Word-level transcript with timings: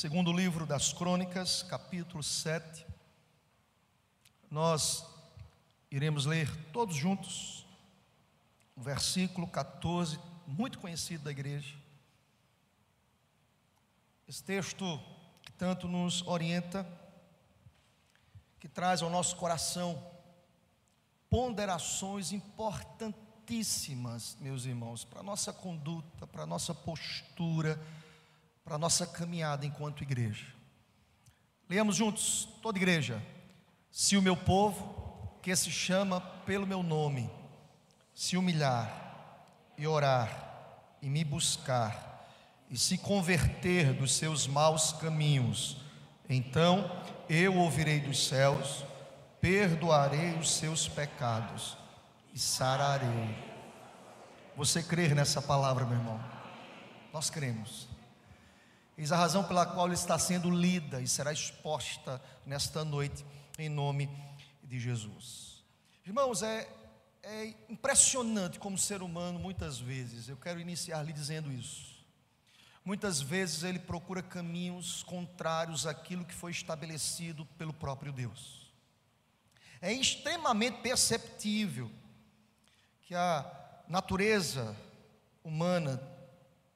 Segundo 0.00 0.32
livro 0.32 0.64
das 0.64 0.94
Crônicas, 0.94 1.62
capítulo 1.62 2.22
7. 2.22 2.86
Nós 4.50 5.04
iremos 5.90 6.24
ler 6.24 6.48
todos 6.72 6.96
juntos 6.96 7.66
o 8.74 8.80
versículo 8.80 9.46
14, 9.46 10.18
muito 10.46 10.78
conhecido 10.78 11.24
da 11.24 11.30
igreja. 11.30 11.76
Esse 14.26 14.42
texto 14.42 14.98
que 15.42 15.52
tanto 15.52 15.86
nos 15.86 16.26
orienta, 16.26 16.88
que 18.58 18.70
traz 18.70 19.02
ao 19.02 19.10
nosso 19.10 19.36
coração 19.36 20.02
ponderações 21.28 22.32
importantíssimas, 22.32 24.34
meus 24.40 24.64
irmãos, 24.64 25.04
para 25.04 25.20
a 25.20 25.22
nossa 25.22 25.52
conduta, 25.52 26.26
para 26.26 26.44
a 26.44 26.46
nossa 26.46 26.74
postura, 26.74 27.78
para 28.64 28.74
a 28.74 28.78
nossa 28.78 29.06
caminhada 29.06 29.66
enquanto 29.66 30.02
igreja. 30.02 30.46
Leamos 31.68 31.96
juntos, 31.96 32.48
toda 32.62 32.78
igreja. 32.78 33.22
Se 33.90 34.16
o 34.16 34.22
meu 34.22 34.36
povo, 34.36 35.38
que 35.42 35.54
se 35.54 35.70
chama 35.70 36.20
pelo 36.20 36.66
meu 36.66 36.82
nome, 36.82 37.30
se 38.14 38.36
humilhar 38.36 39.00
e 39.78 39.86
orar 39.86 40.96
e 41.00 41.08
me 41.08 41.24
buscar 41.24 42.28
e 42.68 42.78
se 42.78 42.98
converter 42.98 43.92
dos 43.94 44.14
seus 44.14 44.46
maus 44.46 44.92
caminhos, 44.92 45.78
então 46.28 46.90
eu 47.28 47.56
ouvirei 47.56 48.00
dos 48.00 48.26
céus, 48.26 48.84
perdoarei 49.40 50.34
os 50.34 50.52
seus 50.52 50.86
pecados 50.86 51.76
e 52.32 52.38
sararei. 52.38 53.34
Você 54.56 54.82
crer 54.82 55.14
nessa 55.14 55.40
palavra, 55.40 55.84
meu 55.84 55.96
irmão? 55.96 56.20
Nós 57.12 57.30
cremos. 57.30 57.89
Eis 59.00 59.12
a 59.12 59.16
razão 59.16 59.42
pela 59.42 59.64
qual 59.64 59.90
está 59.90 60.18
sendo 60.18 60.50
lida 60.50 61.00
e 61.00 61.08
será 61.08 61.32
exposta 61.32 62.20
nesta 62.44 62.84
noite, 62.84 63.24
em 63.58 63.66
nome 63.66 64.10
de 64.62 64.78
Jesus. 64.78 65.64
Irmãos, 66.04 66.42
é, 66.42 66.68
é 67.22 67.54
impressionante 67.70 68.58
como 68.58 68.76
ser 68.76 69.00
humano, 69.00 69.38
muitas 69.38 69.78
vezes, 69.78 70.28
eu 70.28 70.36
quero 70.36 70.60
iniciar 70.60 71.02
lhe 71.02 71.14
dizendo 71.14 71.50
isso. 71.50 72.04
Muitas 72.84 73.22
vezes 73.22 73.62
ele 73.62 73.78
procura 73.78 74.22
caminhos 74.22 75.02
contrários 75.04 75.86
àquilo 75.86 76.26
que 76.26 76.34
foi 76.34 76.50
estabelecido 76.50 77.46
pelo 77.56 77.72
próprio 77.72 78.12
Deus. 78.12 78.70
É 79.80 79.90
extremamente 79.90 80.82
perceptível 80.82 81.90
que 83.06 83.14
a 83.14 83.50
natureza 83.88 84.76
humana 85.42 85.98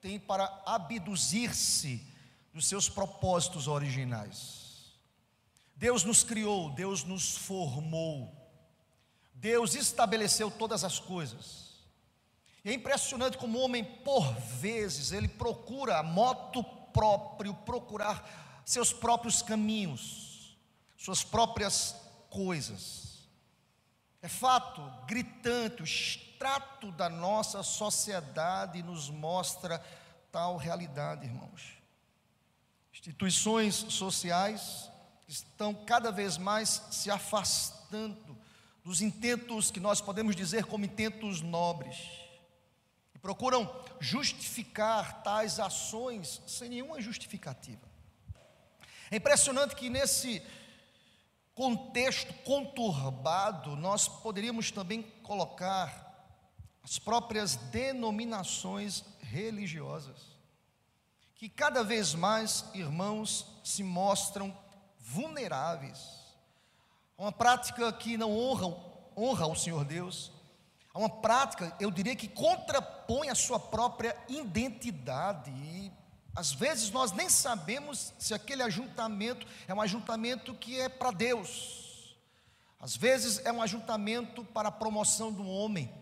tem 0.01 0.19
para 0.19 0.63
abduzir-se 0.65 2.14
dos 2.55 2.69
seus 2.69 2.89
propósitos 2.89 3.67
originais. 3.67 4.95
Deus 5.75 6.05
nos 6.05 6.23
criou, 6.23 6.71
Deus 6.71 7.03
nos 7.03 7.37
formou, 7.37 8.33
Deus 9.35 9.75
estabeleceu 9.75 10.51
todas 10.53 10.85
as 10.85 11.01
coisas. 11.01 11.75
E 12.65 12.71
é 12.71 12.73
impressionante 12.73 13.37
como 13.37 13.59
o 13.59 13.63
homem, 13.63 13.85
por 13.85 14.33
vezes, 14.35 15.11
ele 15.11 15.29
procura 15.29 15.99
a 15.99 16.03
moto 16.03 16.63
próprio, 16.63 17.53
procurar 17.53 18.63
seus 18.65 18.93
próprios 18.93 19.43
caminhos, 19.43 20.57
suas 20.97 21.25
próprias 21.25 21.97
coisas. 22.31 23.29
É 24.23 24.29
fato 24.29 24.81
gritante, 25.07 25.83
o 25.83 25.85
extrato 25.85 26.93
da 26.93 27.11
nossa 27.11 27.63
sociedade 27.65 28.83
nos 28.83 29.11
mostra 29.11 29.85
tal 30.31 30.57
realidade, 30.57 31.27
irmãos. 31.27 31.84
Instituições 33.05 33.75
sociais 33.91 34.91
estão 35.29 35.75
cada 35.75 36.11
vez 36.11 36.39
mais 36.39 36.83
se 36.91 37.11
afastando 37.11 38.35
dos 38.83 39.03
intentos 39.03 39.71
que 39.71 39.79
nós 39.79 40.01
podemos 40.01 40.35
dizer 40.35 40.65
como 40.65 40.87
intentos 40.87 41.43
nobres 41.43 41.99
e 43.15 43.19
procuram 43.19 43.71
justificar 44.01 45.23
tais 45.23 45.61
ações 45.61 46.41
sem 46.47 46.71
nenhuma 46.71 46.99
justificativa. 46.99 47.87
É 49.11 49.17
impressionante 49.17 49.77
que 49.77 49.91
nesse 49.91 50.43
contexto 51.55 52.33
conturbado 52.43 53.77
nós 53.77 54.09
poderíamos 54.09 54.71
também 54.71 55.03
colocar 55.23 56.33
as 56.83 56.99
próprias 56.99 57.55
denominações 57.55 59.05
religiosas 59.21 60.34
que 61.45 61.49
cada 61.51 61.85
vez 61.85 62.15
mais 62.15 62.65
irmãos 62.73 63.45
se 63.63 63.83
mostram 63.83 64.57
vulneráveis 64.99 65.99
a 67.19 67.25
uma 67.25 67.33
prática 67.33 67.93
que 67.93 68.17
não 68.17 68.35
honra, 68.35 68.75
honra 69.15 69.47
o 69.49 69.55
Senhor 69.55 69.85
Deus, 69.85 70.33
a 70.95 70.99
uma 70.99 71.11
prática, 71.11 71.77
eu 71.79 71.91
diria 71.91 72.17
que 72.17 72.29
contrapõe 72.29 73.29
a 73.29 73.35
sua 73.35 73.61
própria 73.61 74.17
identidade 74.27 75.51
e 75.51 75.93
às 76.35 76.51
vezes 76.51 76.91
nós 76.91 77.13
nem 77.13 77.29
sabemos 77.29 78.15
se 78.19 78.33
aquele 78.33 78.63
ajuntamento 78.63 79.47
é 79.69 79.75
um 79.75 79.83
ajuntamento 79.83 80.55
que 80.55 80.81
é 80.81 80.89
para 80.89 81.11
Deus. 81.11 82.17
Às 82.81 82.97
vezes 82.97 83.45
é 83.45 83.53
um 83.53 83.61
ajuntamento 83.61 84.43
para 84.47 84.71
a 84.71 84.73
promoção 84.73 85.31
do 85.31 85.47
homem. 85.47 85.93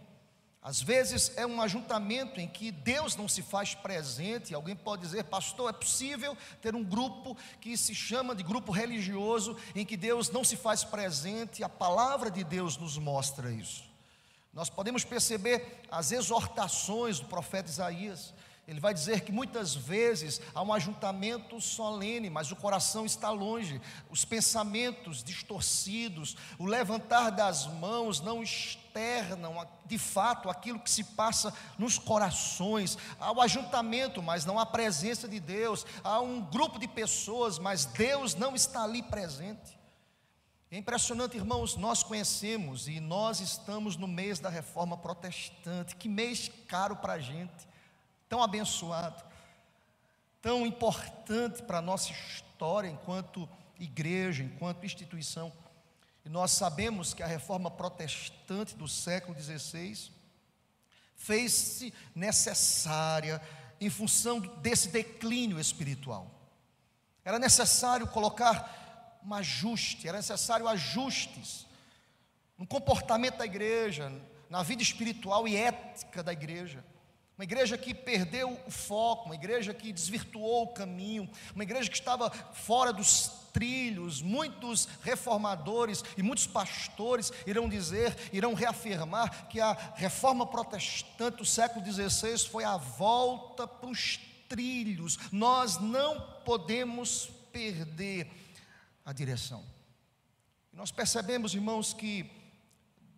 Às 0.62 0.81
vezes 0.81 1.33
é 1.37 1.45
um 1.45 1.61
ajuntamento 1.61 2.41
em 2.41 2.47
que 2.47 2.71
Deus 2.71 3.17
não 3.17 3.28
se 3.28 3.43
faz 3.43 3.75
presente. 3.75 4.55
Alguém 4.55 4.77
pode 4.77 5.03
dizer, 5.03 5.25
pastor, 5.25 5.69
é 5.69 5.73
possível 5.73 6.37
ter 6.61 6.77
um 6.77 6.84
grupo 6.84 7.37
que 7.61 7.77
se 7.77 7.93
chama 7.95 8.33
de 8.33 8.45
grupo 8.45 8.71
religioso 8.71 9.56
em 9.75 9.84
que 9.84 9.97
Deus 9.97 10.31
não 10.31 10.45
se 10.45 10.56
faz 10.56 10.84
presente. 10.84 11.65
A 11.65 11.69
palavra 11.69 12.31
de 12.31 12.45
Deus 12.45 12.77
nos 12.77 12.97
mostra 12.97 13.51
isso. 13.51 13.83
Nós 14.53 14.71
podemos 14.71 15.03
perceber 15.03 15.81
as 15.91 16.12
exortações 16.12 17.19
do 17.19 17.27
profeta 17.27 17.69
Isaías. 17.69 18.33
Ele 18.67 18.78
vai 18.78 18.95
dizer 18.95 19.23
que 19.23 19.33
muitas 19.33 19.75
vezes 19.75 20.41
há 20.55 20.62
um 20.62 20.73
ajuntamento 20.73 21.61
solene, 21.61 22.31
mas 22.31 22.53
o 22.53 22.56
coração 22.56 23.05
está 23.05 23.28
longe, 23.28 23.81
os 24.09 24.25
pensamentos 24.25 25.25
distorcidos, 25.25 26.37
o 26.61 26.65
levantar 26.65 27.31
das 27.31 27.67
mãos 27.67 28.21
não 28.21 28.41
externam 28.41 29.67
de 29.84 29.99
fato 29.99 30.49
aquilo 30.49 30.78
que 30.78 30.91
se 30.91 31.03
passa 31.03 31.53
nos 31.77 31.99
corações. 31.99 32.97
Há 33.19 33.33
o 33.33 33.41
ajuntamento, 33.41 34.22
mas 34.22 34.45
não 34.45 34.61
há 34.61 34.65
presença 34.65 35.27
de 35.27 35.41
Deus. 35.41 35.84
Há 36.05 36.21
um 36.21 36.41
grupo 36.41 36.78
de 36.78 36.87
pessoas, 36.87 37.59
mas 37.59 37.84
Deus 37.84 38.37
não 38.37 38.55
está 38.55 38.84
ali 38.84 39.03
presente. 39.03 39.77
É 40.71 40.78
impressionante, 40.78 41.37
irmãos, 41.37 41.77
nós 41.77 42.05
conhecemos 42.05 42.87
e 42.87 43.01
nós 43.01 43.41
estamos 43.41 43.97
no 43.97 44.06
mês 44.06 44.39
da 44.39 44.49
reforma 44.49 44.97
protestante. 44.97 45.97
Que 45.97 46.09
mês 46.09 46.49
caro 46.69 46.95
para 46.95 47.15
a 47.15 47.19
gente 47.19 47.72
tão 48.32 48.43
abençoado, 48.43 49.22
tão 50.41 50.65
importante 50.66 51.62
para 51.65 51.76
a 51.76 51.82
nossa 51.82 52.10
história 52.10 52.88
enquanto 52.88 53.47
igreja, 53.78 54.43
enquanto 54.43 54.87
instituição. 54.87 55.53
E 56.25 56.31
nós 56.31 56.53
sabemos 56.53 57.12
que 57.12 57.22
a 57.22 57.26
reforma 57.26 57.71
protestante 57.71 58.75
do 58.75 58.88
século 58.88 59.38
XVI 59.38 60.10
fez-se 61.15 61.92
necessária 62.15 63.38
em 63.78 63.91
função 63.91 64.41
desse 64.41 64.88
declínio 64.88 65.60
espiritual. 65.60 66.26
Era 67.22 67.38
necessário 67.38 68.06
colocar 68.06 69.21
um 69.22 69.34
ajuste, 69.34 70.09
era 70.09 70.16
necessário 70.16 70.66
ajustes 70.66 71.66
no 72.56 72.66
comportamento 72.66 73.37
da 73.37 73.44
igreja, 73.44 74.10
na 74.48 74.62
vida 74.62 74.83
espiritual 74.83 75.47
e 75.47 75.54
ética 75.54 76.22
da 76.22 76.33
igreja. 76.33 76.83
Uma 77.37 77.45
igreja 77.45 77.79
que 77.79 77.95
perdeu 77.95 78.59
o 78.67 78.71
foco, 78.71 79.27
uma 79.27 79.34
igreja 79.34 79.73
que 79.73 79.93
desvirtuou 79.93 80.65
o 80.65 80.73
caminho, 80.75 81.29
uma 81.55 81.65
igreja 81.65 81.91
que 81.91 81.97
estava 81.97 82.31
fora 82.31 82.93
dos 82.93 83.31
trilhos. 83.53 84.21
Muitos 84.21 84.87
reformadores 85.03 86.05
e 86.17 86.23
muitos 86.23 86.47
pastores 86.47 87.33
irão 87.47 87.69
dizer, 87.69 88.17
irão 88.33 88.55
reafirmar 88.55 89.49
que 89.49 89.61
a 89.61 89.73
reforma 89.95 90.47
protestante 90.47 91.39
do 91.39 91.45
século 91.45 91.84
XVI 91.84 92.39
foi 92.49 92.65
a 92.65 92.77
volta 92.77 93.67
para 93.67 93.91
os 93.91 94.19
trilhos. 94.49 95.19
Nós 95.31 95.79
não 95.79 96.21
podemos 96.45 97.31
perder 97.51 98.31
a 99.05 99.13
direção. 99.13 99.65
Nós 100.73 100.91
percebemos, 100.91 101.55
irmãos, 101.55 101.93
que 101.93 102.31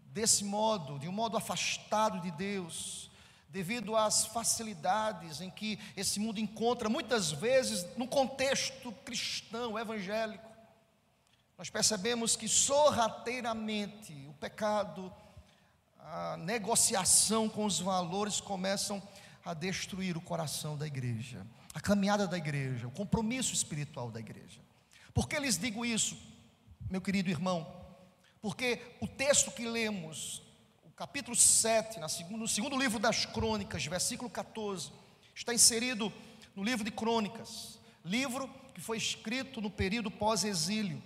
desse 0.07 0.45
modo, 0.45 0.99
de 0.99 1.09
um 1.09 1.13
modo 1.13 1.37
afastado 1.37 2.21
de 2.21 2.31
Deus, 2.33 3.11
devido 3.55 3.95
às 3.95 4.27
facilidades 4.27 5.41
em 5.41 5.49
que 5.49 5.79
esse 5.97 6.19
mundo 6.19 6.41
encontra, 6.41 6.89
muitas 6.89 7.31
vezes 7.31 7.87
no 7.97 8.09
contexto 8.09 8.91
cristão, 9.05 9.79
evangélico. 9.79 10.51
Nós 11.57 11.71
percebemos 11.71 12.35
que 12.35 12.49
sorrateiramente 12.49 14.13
o 14.29 14.33
pecado, 14.33 15.15
a 16.01 16.37
negociação 16.39 17.49
com 17.49 17.65
os 17.65 17.79
valores 17.79 18.41
começam 18.41 19.01
a 19.45 19.55
destruir 19.55 20.17
o 20.17 20.21
coração 20.21 20.77
da 20.77 20.89
igreja, 20.89 21.47
a 21.73 21.81
caminhada 21.81 22.27
da 22.27 22.37
igreja, 22.37 22.89
o 22.89 22.91
compromisso 22.91 23.55
espiritual 23.55 24.11
da 24.11 24.19
igreja. 24.19 24.61
Por 25.15 25.29
que 25.29 25.39
lhes 25.39 25.57
digo 25.57 25.87
isso, 25.87 26.19
meu 26.91 27.01
querido 27.01 27.31
irmão? 27.31 27.73
Porque 28.43 28.83
o 29.01 29.07
texto 29.07 29.53
que 29.53 29.65
lemos, 29.65 30.43
capítulo 30.97 31.35
7, 31.35 31.99
no 32.31 32.47
segundo 32.47 32.79
livro 32.79 33.01
das 33.01 33.27
Crônicas, 33.27 33.85
versículo 33.85 34.31
14, 34.31 34.93
está 35.35 35.53
inserido 35.53 36.13
no 36.55 36.63
livro 36.63 36.85
de 36.85 36.93
Crônicas, 36.93 37.81
livro 38.05 38.49
que 38.73 38.81
foi 38.81 38.97
escrito 38.97 39.61
no 39.61 39.69
período 39.69 40.09
pós-exílio. 40.09 41.03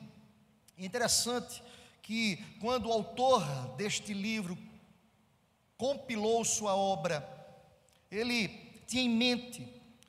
É 0.77 0.85
interessante 0.85 1.63
que 2.03 2.37
quando 2.61 2.91
o 2.91 2.93
autor 2.93 3.43
deste 3.79 4.13
livro 4.13 4.59
compilou 5.79 6.45
sua 6.45 6.77
obra, 6.77 7.27
ele 8.11 8.49
tinha 8.87 9.03
em 9.03 9.09
mente 9.09 9.67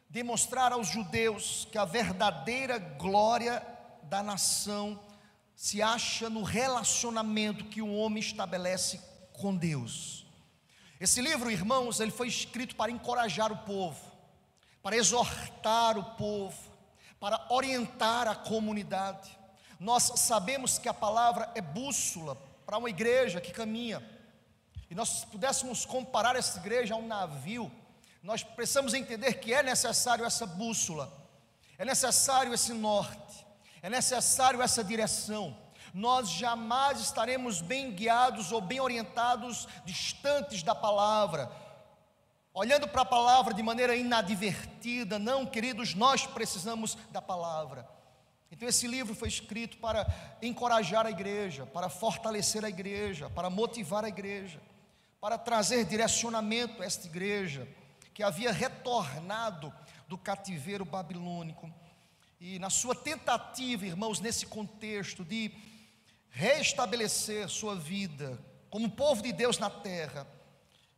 demonstrar 0.09 0.73
aos 0.73 0.89
judeus 0.89 1.65
que 1.71 1.77
a 1.77 1.85
verdadeira 1.85 2.77
glória 2.77 3.65
da 4.03 4.21
nação 4.21 4.99
se 5.55 5.81
acha 5.81 6.29
no 6.29 6.43
relacionamento 6.43 7.65
que 7.65 7.81
o 7.81 7.93
homem 7.93 8.19
estabelece 8.19 9.07
com 9.39 9.55
Deus. 9.55 10.25
Esse 10.99 11.21
livro, 11.21 11.49
irmãos, 11.49 11.99
ele 11.99 12.11
foi 12.11 12.27
escrito 12.27 12.75
para 12.75 12.91
encorajar 12.91 13.51
o 13.51 13.57
povo, 13.57 13.99
para 14.83 14.97
exortar 14.97 15.97
o 15.97 16.03
povo, 16.15 16.57
para 17.19 17.47
orientar 17.49 18.27
a 18.27 18.35
comunidade. 18.35 19.37
Nós 19.79 20.11
sabemos 20.17 20.77
que 20.77 20.89
a 20.89 20.93
palavra 20.93 21.49
é 21.55 21.61
bússola 21.61 22.35
para 22.65 22.77
uma 22.77 22.89
igreja 22.89 23.39
que 23.39 23.51
caminha. 23.51 24.03
E 24.89 24.95
nós 24.95 25.23
pudéssemos 25.23 25.85
comparar 25.85 26.35
essa 26.35 26.59
igreja 26.59 26.93
a 26.93 26.97
um 26.97 27.07
navio, 27.07 27.71
nós 28.21 28.43
precisamos 28.43 28.93
entender 28.93 29.35
que 29.35 29.53
é 29.53 29.63
necessário 29.63 30.25
essa 30.25 30.45
bússola, 30.45 31.11
é 31.77 31.85
necessário 31.85 32.53
esse 32.53 32.73
norte, 32.73 33.45
é 33.81 33.89
necessário 33.89 34.61
essa 34.61 34.83
direção. 34.83 35.55
Nós 35.93 36.29
jamais 36.29 36.99
estaremos 36.99 37.61
bem 37.61 37.91
guiados 37.91 38.51
ou 38.51 38.61
bem 38.61 38.79
orientados 38.79 39.67
distantes 39.85 40.63
da 40.63 40.75
palavra, 40.75 41.51
olhando 42.53 42.87
para 42.87 43.01
a 43.01 43.05
palavra 43.05 43.53
de 43.53 43.63
maneira 43.63 43.95
inadvertida. 43.95 45.17
Não, 45.17 45.45
queridos, 45.45 45.93
nós 45.93 46.25
precisamos 46.25 46.97
da 47.11 47.21
palavra. 47.21 47.87
Então, 48.51 48.67
esse 48.67 48.87
livro 48.87 49.13
foi 49.13 49.27
escrito 49.27 49.77
para 49.77 50.07
encorajar 50.41 51.05
a 51.05 51.11
igreja, 51.11 51.65
para 51.67 51.87
fortalecer 51.87 52.65
a 52.65 52.69
igreja, 52.69 53.29
para 53.29 53.49
motivar 53.49 54.03
a 54.03 54.09
igreja, 54.09 54.59
para 55.21 55.37
trazer 55.37 55.85
direcionamento 55.85 56.81
a 56.81 56.85
esta 56.85 57.07
igreja 57.07 57.67
que 58.13 58.23
havia 58.23 58.51
retornado 58.51 59.71
do 60.07 60.17
cativeiro 60.17 60.83
babilônico. 60.83 61.71
E 62.39 62.57
na 62.57 62.69
sua 62.69 62.95
tentativa, 62.95 63.85
irmãos, 63.85 64.19
nesse 64.19 64.45
contexto 64.45 65.23
de 65.23 65.51
restabelecer 66.29 67.49
sua 67.49 67.75
vida 67.75 68.39
como 68.69 68.89
povo 68.89 69.21
de 69.21 69.31
Deus 69.31 69.57
na 69.57 69.69
terra, 69.69 70.27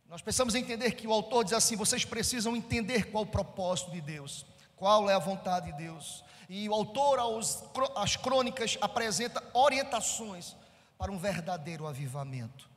nós 0.08 0.20
precisamos 0.20 0.54
entender 0.54 0.92
que 0.92 1.06
o 1.06 1.12
autor 1.12 1.44
diz 1.44 1.54
assim: 1.54 1.76
vocês 1.76 2.04
precisam 2.04 2.54
entender 2.54 3.10
qual 3.10 3.24
o 3.24 3.26
propósito 3.26 3.90
de 3.90 4.00
Deus, 4.00 4.44
qual 4.76 5.08
é 5.08 5.14
a 5.14 5.18
vontade 5.18 5.72
de 5.72 5.78
Deus. 5.78 6.22
E 6.48 6.68
o 6.68 6.74
autor, 6.74 7.18
aos, 7.18 8.16
crônicas, 8.16 8.76
apresenta 8.80 9.42
orientações 9.54 10.54
para 10.98 11.10
um 11.10 11.18
verdadeiro 11.18 11.86
avivamento. 11.86 12.68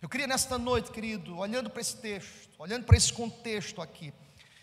Eu 0.00 0.08
queria 0.08 0.28
nesta 0.28 0.56
noite, 0.56 0.92
querido, 0.92 1.36
olhando 1.36 1.68
para 1.68 1.80
esse 1.80 1.96
texto, 1.96 2.48
olhando 2.56 2.84
para 2.84 2.96
esse 2.96 3.12
contexto 3.12 3.82
aqui, 3.82 4.14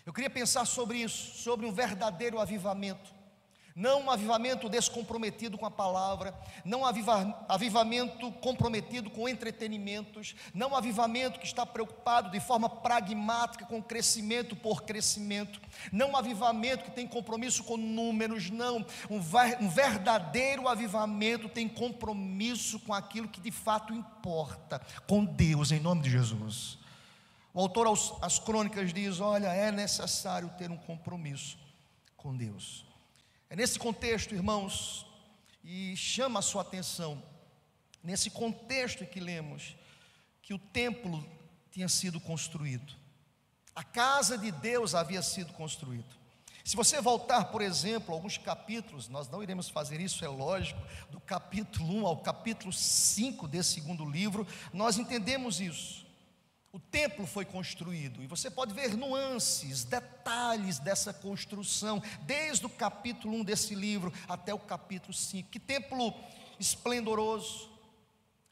eu 0.06 0.12
queria 0.12 0.30
pensar 0.30 0.64
sobre 0.64 0.98
isso, 0.98 1.36
sobre 1.36 1.66
um 1.66 1.72
verdadeiro 1.72 2.40
avivamento 2.40 3.15
não 3.76 4.04
um 4.04 4.10
avivamento 4.10 4.70
descomprometido 4.70 5.58
com 5.58 5.66
a 5.66 5.70
palavra, 5.70 6.34
não 6.64 6.80
um 6.80 6.86
avivamento 7.46 8.32
comprometido 8.40 9.10
com 9.10 9.28
entretenimentos, 9.28 10.34
não 10.54 10.70
um 10.70 10.76
avivamento 10.76 11.38
que 11.38 11.44
está 11.44 11.66
preocupado 11.66 12.30
de 12.30 12.40
forma 12.40 12.70
pragmática 12.70 13.66
com 13.66 13.82
crescimento 13.82 14.56
por 14.56 14.84
crescimento, 14.84 15.60
não 15.92 16.12
um 16.12 16.16
avivamento 16.16 16.84
que 16.84 16.90
tem 16.90 17.06
compromisso 17.06 17.62
com 17.64 17.76
números, 17.76 18.48
não, 18.48 18.84
um, 19.10 19.20
verdadeiro 19.68 20.66
avivamento 20.66 21.46
tem 21.46 21.68
compromisso 21.68 22.80
com 22.80 22.94
aquilo 22.94 23.28
que 23.28 23.42
de 23.42 23.50
fato 23.50 23.92
importa, 23.92 24.80
com 25.06 25.22
Deus, 25.22 25.70
em 25.70 25.80
nome 25.80 26.00
de 26.00 26.10
Jesus. 26.10 26.78
O 27.52 27.60
autor 27.60 27.88
às 28.22 28.38
crônicas 28.38 28.92
diz: 28.92 29.20
Olha, 29.20 29.48
é 29.48 29.70
necessário 29.70 30.50
ter 30.56 30.70
um 30.70 30.76
compromisso 30.76 31.58
com 32.16 32.34
Deus. 32.34 32.86
É 33.48 33.56
nesse 33.56 33.78
contexto, 33.78 34.34
irmãos, 34.34 35.06
e 35.62 35.96
chama 35.96 36.40
a 36.40 36.42
sua 36.42 36.62
atenção, 36.62 37.22
nesse 38.02 38.30
contexto 38.30 39.06
que 39.06 39.20
lemos, 39.20 39.76
que 40.42 40.54
o 40.54 40.58
templo 40.58 41.24
tinha 41.70 41.88
sido 41.88 42.20
construído, 42.20 42.94
a 43.74 43.84
casa 43.84 44.38
de 44.38 44.50
Deus 44.50 44.94
havia 44.94 45.20
sido 45.22 45.52
construída. 45.52 46.16
Se 46.64 46.74
você 46.74 47.00
voltar, 47.00 47.44
por 47.46 47.62
exemplo, 47.62 48.12
alguns 48.12 48.38
capítulos, 48.38 49.08
nós 49.08 49.28
não 49.28 49.42
iremos 49.42 49.68
fazer 49.68 50.00
isso, 50.00 50.24
é 50.24 50.28
lógico, 50.28 50.80
do 51.10 51.20
capítulo 51.20 51.86
1 52.00 52.06
ao 52.06 52.16
capítulo 52.16 52.72
5 52.72 53.46
desse 53.46 53.74
segundo 53.74 54.04
livro, 54.04 54.46
nós 54.72 54.98
entendemos 54.98 55.60
isso 55.60 56.05
o 56.76 56.78
templo 56.78 57.26
foi 57.26 57.46
construído, 57.46 58.22
e 58.22 58.26
você 58.26 58.50
pode 58.50 58.74
ver 58.74 58.94
nuances, 58.94 59.82
detalhes 59.82 60.78
dessa 60.78 61.10
construção, 61.10 62.02
desde 62.20 62.66
o 62.66 62.68
capítulo 62.68 63.34
1 63.38 63.44
desse 63.44 63.74
livro 63.74 64.12
até 64.28 64.52
o 64.52 64.58
capítulo 64.58 65.14
5. 65.14 65.48
Que 65.48 65.58
templo 65.58 66.12
esplendoroso, 66.60 67.70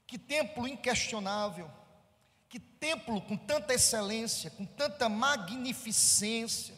que 0.06 0.18
templo 0.18 0.66
inquestionável, 0.66 1.70
que 2.48 2.58
templo 2.58 3.20
com 3.20 3.36
tanta 3.36 3.74
excelência, 3.74 4.50
com 4.52 4.64
tanta 4.64 5.06
magnificência. 5.06 6.74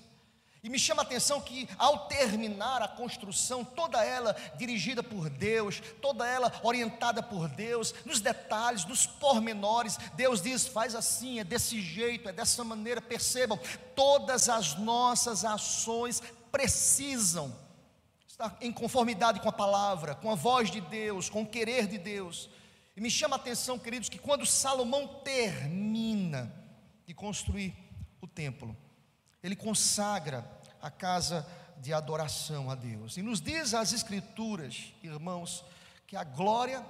E 0.66 0.68
me 0.68 0.80
chama 0.80 1.02
a 1.02 1.04
atenção 1.04 1.40
que 1.40 1.68
ao 1.78 2.08
terminar 2.08 2.82
a 2.82 2.88
construção, 2.88 3.64
toda 3.64 4.04
ela 4.04 4.34
dirigida 4.56 5.00
por 5.00 5.30
Deus, 5.30 5.80
toda 6.02 6.26
ela 6.26 6.52
orientada 6.60 7.22
por 7.22 7.48
Deus, 7.48 7.94
nos 8.04 8.20
detalhes, 8.20 8.84
nos 8.84 9.06
pormenores, 9.06 9.96
Deus 10.16 10.42
diz: 10.42 10.66
faz 10.66 10.96
assim, 10.96 11.38
é 11.38 11.44
desse 11.44 11.80
jeito, 11.80 12.28
é 12.28 12.32
dessa 12.32 12.64
maneira. 12.64 13.00
Percebam, 13.00 13.56
todas 13.94 14.48
as 14.48 14.74
nossas 14.74 15.44
ações 15.44 16.20
precisam 16.50 17.56
estar 18.26 18.56
em 18.60 18.72
conformidade 18.72 19.38
com 19.38 19.48
a 19.48 19.52
palavra, 19.52 20.16
com 20.16 20.32
a 20.32 20.34
voz 20.34 20.68
de 20.68 20.80
Deus, 20.80 21.30
com 21.30 21.42
o 21.42 21.46
querer 21.46 21.86
de 21.86 21.96
Deus. 21.96 22.50
E 22.96 23.00
me 23.00 23.08
chama 23.08 23.36
a 23.36 23.38
atenção, 23.38 23.78
queridos, 23.78 24.08
que 24.08 24.18
quando 24.18 24.44
Salomão 24.44 25.06
termina 25.22 26.52
de 27.06 27.14
construir 27.14 27.72
o 28.20 28.26
templo, 28.26 28.76
ele 29.46 29.56
consagra 29.56 30.44
a 30.82 30.90
casa 30.90 31.46
de 31.78 31.92
adoração 31.92 32.68
a 32.68 32.74
Deus. 32.74 33.16
E 33.16 33.22
nos 33.22 33.40
diz 33.40 33.74
as 33.74 33.92
Escrituras, 33.92 34.92
irmãos, 35.02 35.64
que 36.06 36.16
a 36.16 36.24
glória 36.24 36.84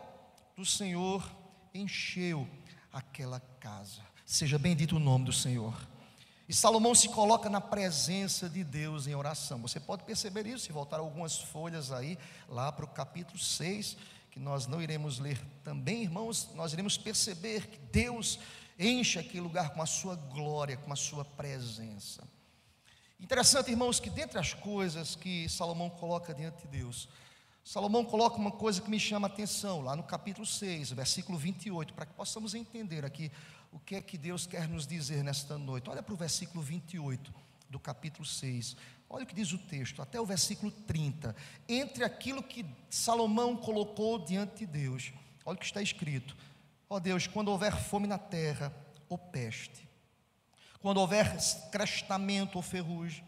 do 0.57 0.65
Senhor 0.65 1.31
encheu 1.75 2.49
aquela 2.91 3.41
casa. 3.61 4.01
Seja 4.25 4.59
bendito 4.59 4.97
o 4.97 4.99
nome 4.99 5.27
do 5.27 5.33
Senhor. 5.33 5.77
E 6.49 6.55
Salomão 6.55 6.95
se 6.95 7.11
coloca 7.11 7.51
na 7.51 7.61
presença 7.61 8.49
de 8.49 8.65
Deus 8.65 9.07
em 9.07 9.15
oração. 9.15 9.61
Você 9.61 9.79
pode 9.79 10.05
perceber 10.05 10.47
isso 10.47 10.65
se 10.67 10.73
voltar 10.73 10.99
algumas 10.99 11.39
folhas 11.39 11.93
aí, 11.93 12.17
lá 12.49 12.73
para 12.73 12.87
o 12.87 12.89
capítulo 12.89 13.39
6, 13.39 13.97
que 14.31 14.41
nós 14.41 14.67
não 14.67 14.81
iremos 14.81 15.19
ler 15.19 15.39
também, 15.63 16.05
irmãos, 16.05 16.49
nós 16.55 16.73
iremos 16.73 16.97
perceber 16.97 17.67
que 17.67 17.79
Deus 17.93 18.39
enche 18.79 19.19
aquele 19.19 19.41
lugar 19.41 19.71
com 19.71 19.83
a 19.83 19.87
sua 19.87 20.15
glória, 20.15 20.77
com 20.77 20.93
a 20.93 20.97
sua 20.97 21.25
presença. 21.25 22.23
Interessante, 23.19 23.71
irmãos, 23.71 23.99
que 23.99 24.11
dentre 24.11 24.39
as 24.39 24.53
coisas 24.53 25.17
que 25.17 25.49
Salomão 25.49 25.89
coloca 25.89 26.35
diante 26.35 26.63
de 26.63 26.69
Deus, 26.69 27.09
Salomão 27.65 28.05
coloca 28.05 28.37
uma 28.37 28.53
coisa 28.53 28.81
que 28.81 28.91
me 28.91 29.01
chama 29.01 29.27
a 29.27 29.31
atenção, 29.31 29.81
lá 29.81 29.97
no 29.97 30.03
capítulo 30.03 30.47
6, 30.47 30.93
versículo 30.93 31.39
28, 31.39 31.95
para 31.95 32.05
que 32.05 32.13
possamos 32.13 32.55
entender 32.55 33.05
aqui 33.05 33.33
o 33.73 33.79
que 33.81 33.97
é 33.97 34.03
que 34.03 34.19
Deus 34.19 34.47
quer 34.47 34.69
nos 34.69 34.87
dizer 34.87 35.25
nesta 35.25 35.57
noite. 35.57 35.89
Olha 35.89 36.03
para 36.03 36.15
o 36.15 36.17
versículo 36.17 36.63
28 36.63 37.35
do 37.71 37.81
capítulo 37.81 38.25
6. 38.25 38.77
Olha 39.09 39.25
o 39.25 39.27
que 39.27 39.35
diz 39.35 39.51
o 39.53 39.59
texto, 39.59 40.03
até 40.03 40.21
o 40.21 40.27
versículo 40.27 40.71
30. 40.71 41.35
Entre 41.69 42.05
aquilo 42.05 42.43
que 42.43 42.67
Salomão 42.91 43.57
colocou 43.57 44.19
diante 44.19 44.59
de 44.59 44.67
Deus, 44.67 45.13
olha 45.45 45.57
o 45.57 45.59
que 45.59 45.65
está 45.65 45.81
escrito: 45.81 46.37
Ó 46.89 46.97
oh 46.97 47.01
Deus, 47.01 47.27
quando 47.27 47.49
houver 47.49 47.75
fome 47.75 48.07
na 48.07 48.19
terra, 48.19 48.73
ou 49.09 49.17
peste, 49.17 49.86
quando 50.81 50.99
houver 50.99 51.37
crestamento 51.71 52.57
ou 52.57 52.63
ferrugem, 52.63 53.25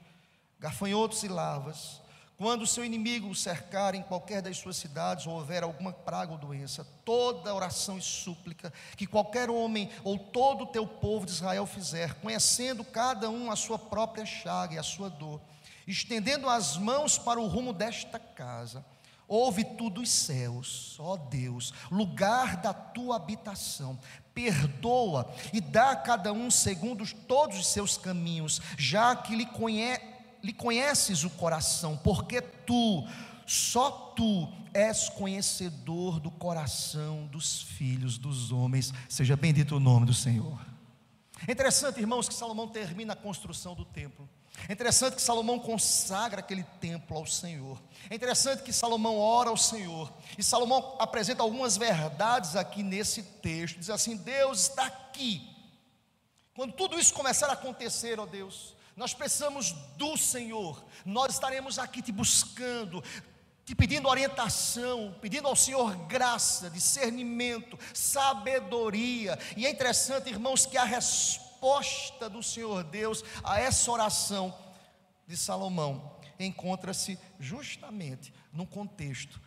gafanhotos 0.59 1.23
e 1.23 1.28
larvas, 1.28 2.00
Quando 2.38 2.62
o 2.62 2.67
seu 2.69 2.85
inimigo 2.85 3.28
o 3.28 3.35
cercar 3.35 3.97
em 3.97 4.02
qualquer 4.02 4.40
das 4.40 4.57
suas 4.59 4.76
cidades, 4.76 5.26
ou 5.26 5.35
houver 5.35 5.64
alguma 5.64 5.93
praga 5.93 6.31
ou 6.31 6.38
doença, 6.38 6.87
toda 7.05 7.52
oração 7.52 7.99
e 7.99 8.00
súplica 8.00 8.73
que 8.97 9.09
qualquer 9.09 9.50
homem 9.50 9.90
ou 10.05 10.17
todo 10.17 10.62
o 10.62 10.67
teu 10.69 10.87
povo 10.87 11.26
de 11.26 11.33
Israel 11.33 11.67
fizer, 11.67 12.14
conhecendo 12.21 12.85
cada 12.85 13.28
um 13.28 13.50
a 13.50 13.57
sua 13.57 13.76
própria 13.76 14.25
chaga 14.25 14.76
e 14.76 14.78
a 14.78 14.85
sua 14.85 15.11
dor, 15.11 15.40
estendendo 15.85 16.49
as 16.49 16.76
mãos 16.76 17.19
para 17.19 17.40
o 17.40 17.49
rumo 17.49 17.73
desta 17.73 18.21
casa, 18.21 18.85
ouve 19.28 19.62
tu 19.62 19.90
dos 19.90 20.11
céus, 20.11 20.97
ó 20.99 21.16
Deus, 21.16 21.73
lugar 21.90 22.56
da 22.56 22.73
tua 22.73 23.16
habitação, 23.16 23.99
perdoa 24.35 25.30
e 25.52 25.61
dá 25.61 25.90
a 25.90 25.97
cada 25.97 26.32
um 26.32 26.50
segundo 26.50 27.06
todos 27.26 27.58
os 27.58 27.66
seus 27.66 27.99
caminhos, 27.99 28.61
já 28.78 29.14
que 29.14 29.37
lhe 29.37 29.47
conhece 29.47 30.18
lhe 30.42 30.52
conheces 30.52 31.25
o 31.25 31.30
coração, 31.30 31.97
porque 31.97 32.40
tu, 32.40 33.06
só 33.47 33.90
tu 33.90 34.49
és 34.73 35.08
conhecedor 35.08 36.20
do 36.20 36.30
coração 36.30 37.26
dos 37.26 37.62
filhos 37.62 38.18
dos 38.18 38.52
homens. 38.52 38.92
Seja 39.08 39.37
bendito 39.37 39.76
o 39.76 39.80
nome 39.80 40.06
do 40.06 40.14
Senhor. 40.14 40.58
É 41.47 41.52
interessante, 41.52 42.00
irmãos, 42.00 42.28
que 42.28 42.35
Salomão 42.35 42.68
termina 42.68 43.12
a 43.12 43.16
construção 43.16 43.75
do 43.75 43.85
templo. 43.85 44.28
É 44.67 44.73
interessante 44.73 45.15
que 45.15 45.23
Salomão 45.23 45.59
consagra 45.59 46.41
aquele 46.41 46.65
templo 46.81 47.17
ao 47.17 47.27
Senhor. 47.27 47.81
É 48.11 48.15
interessante 48.15 48.62
que 48.62 48.73
Salomão 48.73 49.19
ora 49.19 49.50
ao 49.50 49.57
Senhor. 49.57 50.12
E 50.37 50.43
Salomão 50.43 50.97
apresenta 50.99 51.43
algumas 51.43 51.77
verdades 51.77 52.57
aqui 52.57 52.83
nesse 52.83 53.23
texto. 53.23 53.79
Diz 53.79 53.91
assim: 53.91 54.17
Deus 54.17 54.62
está 54.62 54.87
aqui. 54.87 55.49
Quando 56.55 56.73
tudo 56.73 56.99
isso 56.99 57.15
começar 57.15 57.49
a 57.49 57.53
acontecer, 57.53 58.19
ó 58.19 58.27
Deus, 58.27 58.75
nós 58.97 59.15
precisamos 59.15 59.73
do 59.97 60.17
Senhor. 60.17 60.85
Nós 61.05 61.35
estaremos 61.35 61.79
aqui 61.79 62.03
te 62.03 62.11
buscando, 62.11 63.03
te 63.65 63.75
pedindo 63.75 64.09
orientação, 64.09 65.15
pedindo 65.21 65.47
ao 65.47 65.55
Senhor 65.55 65.95
graça, 66.07 66.69
discernimento, 66.69 67.79
sabedoria. 67.95 69.38
E 69.57 69.67
é 69.67 69.71
interessante, 69.71 70.31
irmãos, 70.31 70.67
que 70.67 70.77
a 70.77 70.85
resposta 70.85 71.48
do 72.31 72.43
Senhor 72.43 72.85
Deus 72.85 73.25
a 73.43 73.59
essa 73.59 73.91
oração 73.91 74.57
de 75.27 75.37
Salomão 75.37 76.19
encontra-se 76.38 77.19
justamente 77.38 78.33
no 78.53 78.67
contexto 78.67 79.41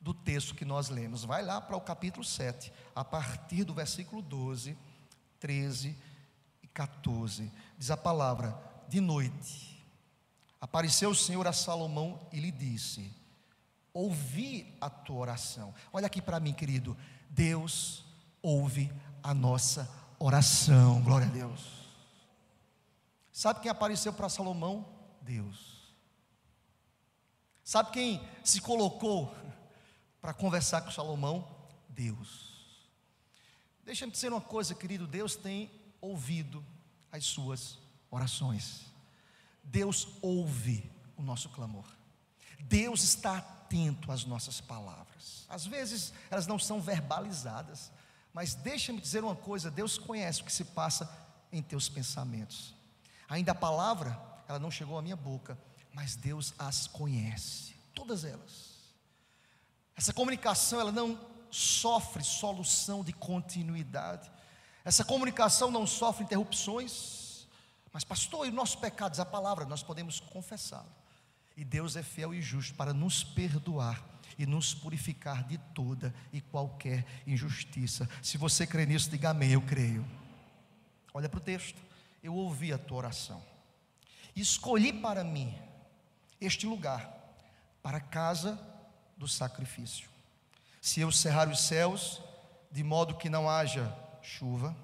do 0.00 0.14
texto 0.14 0.54
que 0.54 0.64
nós 0.64 0.88
lemos. 0.88 1.24
Vai 1.24 1.44
lá 1.44 1.60
para 1.60 1.76
o 1.76 1.80
capítulo 1.80 2.24
7, 2.24 2.72
a 2.94 3.04
partir 3.04 3.64
do 3.64 3.74
versículo 3.74 4.22
12, 4.22 4.76
13 5.38 5.96
e 6.62 6.66
14. 6.68 7.52
Diz 7.76 7.90
a 7.90 7.96
palavra: 7.96 8.56
de 8.88 9.00
noite, 9.00 9.84
apareceu 10.60 11.10
o 11.10 11.14
Senhor 11.14 11.46
a 11.46 11.52
Salomão 11.52 12.20
e 12.32 12.40
lhe 12.40 12.50
disse: 12.50 13.12
Ouvi 13.92 14.76
a 14.80 14.88
tua 14.88 15.18
oração. 15.18 15.74
Olha 15.92 16.06
aqui 16.06 16.22
para 16.22 16.40
mim, 16.40 16.52
querido. 16.52 16.96
Deus 17.28 18.04
ouve 18.40 18.90
a 19.22 19.34
nossa 19.34 19.82
oração. 19.82 20.07
Glória 21.04 21.28
a 21.28 21.30
Deus. 21.30 21.60
Sabe 23.32 23.60
quem 23.60 23.70
apareceu 23.70 24.12
para 24.12 24.28
Salomão? 24.28 24.86
Deus. 25.22 25.94
Sabe 27.62 27.92
quem 27.92 28.28
se 28.42 28.60
colocou 28.60 29.32
para 30.20 30.34
conversar 30.34 30.80
com 30.82 30.90
Salomão? 30.90 31.48
Deus. 31.88 32.48
Deixa-me 33.84 34.12
dizer 34.12 34.32
uma 34.32 34.40
coisa, 34.40 34.74
querido. 34.74 35.06
Deus 35.06 35.36
tem 35.36 35.70
ouvido 36.00 36.64
as 37.12 37.24
suas 37.24 37.78
orações. 38.10 38.86
Deus 39.62 40.08
ouve 40.20 40.90
o 41.16 41.22
nosso 41.22 41.48
clamor. 41.50 41.86
Deus 42.60 43.02
está 43.02 43.38
atento 43.38 44.10
às 44.10 44.24
nossas 44.24 44.60
palavras. 44.60 45.46
Às 45.48 45.66
vezes 45.66 46.12
elas 46.30 46.46
não 46.46 46.58
são 46.58 46.80
verbalizadas, 46.80 47.92
mas 48.38 48.54
deixa-me 48.54 49.00
dizer 49.00 49.24
uma 49.24 49.34
coisa: 49.34 49.68
Deus 49.68 49.98
conhece 49.98 50.42
o 50.42 50.44
que 50.44 50.52
se 50.52 50.64
passa 50.64 51.10
em 51.50 51.60
teus 51.60 51.88
pensamentos. 51.88 52.72
Ainda 53.28 53.50
a 53.50 53.54
palavra, 53.54 54.16
ela 54.46 54.60
não 54.60 54.70
chegou 54.70 54.96
à 54.96 55.02
minha 55.02 55.16
boca, 55.16 55.58
mas 55.92 56.14
Deus 56.14 56.54
as 56.56 56.86
conhece, 56.86 57.74
todas 57.92 58.22
elas. 58.22 58.76
Essa 59.96 60.12
comunicação, 60.12 60.78
ela 60.78 60.92
não 60.92 61.18
sofre 61.50 62.22
solução 62.22 63.02
de 63.02 63.12
continuidade. 63.12 64.30
Essa 64.84 65.04
comunicação 65.04 65.68
não 65.72 65.84
sofre 65.84 66.22
interrupções. 66.22 67.44
Mas, 67.92 68.04
pastor, 68.04 68.46
e 68.46 68.50
o 68.50 68.54
nosso 68.54 68.78
pecado, 68.78 69.10
diz 69.10 69.20
a 69.20 69.26
palavra, 69.26 69.64
nós 69.64 69.82
podemos 69.82 70.20
confessá-lo. 70.20 70.94
E 71.56 71.64
Deus 71.64 71.96
é 71.96 72.04
fiel 72.04 72.32
e 72.32 72.40
justo 72.40 72.76
para 72.76 72.94
nos 72.94 73.24
perdoar 73.24 74.00
e 74.38 74.46
nos 74.46 74.72
purificar 74.72 75.42
de 75.44 75.58
toda 75.74 76.14
e 76.32 76.40
qualquer 76.40 77.04
injustiça. 77.26 78.08
Se 78.22 78.38
você 78.38 78.66
crê 78.66 78.86
nisso, 78.86 79.10
diga 79.10 79.30
amém, 79.30 79.50
eu 79.50 79.60
creio. 79.60 80.06
Olha 81.12 81.28
para 81.28 81.38
o 81.38 81.42
texto. 81.42 81.80
Eu 82.22 82.34
ouvi 82.34 82.72
a 82.72 82.78
tua 82.78 82.98
oração. 82.98 83.42
Escolhi 84.36 84.92
para 84.92 85.24
mim 85.24 85.54
este 86.40 86.66
lugar, 86.66 87.12
para 87.82 87.98
a 87.98 88.00
casa 88.00 88.58
do 89.16 89.26
sacrifício. 89.26 90.08
Se 90.80 91.00
eu 91.00 91.10
cerrar 91.10 91.48
os 91.48 91.60
céus, 91.60 92.22
de 92.70 92.84
modo 92.84 93.16
que 93.16 93.28
não 93.28 93.50
haja 93.50 93.92
chuva, 94.22 94.76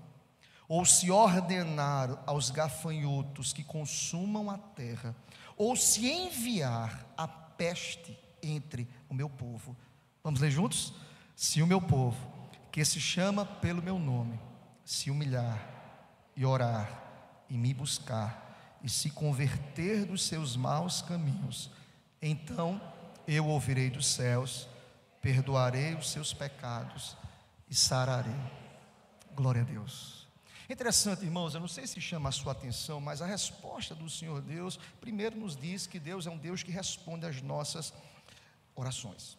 ou 0.66 0.84
se 0.84 1.11
ordenar 1.11 2.23
aos 2.26 2.50
gafanhotos 2.50 3.52
que 3.52 3.62
consumam 3.62 4.50
a 4.50 4.58
terra, 4.58 5.14
ou 5.56 5.76
se 5.76 6.11
enviar 6.11 7.06
a 7.16 7.28
peste 7.28 8.18
entre 8.45 8.89
o 9.09 9.15
meu 9.15 9.29
povo. 9.29 9.77
Vamos 10.23 10.41
ler 10.41 10.51
juntos? 10.51 10.93
Se 11.37 11.63
o 11.63 11.67
meu 11.67 11.81
povo, 11.81 12.19
que 12.71 12.85
se 12.85 13.01
chama 13.01 13.45
pelo 13.45 13.83
meu 13.83 13.99
nome, 13.99 14.39
se 14.85 15.11
humilhar 15.11 15.61
e 16.37 16.45
orar 16.45 17.03
e 17.49 17.57
me 17.57 17.73
buscar 17.73 18.79
e 18.83 18.89
se 18.89 19.11
converter 19.11 20.05
dos 20.05 20.25
seus 20.25 20.57
maus 20.57 21.01
caminhos, 21.03 21.71
então 22.21 22.81
eu 23.27 23.47
ouvirei 23.47 23.91
dos 23.91 24.07
céus, 24.07 24.69
perdoarei 25.21 25.95
os 25.95 26.11
seus 26.11 26.33
pecados 26.33 27.17
e 27.69 27.75
sararei. 27.75 28.33
Glória 29.35 29.63
a 29.63 29.65
Deus. 29.65 30.25
Interessante, 30.69 31.25
irmãos, 31.25 31.55
eu 31.55 31.61
não 31.61 31.69
sei 31.69 31.87
se 31.87 32.01
chama 32.01 32.31
a 32.31 32.33
sua 32.33 32.53
atenção, 32.53 33.01
mas 33.01 33.21
a 33.21 33.27
resposta 33.27 33.95
do 33.95 34.09
Senhor 34.09 34.41
Deus, 34.41 34.79
primeiro 35.01 35.37
nos 35.37 35.57
diz 35.57 35.87
que 35.87 36.01
Deus 36.01 36.27
é 36.27 36.31
um 36.31 36.39
Deus 36.39 36.63
que 36.63 36.71
responde 36.71 37.27
às 37.27 37.43
nossas 37.43 37.93
orações. 38.75 39.38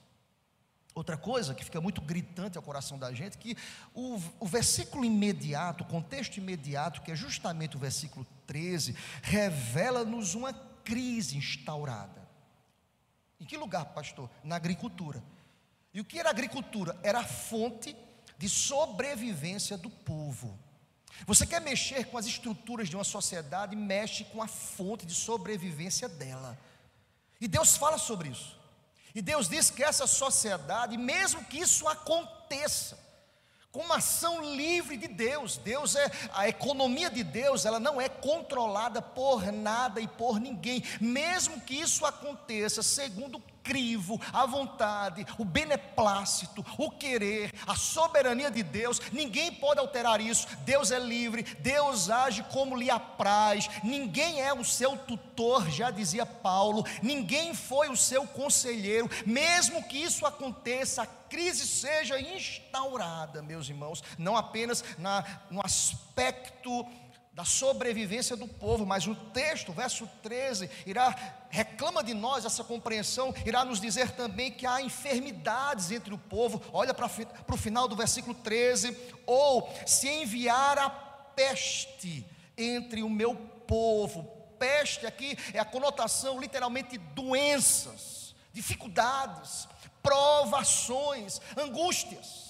Outra 0.93 1.17
coisa 1.17 1.53
que 1.53 1.65
fica 1.65 1.81
muito 1.81 2.01
gritante 2.01 2.57
ao 2.57 2.63
coração 2.63 2.97
da 2.97 3.13
gente, 3.13 3.37
que 3.37 3.57
o, 3.93 4.21
o 4.39 4.45
versículo 4.45 5.03
imediato, 5.03 5.83
o 5.83 5.87
contexto 5.87 6.37
imediato, 6.37 7.01
que 7.01 7.11
é 7.11 7.15
justamente 7.15 7.75
o 7.75 7.79
versículo 7.79 8.25
13, 8.47 8.95
revela-nos 9.21 10.35
uma 10.35 10.53
crise 10.53 11.37
instaurada. 11.37 12.25
Em 13.39 13.45
que 13.45 13.57
lugar, 13.57 13.85
pastor? 13.87 14.29
Na 14.41 14.55
agricultura. 14.55 15.21
E 15.93 15.99
o 15.99 16.05
que 16.05 16.17
era 16.17 16.29
agricultura? 16.29 16.97
Era 17.03 17.19
a 17.19 17.25
fonte 17.25 17.93
de 18.37 18.47
sobrevivência 18.47 19.77
do 19.77 19.89
povo. 19.89 20.57
Você 21.25 21.45
quer 21.45 21.61
mexer 21.61 22.05
com 22.05 22.17
as 22.17 22.25
estruturas 22.25 22.89
de 22.89 22.95
uma 22.95 23.03
sociedade, 23.03 23.75
mexe 23.75 24.23
com 24.25 24.41
a 24.41 24.47
fonte 24.47 25.05
de 25.05 25.13
sobrevivência 25.13 26.07
dela. 26.07 26.57
E 27.39 27.47
Deus 27.47 27.75
fala 27.77 27.97
sobre 27.97 28.29
isso. 28.29 28.57
E 29.15 29.21
Deus 29.21 29.47
diz 29.47 29.71
que 29.71 29.81
essa 29.81 30.05
sociedade, 30.05 30.97
mesmo 30.97 31.43
que 31.45 31.57
isso 31.57 31.87
aconteça, 31.87 32.99
com 33.71 33.79
uma 33.79 33.97
ação 33.97 34.55
livre 34.55 34.95
de 34.95 35.07
Deus. 35.07 35.57
Deus 35.57 35.95
é 35.95 36.09
a 36.33 36.47
economia 36.47 37.09
de 37.09 37.23
Deus, 37.23 37.65
ela 37.65 37.79
não 37.79 37.99
é 37.99 38.07
controlada 38.07 39.01
por 39.01 39.51
nada 39.51 39.99
e 39.99 40.07
por 40.07 40.39
ninguém. 40.39 40.83
Mesmo 41.01 41.59
que 41.59 41.75
isso 41.75 42.05
aconteça 42.05 42.83
segundo 42.83 43.41
crivo, 43.65 44.21
a 44.31 44.45
vontade, 44.45 45.25
o 45.39 45.43
beneplácito, 45.43 46.63
o 46.77 46.91
querer, 46.91 47.51
a 47.65 47.75
soberania 47.75 48.51
de 48.51 48.61
Deus, 48.61 49.01
ninguém 49.11 49.51
pode 49.51 49.79
alterar 49.79 50.21
isso. 50.21 50.47
Deus 50.59 50.91
é 50.91 50.99
livre, 50.99 51.43
Deus 51.59 52.09
age 52.09 52.43
como 52.53 52.77
lhe 52.77 52.91
apraz, 52.91 53.67
ninguém 53.83 54.39
é 54.39 54.53
o 54.53 54.63
seu 54.63 54.95
tutor, 54.95 55.67
já 55.69 55.89
dizia 55.89 56.25
Paulo, 56.25 56.85
ninguém 57.01 57.55
foi 57.55 57.89
o 57.89 57.97
seu 57.97 58.27
conselheiro, 58.27 59.09
mesmo 59.25 59.83
que 59.83 59.97
isso 59.97 60.25
aconteça, 60.25 61.01
a 61.01 61.07
crise 61.07 61.67
seja 61.67 62.19
instaurada, 62.19 63.41
meus 63.41 63.67
irmãos, 63.67 64.03
não 64.17 64.37
apenas 64.37 64.83
na, 64.97 65.25
no 65.49 65.59
aspecto 65.65 66.85
da 67.35 67.45
sobrevivência 67.45 68.35
do 68.35 68.47
povo, 68.47 68.85
mas 68.85 69.05
o 69.05 69.13
texto, 69.13 69.71
verso 69.71 70.09
13, 70.23 70.69
irá 70.85 71.13
reclama 71.49 72.03
de 72.03 72.13
nós 72.13 72.45
essa 72.45 72.63
compreensão, 72.63 73.33
irá 73.45 73.63
nos 73.63 73.79
dizer 73.79 74.11
também 74.11 74.51
que 74.51 74.65
há 74.65 74.81
enfermidades 74.81 75.91
entre 75.91 76.13
o 76.13 76.17
povo. 76.17 76.61
Olha 76.73 76.93
para, 76.93 77.05
o 77.05 77.57
final 77.57 77.87
do 77.87 77.95
versículo 77.95 78.33
13, 78.33 78.97
ou 79.25 79.69
se 79.85 80.07
enviar 80.07 80.79
a 80.79 80.89
peste 80.89 82.25
entre 82.57 83.03
o 83.03 83.09
meu 83.09 83.35
povo, 83.35 84.35
Peste 84.57 85.05
aqui 85.05 85.37
é 85.53 85.59
a 85.59 85.65
conotação 85.65 86.39
literalmente 86.39 86.97
doenças, 86.97 88.33
dificuldades, 88.53 89.67
provações, 90.01 91.41
angústias. 91.57 92.44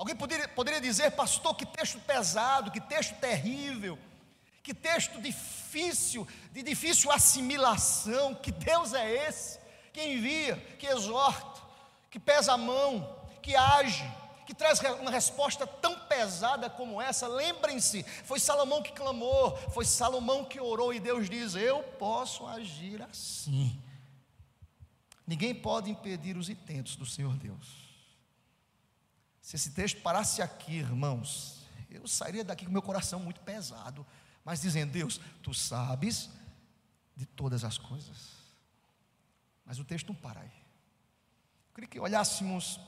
Alguém 0.00 0.16
poderia, 0.16 0.48
poderia 0.48 0.80
dizer, 0.80 1.10
pastor, 1.10 1.54
que 1.54 1.66
texto 1.66 2.00
pesado, 2.00 2.70
que 2.70 2.80
texto 2.80 3.14
terrível, 3.20 3.98
que 4.62 4.72
texto 4.72 5.20
difícil, 5.20 6.26
de 6.52 6.62
difícil 6.62 7.12
assimilação, 7.12 8.34
que 8.34 8.50
Deus 8.50 8.94
é 8.94 9.28
esse 9.28 9.60
que 9.92 10.02
envia, 10.02 10.56
que 10.78 10.86
exorta, 10.86 11.60
que 12.10 12.18
pesa 12.18 12.54
a 12.54 12.56
mão, 12.56 13.14
que 13.42 13.54
age, 13.54 14.10
que 14.46 14.54
traz 14.54 14.80
uma 15.02 15.10
resposta 15.10 15.66
tão 15.66 15.98
pesada 15.98 16.70
como 16.70 16.98
essa. 16.98 17.28
Lembrem-se, 17.28 18.02
foi 18.24 18.40
Salomão 18.40 18.82
que 18.82 18.92
clamou, 18.92 19.54
foi 19.68 19.84
Salomão 19.84 20.46
que 20.46 20.58
orou 20.58 20.94
e 20.94 20.98
Deus 20.98 21.28
diz: 21.28 21.54
Eu 21.54 21.82
posso 21.98 22.46
agir 22.46 23.02
assim. 23.02 23.78
Ninguém 25.26 25.54
pode 25.54 25.90
impedir 25.90 26.38
os 26.38 26.48
intentos 26.48 26.96
do 26.96 27.04
Senhor 27.04 27.36
Deus. 27.36 27.79
Se 29.50 29.56
esse 29.56 29.70
texto 29.72 30.00
parasse 30.00 30.40
aqui, 30.40 30.76
irmãos, 30.76 31.66
eu 31.90 32.06
sairia 32.06 32.44
daqui 32.44 32.64
com 32.64 32.70
meu 32.70 32.80
coração 32.80 33.18
muito 33.18 33.40
pesado, 33.40 34.06
mas 34.44 34.60
dizendo: 34.60 34.92
Deus, 34.92 35.20
tu 35.42 35.52
sabes 35.52 36.30
de 37.16 37.26
todas 37.26 37.64
as 37.64 37.76
coisas. 37.76 38.36
Mas 39.64 39.80
o 39.80 39.84
texto 39.84 40.06
não 40.06 40.14
para 40.14 40.42
aí. 40.42 40.46
Eu 41.66 41.74
queria 41.74 41.88
que 41.88 41.98
olhássemos 41.98 42.78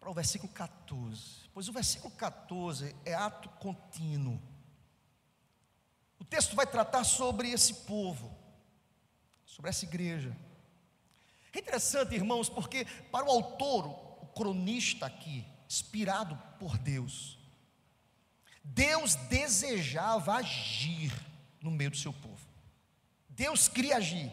para 0.00 0.08
o 0.08 0.14
versículo 0.14 0.50
14. 0.50 1.50
Pois 1.52 1.68
o 1.68 1.74
versículo 1.74 2.10
14 2.14 2.96
é 3.04 3.12
ato 3.12 3.50
contínuo. 3.50 4.40
O 6.18 6.24
texto 6.24 6.56
vai 6.56 6.66
tratar 6.66 7.04
sobre 7.04 7.50
esse 7.50 7.74
povo, 7.84 8.34
sobre 9.44 9.68
essa 9.68 9.84
igreja. 9.84 10.34
É 11.52 11.58
interessante, 11.58 12.14
irmãos, 12.14 12.48
porque 12.48 12.86
para 13.12 13.26
o 13.26 13.30
autor, 13.30 14.07
cronista 14.38 15.06
aqui, 15.06 15.44
inspirado 15.68 16.40
por 16.60 16.78
Deus, 16.78 17.36
Deus 18.62 19.16
desejava 19.16 20.34
agir 20.34 21.12
no 21.60 21.72
meio 21.72 21.90
do 21.90 21.96
seu 21.96 22.12
povo. 22.12 22.46
Deus 23.28 23.66
queria 23.66 23.96
agir. 23.96 24.30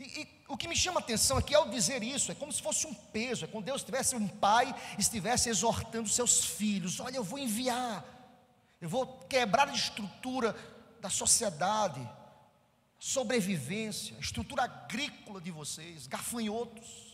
E, 0.00 0.04
e, 0.04 0.28
o 0.48 0.56
que 0.56 0.66
me 0.66 0.74
chama 0.74 1.00
a 1.00 1.02
atenção 1.02 1.36
aqui 1.36 1.54
ao 1.54 1.68
dizer 1.68 2.02
isso, 2.02 2.32
é 2.32 2.34
como 2.34 2.50
se 2.50 2.62
fosse 2.62 2.86
um 2.86 2.94
peso, 2.94 3.44
é 3.44 3.48
como 3.48 3.62
Deus 3.62 3.82
tivesse 3.82 4.16
um 4.16 4.26
pai, 4.26 4.74
estivesse 4.98 5.50
exortando 5.50 6.08
seus 6.08 6.42
filhos: 6.42 6.98
olha, 6.98 7.16
eu 7.16 7.24
vou 7.24 7.38
enviar, 7.38 8.02
eu 8.80 8.88
vou 8.88 9.06
quebrar 9.28 9.68
a 9.68 9.74
estrutura 9.74 10.56
da 11.02 11.10
sociedade, 11.10 12.00
sobrevivência, 12.98 14.16
estrutura 14.18 14.62
agrícola 14.62 15.38
de 15.38 15.50
vocês, 15.50 16.06
gafanhotos, 16.06 17.05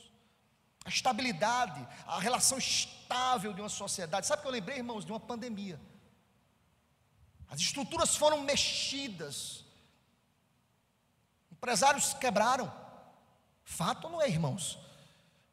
a 0.84 0.88
estabilidade, 0.88 1.86
a 2.06 2.18
relação 2.18 2.58
estável 2.58 3.52
de 3.52 3.60
uma 3.60 3.68
sociedade. 3.68 4.26
Sabe 4.26 4.40
o 4.40 4.42
que 4.42 4.48
eu 4.48 4.52
lembrei, 4.52 4.78
irmãos, 4.78 5.04
de 5.04 5.12
uma 5.12 5.20
pandemia? 5.20 5.80
As 7.48 7.60
estruturas 7.60 8.16
foram 8.16 8.40
mexidas, 8.42 9.64
empresários 11.50 12.14
quebraram. 12.14 12.72
Fato 13.64 14.08
não 14.08 14.20
é, 14.20 14.28
irmãos? 14.28 14.78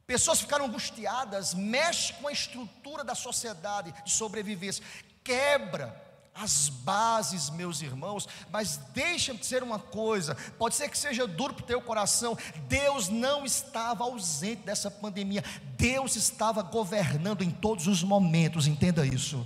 Pessoas 0.07 0.41
ficaram 0.41 0.65
angustiadas, 0.65 1.53
mexe 1.53 2.13
com 2.13 2.27
a 2.27 2.31
estrutura 2.31 3.03
da 3.03 3.13
sociedade 3.13 3.91
de 4.03 4.11
sobrevivência, 4.11 4.83
quebra 5.23 6.08
as 6.39 6.69
bases, 6.69 7.49
meus 7.49 7.81
irmãos, 7.81 8.27
mas 8.49 8.77
deixa-me 8.93 9.37
dizer 9.37 9.61
uma 9.61 9.77
coisa: 9.77 10.35
pode 10.57 10.75
ser 10.75 10.89
que 10.89 10.97
seja 10.97 11.27
duro 11.27 11.53
para 11.53 11.63
o 11.63 11.67
teu 11.67 11.81
coração, 11.81 12.37
Deus 12.67 13.09
não 13.09 13.45
estava 13.45 14.05
ausente 14.05 14.63
dessa 14.63 14.89
pandemia, 14.89 15.43
Deus 15.77 16.15
estava 16.15 16.61
governando 16.61 17.43
em 17.43 17.51
todos 17.51 17.87
os 17.87 18.01
momentos, 18.01 18.67
entenda 18.67 19.05
isso. 19.05 19.45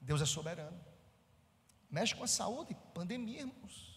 Deus 0.00 0.22
é 0.22 0.26
soberano, 0.26 0.78
mexe 1.90 2.14
com 2.14 2.24
a 2.24 2.28
saúde, 2.28 2.74
pandemia, 2.94 3.40
irmãos. 3.40 3.90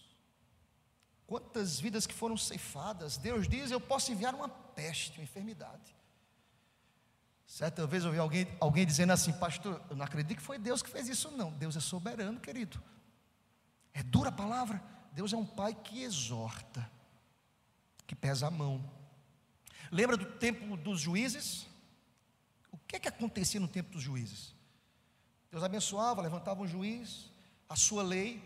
Quantas 1.25 1.79
vidas 1.79 2.05
que 2.05 2.13
foram 2.13 2.35
ceifadas. 2.35 3.17
Deus 3.17 3.47
diz: 3.47 3.71
Eu 3.71 3.79
posso 3.79 4.11
enviar 4.11 4.35
uma 4.35 4.49
peste, 4.49 5.17
uma 5.17 5.23
enfermidade. 5.23 5.95
Certa 7.53 7.85
vez 7.85 8.03
eu 8.03 8.07
ouvi 8.07 8.19
alguém, 8.19 8.47
alguém 8.59 8.83
dizendo 8.83 9.13
assim, 9.13 9.31
pastor, 9.31 9.79
eu 9.87 9.95
não 9.95 10.03
acredito 10.03 10.37
que 10.37 10.41
foi 10.41 10.57
Deus 10.57 10.81
que 10.81 10.89
fez 10.89 11.07
isso, 11.07 11.29
não. 11.29 11.51
Deus 11.51 11.75
é 11.75 11.79
soberano, 11.79 12.39
querido. 12.39 12.81
É 13.93 14.01
dura 14.01 14.29
a 14.29 14.31
palavra. 14.31 14.81
Deus 15.11 15.33
é 15.33 15.37
um 15.37 15.45
pai 15.45 15.75
que 15.75 16.01
exorta, 16.01 16.89
que 18.07 18.15
pesa 18.15 18.47
a 18.47 18.49
mão. 18.49 18.83
Lembra 19.91 20.17
do 20.17 20.25
tempo 20.25 20.75
dos 20.75 20.99
juízes? 20.99 21.67
O 22.71 22.77
que 22.87 22.95
é 22.95 22.99
que 22.99 23.07
acontecia 23.07 23.59
no 23.59 23.67
tempo 23.67 23.91
dos 23.91 24.01
juízes? 24.01 24.55
Deus 25.51 25.63
abençoava, 25.63 26.23
levantava 26.23 26.63
um 26.63 26.67
juiz, 26.67 27.29
a 27.69 27.75
sua 27.75 28.01
lei, 28.01 28.41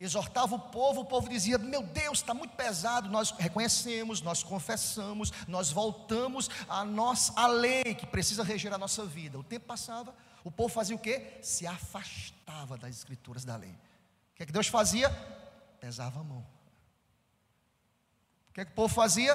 exortava 0.00 0.54
o 0.54 0.58
povo, 0.58 1.02
o 1.02 1.04
povo 1.04 1.28
dizia: 1.28 1.58
Meu 1.58 1.82
Deus, 1.82 2.18
está 2.18 2.34
muito 2.34 2.54
pesado. 2.56 3.08
Nós 3.08 3.30
reconhecemos, 3.30 4.20
nós 4.20 4.42
confessamos, 4.42 5.32
nós 5.46 5.70
voltamos 5.70 6.50
à 6.68 6.84
nossa 6.84 7.32
a 7.36 7.46
lei 7.46 7.94
que 7.94 8.06
precisa 8.06 8.42
reger 8.42 8.72
a 8.72 8.78
nossa 8.78 9.04
vida. 9.04 9.38
O 9.38 9.44
tempo 9.44 9.66
passava, 9.66 10.14
o 10.42 10.50
povo 10.50 10.72
fazia 10.72 10.94
o 10.96 10.98
que? 10.98 11.38
Se 11.42 11.66
afastava 11.66 12.76
das 12.76 12.96
escrituras 12.96 13.44
da 13.44 13.56
lei. 13.56 13.70
O 13.70 14.36
que 14.36 14.42
é 14.42 14.46
que 14.46 14.52
Deus 14.52 14.66
fazia? 14.66 15.10
Pesava 15.80 16.20
a 16.20 16.24
mão. 16.24 16.44
O 18.50 18.52
que 18.54 18.60
é 18.60 18.64
que 18.64 18.72
o 18.72 18.74
povo 18.74 18.92
fazia? 18.92 19.34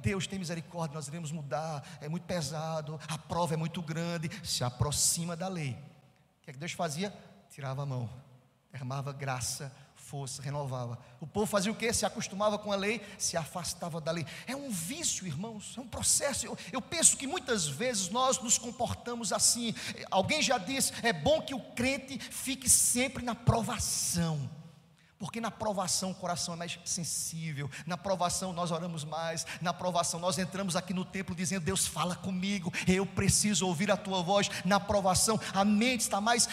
Deus 0.00 0.26
tem 0.26 0.38
misericórdia, 0.38 0.94
nós 0.94 1.08
iremos 1.08 1.30
mudar, 1.30 1.86
é 2.00 2.08
muito 2.08 2.24
pesado, 2.24 2.98
a 3.06 3.18
prova 3.18 3.54
é 3.54 3.56
muito 3.56 3.82
grande, 3.82 4.30
se 4.46 4.64
aproxima 4.64 5.36
da 5.36 5.46
lei. 5.46 5.72
O 5.72 6.42
que 6.42 6.50
é 6.50 6.52
que 6.52 6.58
Deus 6.58 6.72
fazia? 6.72 7.12
Tirava 7.50 7.82
a 7.82 7.86
mão, 7.86 8.08
derramava 8.72 9.12
graça, 9.12 9.70
força, 10.10 10.42
renovava. 10.42 10.98
O 11.20 11.26
povo 11.26 11.46
fazia 11.46 11.70
o 11.70 11.74
que? 11.74 11.92
Se 11.92 12.04
acostumava 12.04 12.58
com 12.58 12.72
a 12.72 12.76
lei, 12.76 13.00
se 13.16 13.36
afastava 13.36 14.00
da 14.00 14.10
lei. 14.10 14.26
É 14.44 14.56
um 14.56 14.68
vício, 14.68 15.24
irmãos, 15.24 15.74
é 15.78 15.80
um 15.80 15.86
processo. 15.86 16.46
Eu, 16.46 16.58
eu, 16.72 16.82
penso 16.82 17.16
que 17.16 17.28
muitas 17.28 17.68
vezes 17.68 18.08
nós 18.08 18.40
nos 18.40 18.58
comportamos 18.58 19.32
assim. 19.32 19.72
Alguém 20.10 20.42
já 20.42 20.58
disse: 20.58 20.92
é 21.04 21.12
bom 21.12 21.40
que 21.40 21.54
o 21.54 21.60
crente 21.60 22.18
fique 22.18 22.68
sempre 22.68 23.24
na 23.24 23.36
provação. 23.36 24.50
Porque 25.16 25.40
na 25.40 25.50
provação 25.50 26.10
o 26.12 26.14
coração 26.14 26.54
é 26.54 26.56
mais 26.56 26.78
sensível, 26.82 27.70
na 27.86 27.98
provação 27.98 28.54
nós 28.54 28.70
oramos 28.70 29.04
mais, 29.04 29.46
na 29.60 29.70
provação 29.70 30.18
nós 30.18 30.38
entramos 30.38 30.74
aqui 30.74 30.94
no 30.94 31.04
templo 31.04 31.36
dizendo: 31.36 31.62
Deus 31.62 31.86
fala 31.86 32.16
comigo, 32.16 32.72
eu 32.88 33.04
preciso 33.04 33.66
ouvir 33.66 33.92
a 33.92 33.98
tua 33.98 34.22
voz. 34.22 34.50
Na 34.64 34.80
provação 34.80 35.38
a 35.52 35.62
mente 35.62 36.00
está 36.00 36.20
mais 36.20 36.48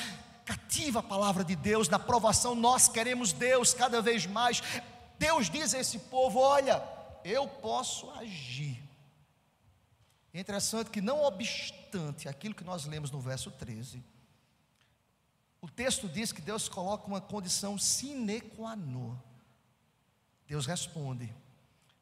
cativa 0.48 1.00
a 1.00 1.04
palavra 1.04 1.44
de 1.44 1.58
Deus, 1.58 1.90
na 1.90 2.00
provação 2.00 2.56
nós 2.56 2.88
queremos 2.88 3.34
Deus 3.34 3.74
cada 3.74 4.02
vez 4.02 4.26
mais. 4.26 4.64
Deus 5.20 5.50
diz 5.50 5.74
a 5.74 5.80
esse 5.80 6.00
povo: 6.00 6.40
olha, 6.40 6.82
eu 7.24 7.46
posso 7.48 8.10
agir. 8.12 8.82
É 10.34 10.40
interessante 10.40 10.90
que, 10.90 11.02
não 11.02 11.24
obstante 11.24 12.30
aquilo 12.30 12.56
que 12.56 12.64
nós 12.64 12.86
lemos 12.86 13.12
no 13.12 13.20
verso 13.20 13.52
13, 13.52 14.02
o 15.60 15.70
texto 15.70 16.08
diz 16.08 16.32
que 16.32 16.42
Deus 16.42 16.70
coloca 16.70 17.08
uma 17.08 17.20
condição 17.20 17.78
sine 17.78 18.40
qua 18.40 18.76
non. 18.76 19.18
Deus 20.48 20.66
responde, 20.66 21.34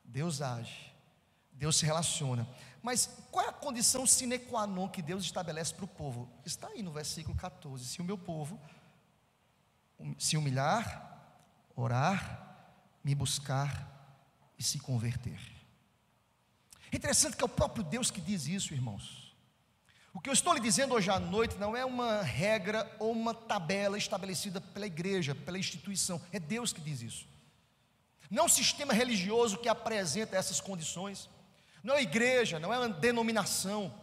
Deus 0.04 0.42
age, 0.42 0.94
Deus 1.56 1.78
se 1.78 1.86
relaciona. 1.86 2.48
Mas 2.82 3.10
qual 3.32 3.46
é 3.46 3.50
a 3.50 3.54
condição 3.54 4.06
sine 4.06 4.38
qua 4.38 4.68
non 4.68 4.88
que 4.88 5.02
Deus 5.02 5.24
estabelece 5.24 5.74
para 5.74 5.86
o 5.86 5.88
povo? 5.88 6.30
Está 6.46 6.68
aí 6.68 6.84
no 6.84 6.92
versículo 6.92 7.36
14: 7.36 7.86
se 7.86 8.02
o 8.02 8.04
meu 8.04 8.18
povo 8.18 8.60
se 10.20 10.38
humilhar, 10.38 11.34
orar, 11.76 12.68
me 13.04 13.16
buscar 13.16 13.92
e 14.58 14.64
se 14.64 14.78
converter. 14.80 15.40
Interessante 16.92 17.36
que 17.36 17.44
é 17.44 17.46
o 17.46 17.50
próprio 17.50 17.84
Deus 17.84 18.12
que 18.12 18.22
diz 18.22 18.48
isso, 18.48 18.74
irmãos. 18.74 19.36
O 20.14 20.20
que 20.20 20.30
eu 20.30 20.34
estou 20.34 20.54
lhe 20.54 20.62
dizendo 20.62 20.94
hoje 20.94 21.10
à 21.10 21.20
noite 21.20 21.58
não 21.58 21.76
é 21.76 21.84
uma 21.84 22.22
regra 22.22 22.90
ou 23.00 23.12
uma 23.12 23.34
tabela 23.34 23.98
estabelecida 23.98 24.62
pela 24.62 24.86
igreja, 24.86 25.36
pela 25.36 25.58
instituição, 25.58 26.22
é 26.32 26.40
Deus 26.40 26.72
que 26.72 26.80
diz 26.80 27.02
isso. 27.02 27.28
Não 28.30 28.44
é 28.44 28.46
um 28.46 28.50
sistema 28.50 28.94
religioso 28.94 29.58
que 29.58 29.68
apresenta 29.68 30.38
essas 30.38 30.62
condições 30.62 31.30
não 31.86 31.96
é 31.96 32.02
igreja, 32.02 32.60
não 32.60 32.74
é 32.74 32.80
uma 32.80 32.90
denominação, 32.90 33.94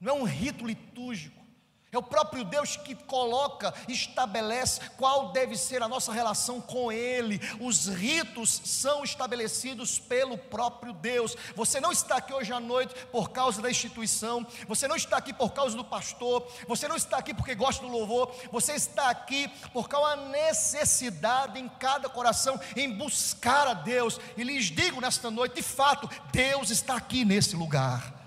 não 0.00 0.16
é 0.16 0.20
um 0.20 0.24
rito 0.24 0.64
litúrgico, 0.64 1.44
É 1.92 1.98
o 1.98 2.02
próprio 2.02 2.42
Deus 2.44 2.76
que 2.76 2.96
coloca, 2.96 3.72
estabelece 3.86 4.80
qual 4.96 5.30
deve 5.30 5.56
ser 5.56 5.82
a 5.84 5.88
nossa 5.88 6.12
relação 6.12 6.60
com 6.60 6.90
Ele. 6.90 7.40
Os 7.60 7.86
ritos 7.86 8.60
são 8.64 9.04
estabelecidos 9.04 9.96
pelo 9.96 10.36
próprio 10.36 10.92
Deus. 10.92 11.36
Você 11.54 11.80
não 11.80 11.92
está 11.92 12.16
aqui 12.16 12.34
hoje 12.34 12.52
à 12.52 12.58
noite 12.58 12.92
por 13.12 13.30
causa 13.30 13.62
da 13.62 13.70
instituição, 13.70 14.44
você 14.66 14.88
não 14.88 14.96
está 14.96 15.16
aqui 15.16 15.32
por 15.32 15.52
causa 15.52 15.76
do 15.76 15.84
pastor, 15.84 16.46
você 16.66 16.88
não 16.88 16.96
está 16.96 17.18
aqui 17.18 17.32
porque 17.32 17.54
gosta 17.54 17.86
do 17.86 17.92
louvor, 17.92 18.34
você 18.50 18.72
está 18.72 19.08
aqui 19.08 19.48
por 19.72 19.88
causa 19.88 20.16
da 20.16 20.28
necessidade 20.28 21.60
em 21.60 21.68
cada 21.68 22.08
coração 22.08 22.60
em 22.74 22.90
buscar 22.92 23.68
a 23.68 23.74
Deus. 23.74 24.18
E 24.36 24.42
lhes 24.42 24.64
digo 24.64 25.00
nesta 25.00 25.30
noite, 25.30 25.54
de 25.54 25.62
fato, 25.62 26.10
Deus 26.32 26.70
está 26.70 26.96
aqui 26.96 27.24
nesse 27.24 27.54
lugar. 27.54 28.25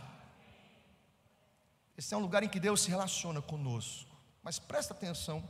Esse 1.99 2.13
é 2.13 2.17
um 2.17 2.21
lugar 2.21 2.43
em 2.43 2.47
que 2.47 2.61
Deus 2.61 2.79
se 2.79 2.89
relaciona 2.89 3.41
conosco. 3.41 4.09
Mas 4.41 4.57
presta 4.57 4.93
atenção, 4.93 5.43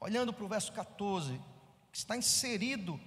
olhando 0.00 0.32
para 0.32 0.46
o 0.46 0.48
verso 0.48 0.72
14, 0.72 1.38
que 1.92 1.98
está 1.98 2.16
inserido 2.16 2.98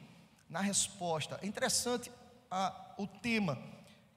na 0.47 0.62
resposta. 0.62 1.39
É 1.41 1.47
interessante 1.47 2.12
a, 2.52 2.93
o 2.99 3.08
tema 3.08 3.58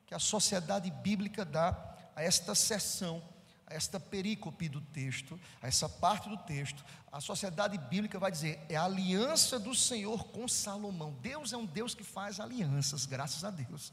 que 0.04 0.14
a 0.14 0.18
sociedade 0.18 0.90
bíblica 0.90 1.42
dá 1.42 1.70
a 2.14 2.22
esta 2.22 2.54
sessão, 2.54 3.22
a 3.66 3.72
esta 3.72 3.98
perícope 3.98 4.68
do 4.68 4.82
texto, 4.82 5.40
a 5.62 5.66
essa 5.66 5.88
parte 5.88 6.28
do 6.28 6.36
texto. 6.36 6.84
A 7.10 7.18
sociedade 7.18 7.78
bíblica 7.78 8.18
vai 8.18 8.30
dizer: 8.30 8.60
é 8.68 8.76
a 8.76 8.84
aliança 8.84 9.58
do 9.58 9.74
Senhor 9.74 10.24
com 10.24 10.46
Salomão. 10.46 11.12
Deus 11.22 11.50
é 11.54 11.56
um 11.56 11.64
Deus 11.64 11.94
que 11.94 12.04
faz 12.04 12.40
alianças, 12.40 13.06
graças 13.06 13.42
a 13.42 13.50
Deus. 13.50 13.90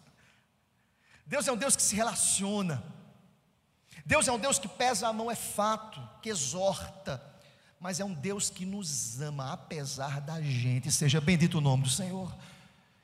Deus 1.25 1.47
é 1.47 1.53
um 1.53 1.57
Deus 1.57 1.73
que 1.73 1.81
se 1.81 1.95
relaciona. 1.95 2.83
Deus 4.05 4.27
é 4.27 4.31
um 4.31 4.39
Deus 4.39 4.59
que 4.59 4.67
pesa 4.67 5.07
a 5.07 5.13
mão, 5.13 5.31
é 5.31 5.35
fato, 5.35 6.01
que 6.21 6.29
exorta, 6.29 7.23
mas 7.79 7.99
é 7.99 8.05
um 8.05 8.13
Deus 8.13 8.49
que 8.49 8.65
nos 8.65 9.21
ama, 9.21 9.53
apesar 9.53 10.19
da 10.19 10.41
gente. 10.41 10.91
Seja 10.91 11.21
bendito 11.21 11.57
o 11.57 11.61
nome 11.61 11.83
do 11.83 11.89
Senhor. 11.89 12.35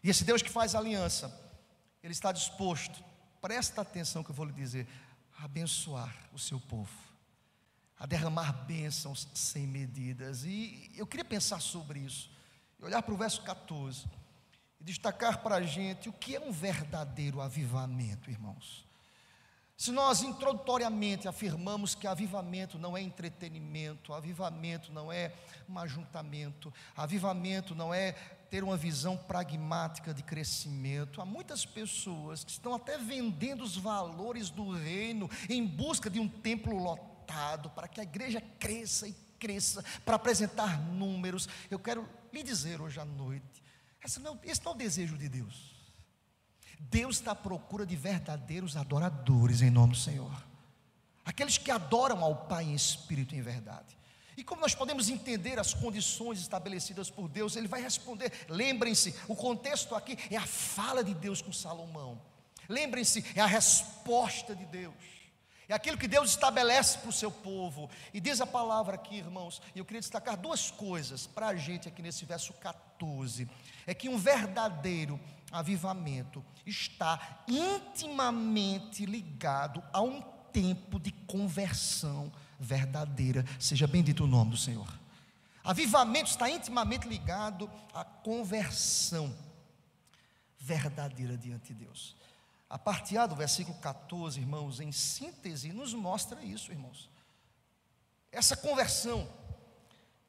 E 0.03 0.09
esse 0.09 0.23
Deus 0.23 0.41
que 0.41 0.49
faz 0.49 0.75
aliança, 0.75 1.33
Ele 2.03 2.13
está 2.13 2.31
disposto, 2.31 3.03
presta 3.41 3.81
atenção 3.81 4.23
que 4.23 4.31
eu 4.31 4.35
vou 4.35 4.45
lhe 4.45 4.53
dizer, 4.53 4.88
a 5.38 5.45
abençoar 5.45 6.13
o 6.33 6.39
seu 6.39 6.59
povo, 6.59 6.91
a 7.97 8.05
derramar 8.05 8.51
bênçãos 8.65 9.27
sem 9.33 9.65
medidas. 9.65 10.43
E 10.43 10.91
eu 10.95 11.07
queria 11.07 11.25
pensar 11.25 11.62
sobre 11.62 11.99
isso, 11.99 12.29
e 12.77 12.83
olhar 12.83 13.01
para 13.01 13.13
o 13.13 13.17
verso 13.17 13.41
14, 13.41 14.05
e 14.79 14.83
destacar 14.83 15.39
para 15.39 15.55
a 15.55 15.62
gente 15.62 16.09
o 16.09 16.13
que 16.13 16.35
é 16.35 16.39
um 16.39 16.51
verdadeiro 16.51 17.41
avivamento, 17.41 18.29
irmãos. 18.29 18.88
Se 19.80 19.94
nós 19.94 20.22
introdutoriamente 20.24 21.26
afirmamos 21.26 21.96
que 21.96 22.06
avivamento 22.06 22.78
não 22.78 22.98
é 22.98 23.02
entretenimento, 23.02 24.12
avivamento 24.12 24.92
não 24.92 25.10
é 25.10 25.34
um 25.70 25.80
ajuntamento, 25.80 26.74
avivamento 26.94 27.74
não 27.74 27.94
é 27.94 28.12
ter 28.52 28.62
uma 28.62 28.76
visão 28.76 29.15
pragmática 29.15 30.13
de 30.13 30.22
crescimento, 30.22 31.22
há 31.22 31.26
muitas 31.26 31.65
pessoas 31.65 32.44
que 32.44 32.52
estão 32.52 32.76
até 32.76 32.98
vendendo 32.98 33.63
os 33.63 33.78
valores 33.78 34.50
do 34.50 34.70
reino 34.70 35.30
em 35.50 35.65
busca 35.65 36.10
de 36.10 36.20
um 36.20 36.28
templo 36.28 36.78
lotado, 36.78 37.70
para 37.70 37.88
que 37.88 38.02
a 38.02 38.04
igreja 38.04 38.44
cresça 38.60 39.08
e 39.08 39.13
cresça, 39.39 39.82
para 40.04 40.18
apresentar 40.18 40.78
números. 40.78 41.48
Eu 41.72 41.80
quero 41.80 42.06
lhe 42.34 42.44
dizer 42.44 42.82
hoje 42.82 43.00
à 43.00 43.06
noite: 43.06 43.63
esse 44.04 44.20
não, 44.20 44.38
é 44.44 44.70
o 44.70 44.74
desejo 44.74 45.18
de 45.18 45.30
Deus. 45.30 45.79
Deus 46.80 47.18
está 47.18 47.32
à 47.32 47.36
procura 47.36 47.86
de 47.86 47.96
verdadeiros 47.96 48.78
adoradores 48.78 49.62
em 49.62 49.70
nome 49.70 49.94
do 49.94 50.00
Senhor. 50.00 50.32
Aqueles 51.26 51.58
que 51.58 51.70
adoram 51.70 52.24
ao 52.24 52.36
Pai 52.48 52.63
em 52.63 52.74
espírito 52.74 53.36
e 53.36 53.38
em 53.38 53.42
verdade. 53.42 53.98
E 54.38 54.44
como 54.44 54.62
nós 54.62 54.74
podemos 54.74 55.10
entender 55.10 55.60
as 55.60 55.74
condições 55.74 56.39
estabelecidas 56.39 57.10
por 57.10 57.28
Deus, 57.28 57.58
ele 57.58 57.68
vai 57.68 57.82
responder. 57.82 58.32
Lembrem-se, 58.48 59.13
o 59.28 59.36
contexto 59.36 59.94
aqui 59.94 60.18
é 60.32 60.38
a 60.38 60.48
fala 60.48 61.04
de 61.04 61.13
Deus 61.13 61.42
com 61.42 61.52
Salomão. 61.52 62.20
Lembrem-se, 62.70 63.26
é 63.36 63.42
a 63.42 63.46
resposta 63.46 64.56
de 64.56 64.65
Deus. 64.65 64.94
É 65.68 65.74
aquilo 65.76 65.98
que 65.98 66.08
Deus 66.08 66.32
estabelece 66.32 66.98
para 66.98 67.10
o 67.10 67.13
seu 67.13 67.30
povo. 67.30 67.89
E 68.12 68.20
diz 68.20 68.42
a 68.42 68.48
palavra 68.48 68.96
aqui, 68.96 69.18
irmãos, 69.18 69.62
e 69.76 69.80
eu 69.80 69.86
queria 69.86 70.02
destacar 70.02 70.36
duas 70.36 70.72
coisas 70.72 71.28
para 71.28 71.50
a 71.50 71.56
gente 71.56 71.88
aqui 71.88 72.02
nesse 72.02 72.26
verso 72.26 72.54
14. 72.54 73.48
É 73.86 73.94
que 73.94 74.10
um 74.10 74.18
verdadeiro 74.18 75.20
avivamento 75.51 76.43
está 76.65 77.43
intimamente 77.47 79.05
ligado 79.05 79.83
a 79.91 80.01
um 80.01 80.21
tempo 80.51 80.99
de 80.99 81.12
conversão 81.12 82.31
verdadeira. 82.59 83.45
Seja 83.59 83.88
bendito 83.88 84.23
o 84.23 84.27
nome 84.27 84.51
do 84.51 84.57
Senhor. 84.57 84.88
Avivamento 85.63 86.29
está 86.29 86.49
intimamente 86.49 87.07
ligado 87.07 87.69
à 87.93 88.03
conversão 88.03 89.35
verdadeira 90.59 91.38
diante 91.38 91.73
de 91.73 91.85
Deus. 91.85 92.15
A 92.69 92.77
partir 92.77 93.17
do 93.27 93.35
versículo 93.35 93.77
14, 93.79 94.39
irmãos, 94.39 94.79
em 94.79 94.91
síntese, 94.91 95.71
nos 95.71 95.93
mostra 95.93 96.41
isso, 96.43 96.71
irmãos. 96.71 97.09
Essa 98.31 98.55
conversão 98.55 99.27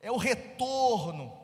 é 0.00 0.10
o 0.10 0.16
retorno 0.16 1.39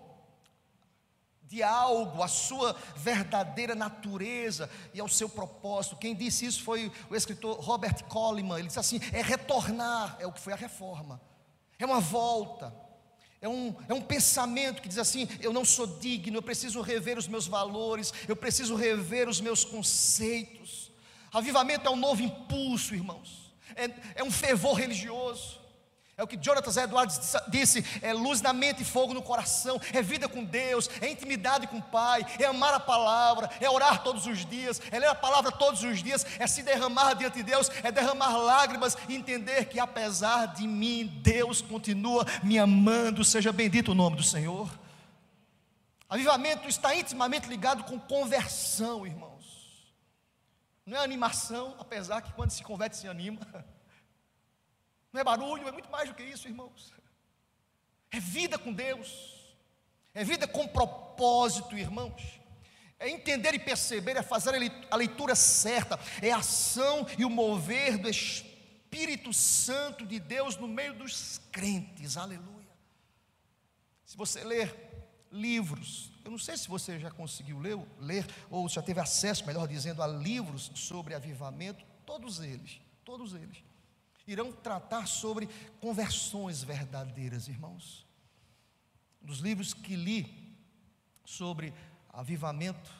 de 1.48 1.62
algo, 1.62 2.22
a 2.22 2.28
sua 2.28 2.76
verdadeira 2.96 3.74
natureza 3.74 4.68
e 4.92 5.00
ao 5.00 5.08
seu 5.08 5.28
propósito. 5.28 5.96
Quem 5.96 6.14
disse 6.14 6.44
isso 6.44 6.62
foi 6.62 6.90
o 7.08 7.14
escritor 7.14 7.60
Robert 7.60 8.04
Coleman. 8.04 8.58
Ele 8.58 8.66
disse 8.66 8.80
assim: 8.80 9.00
é 9.12 9.22
retornar, 9.22 10.16
é 10.18 10.26
o 10.26 10.32
que 10.32 10.40
foi 10.40 10.52
a 10.52 10.56
reforma, 10.56 11.20
é 11.78 11.86
uma 11.86 12.00
volta. 12.00 12.86
É 13.38 13.48
um, 13.48 13.76
é 13.86 13.92
um 13.92 14.00
pensamento 14.00 14.80
que 14.80 14.88
diz 14.88 14.98
assim: 14.98 15.28
eu 15.40 15.52
não 15.52 15.64
sou 15.64 15.86
digno, 15.86 16.38
eu 16.38 16.42
preciso 16.42 16.80
rever 16.80 17.18
os 17.18 17.28
meus 17.28 17.46
valores, 17.46 18.12
eu 18.26 18.34
preciso 18.34 18.74
rever 18.74 19.28
os 19.28 19.40
meus 19.40 19.64
conceitos. 19.64 20.90
Avivamento 21.32 21.86
é 21.86 21.90
um 21.90 21.96
novo 21.96 22.22
impulso, 22.22 22.94
irmãos, 22.94 23.54
é, 23.74 23.90
é 24.16 24.24
um 24.24 24.30
fervor 24.30 24.74
religioso. 24.74 25.60
É 26.18 26.22
o 26.22 26.26
que 26.26 26.38
Jonathan 26.38 26.82
Edwards 26.82 27.36
disse: 27.48 27.84
é 28.00 28.10
luz 28.14 28.40
na 28.40 28.54
mente 28.54 28.80
e 28.80 28.86
fogo 28.86 29.12
no 29.12 29.20
coração, 29.20 29.78
é 29.92 30.00
vida 30.00 30.26
com 30.26 30.42
Deus, 30.42 30.88
é 31.02 31.10
intimidade 31.10 31.66
com 31.66 31.76
o 31.76 31.82
Pai, 31.82 32.24
é 32.38 32.46
amar 32.46 32.72
a 32.72 32.80
palavra, 32.80 33.50
é 33.60 33.68
orar 33.68 34.02
todos 34.02 34.26
os 34.26 34.46
dias, 34.46 34.80
é 34.90 34.98
ler 34.98 35.08
a 35.08 35.14
palavra 35.14 35.52
todos 35.52 35.82
os 35.82 36.02
dias, 36.02 36.24
é 36.38 36.46
se 36.46 36.62
derramar 36.62 37.12
diante 37.14 37.34
de 37.34 37.42
Deus, 37.42 37.70
é 37.82 37.92
derramar 37.92 38.34
lágrimas 38.34 38.96
e 39.10 39.14
entender 39.14 39.66
que 39.66 39.78
apesar 39.78 40.46
de 40.54 40.66
mim, 40.66 41.06
Deus 41.22 41.60
continua 41.60 42.24
me 42.42 42.58
amando. 42.58 43.22
Seja 43.22 43.52
bendito 43.52 43.92
o 43.92 43.94
nome 43.94 44.16
do 44.16 44.22
Senhor. 44.22 44.70
Avivamento 46.08 46.66
está 46.66 46.94
intimamente 46.94 47.46
ligado 47.46 47.84
com 47.84 48.00
conversão, 48.00 49.06
irmãos. 49.06 49.36
Não 50.86 50.96
é 50.96 51.04
animação, 51.04 51.74
apesar 51.78 52.22
que 52.22 52.32
quando 52.32 52.52
se 52.52 52.62
converte 52.62 52.96
se 52.96 53.06
anima. 53.06 53.40
Não 55.16 55.22
é 55.22 55.24
barulho, 55.24 55.66
é 55.66 55.72
muito 55.72 55.90
mais 55.90 56.10
do 56.10 56.14
que 56.14 56.22
isso, 56.22 56.46
irmãos. 56.46 56.92
É 58.10 58.20
vida 58.20 58.58
com 58.58 58.70
Deus. 58.70 59.34
É 60.12 60.22
vida 60.22 60.46
com 60.46 60.68
propósito, 60.68 61.74
irmãos. 61.74 62.38
É 62.98 63.08
entender 63.08 63.54
e 63.54 63.58
perceber, 63.58 64.18
é 64.18 64.22
fazer 64.22 64.50
a 64.90 64.96
leitura 64.96 65.34
certa, 65.34 65.98
é 66.20 66.32
a 66.32 66.36
ação 66.36 67.06
e 67.16 67.24
o 67.24 67.30
mover 67.30 67.96
do 67.96 68.10
Espírito 68.10 69.32
Santo 69.32 70.04
de 70.04 70.20
Deus 70.20 70.58
no 70.58 70.68
meio 70.68 70.92
dos 70.92 71.40
crentes, 71.50 72.18
aleluia. 72.18 72.68
Se 74.04 74.18
você 74.18 74.44
ler 74.44 74.74
livros, 75.32 76.12
eu 76.26 76.30
não 76.30 76.38
sei 76.38 76.58
se 76.58 76.68
você 76.68 76.98
já 76.98 77.10
conseguiu 77.10 77.58
ler, 77.58 77.78
ler 77.98 78.26
ou 78.50 78.68
já 78.68 78.82
teve 78.82 79.00
acesso, 79.00 79.46
melhor 79.46 79.66
dizendo, 79.66 80.02
a 80.02 80.06
livros 80.06 80.70
sobre 80.74 81.14
avivamento, 81.14 81.82
todos 82.04 82.40
eles, 82.40 82.78
todos 83.02 83.32
eles 83.32 83.65
irão 84.26 84.52
tratar 84.52 85.06
sobre 85.06 85.48
conversões 85.80 86.62
verdadeiras, 86.62 87.48
irmãos. 87.48 88.06
Um 89.22 89.26
dos 89.26 89.38
livros 89.38 89.72
que 89.72 89.94
li 89.94 90.56
sobre 91.24 91.72
avivamento, 92.08 92.90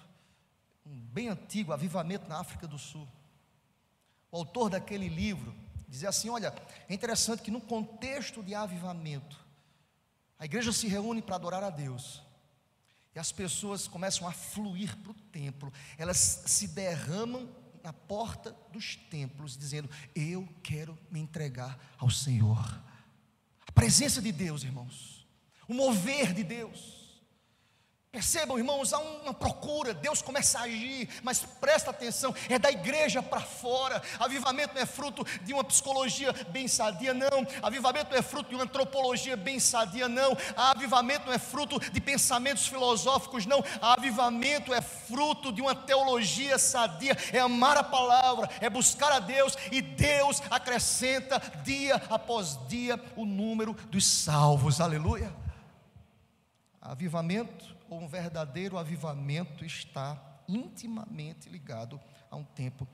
um 0.85 0.99
bem 0.99 1.29
antigo, 1.29 1.73
avivamento 1.73 2.29
na 2.29 2.39
África 2.39 2.67
do 2.67 2.79
Sul. 2.79 3.09
O 4.31 4.37
autor 4.37 4.71
daquele 4.71 5.09
livro 5.09 5.55
dizia 5.89 6.09
assim: 6.09 6.29
olha, 6.29 6.55
é 6.89 6.95
interessante 6.95 7.43
que 7.43 7.51
no 7.51 7.61
contexto 7.61 8.43
de 8.43 8.55
avivamento, 8.55 9.45
a 10.39 10.45
igreja 10.45 10.73
se 10.73 10.87
reúne 10.87 11.23
para 11.23 11.37
adorar 11.37 11.65
a 11.65 11.71
Deus. 11.71 12.23
E 13.15 13.19
as 13.19 13.33
pessoas 13.33 13.89
começam 13.89 14.29
a 14.29 14.33
fluir 14.33 14.95
para 14.99 15.11
o 15.11 15.15
templo, 15.15 15.73
elas 15.97 16.19
se 16.19 16.69
derramam 16.69 17.49
na 17.87 17.93
porta 17.93 18.51
dos 18.73 18.97
templos, 18.97 19.57
dizendo: 19.57 19.89
Eu 20.13 20.49
quero 20.61 20.99
me 21.09 21.21
entregar 21.21 21.79
ao 21.97 22.11
Senhor. 22.11 22.83
A 23.65 23.71
presença 23.71 24.21
de 24.21 24.33
Deus, 24.33 24.65
irmãos, 24.65 25.25
o 25.69 25.73
mover 25.73 26.35
de 26.35 26.43
Deus. 26.43 27.06
Percebam, 28.17 28.57
irmãos, 28.57 28.95
há 28.95 28.99
uma 28.99 29.35
procura, 29.35 29.93
Deus 29.93 30.23
começa 30.23 30.59
a 30.59 30.63
agir, 30.63 31.07
mas 31.23 31.41
presta 31.41 31.91
atenção, 31.91 32.35
é 32.49 32.59
da 32.59 32.71
igreja 32.71 33.23
para 33.23 33.43
fora. 33.43 34.03
Avivamento 34.19 34.75
não 34.75 34.81
é 34.81 34.87
fruto 34.87 35.23
de 35.43 35.53
uma 35.53 35.63
psicologia 35.63 36.33
bem 36.49 36.67
sadia, 36.67 37.13
não. 37.13 37.47
Avivamento 37.63 38.11
não 38.11 38.17
é 38.17 38.23
fruto 38.23 38.49
de 38.49 38.55
uma 38.55 38.65
antropologia 38.65 39.37
bem 39.37 39.61
sadia, 39.61 40.09
não. 40.09 40.35
Avivamento 40.57 41.27
não 41.27 41.35
é 41.35 41.39
fruto 41.39 41.79
de 41.79 42.01
pensamentos 42.01 42.67
filosóficos, 42.67 43.45
não. 43.45 43.63
Avivamento 43.83 44.73
é 44.73 44.81
fruto 44.81 45.53
de 45.53 45.61
uma 45.61 45.75
teologia 45.75 46.57
sadia, 46.57 47.15
é 47.35 47.41
amar 47.41 47.77
a 47.77 47.85
palavra, 47.85 48.49
é 48.63 48.71
buscar 48.71 49.13
a 49.13 49.19
Deus 49.19 49.59
e 49.71 49.83
Deus 49.83 50.43
acrescenta 50.51 51.39
dia 51.63 51.97
após 52.09 52.59
dia 52.67 52.99
o 53.15 53.27
número 53.27 53.75
dos 53.91 54.07
salvos. 54.07 54.81
Aleluia. 54.81 55.31
Avivamento 56.81 57.76
ou 57.89 58.01
um 58.01 58.09
verdadeiro 58.09 58.79
avivamento 58.79 59.65
está 59.65 60.43
intimamente 60.49 61.49
ligado 61.49 62.01
a 62.31 62.37
um 62.37 62.45
tempo 62.45 62.87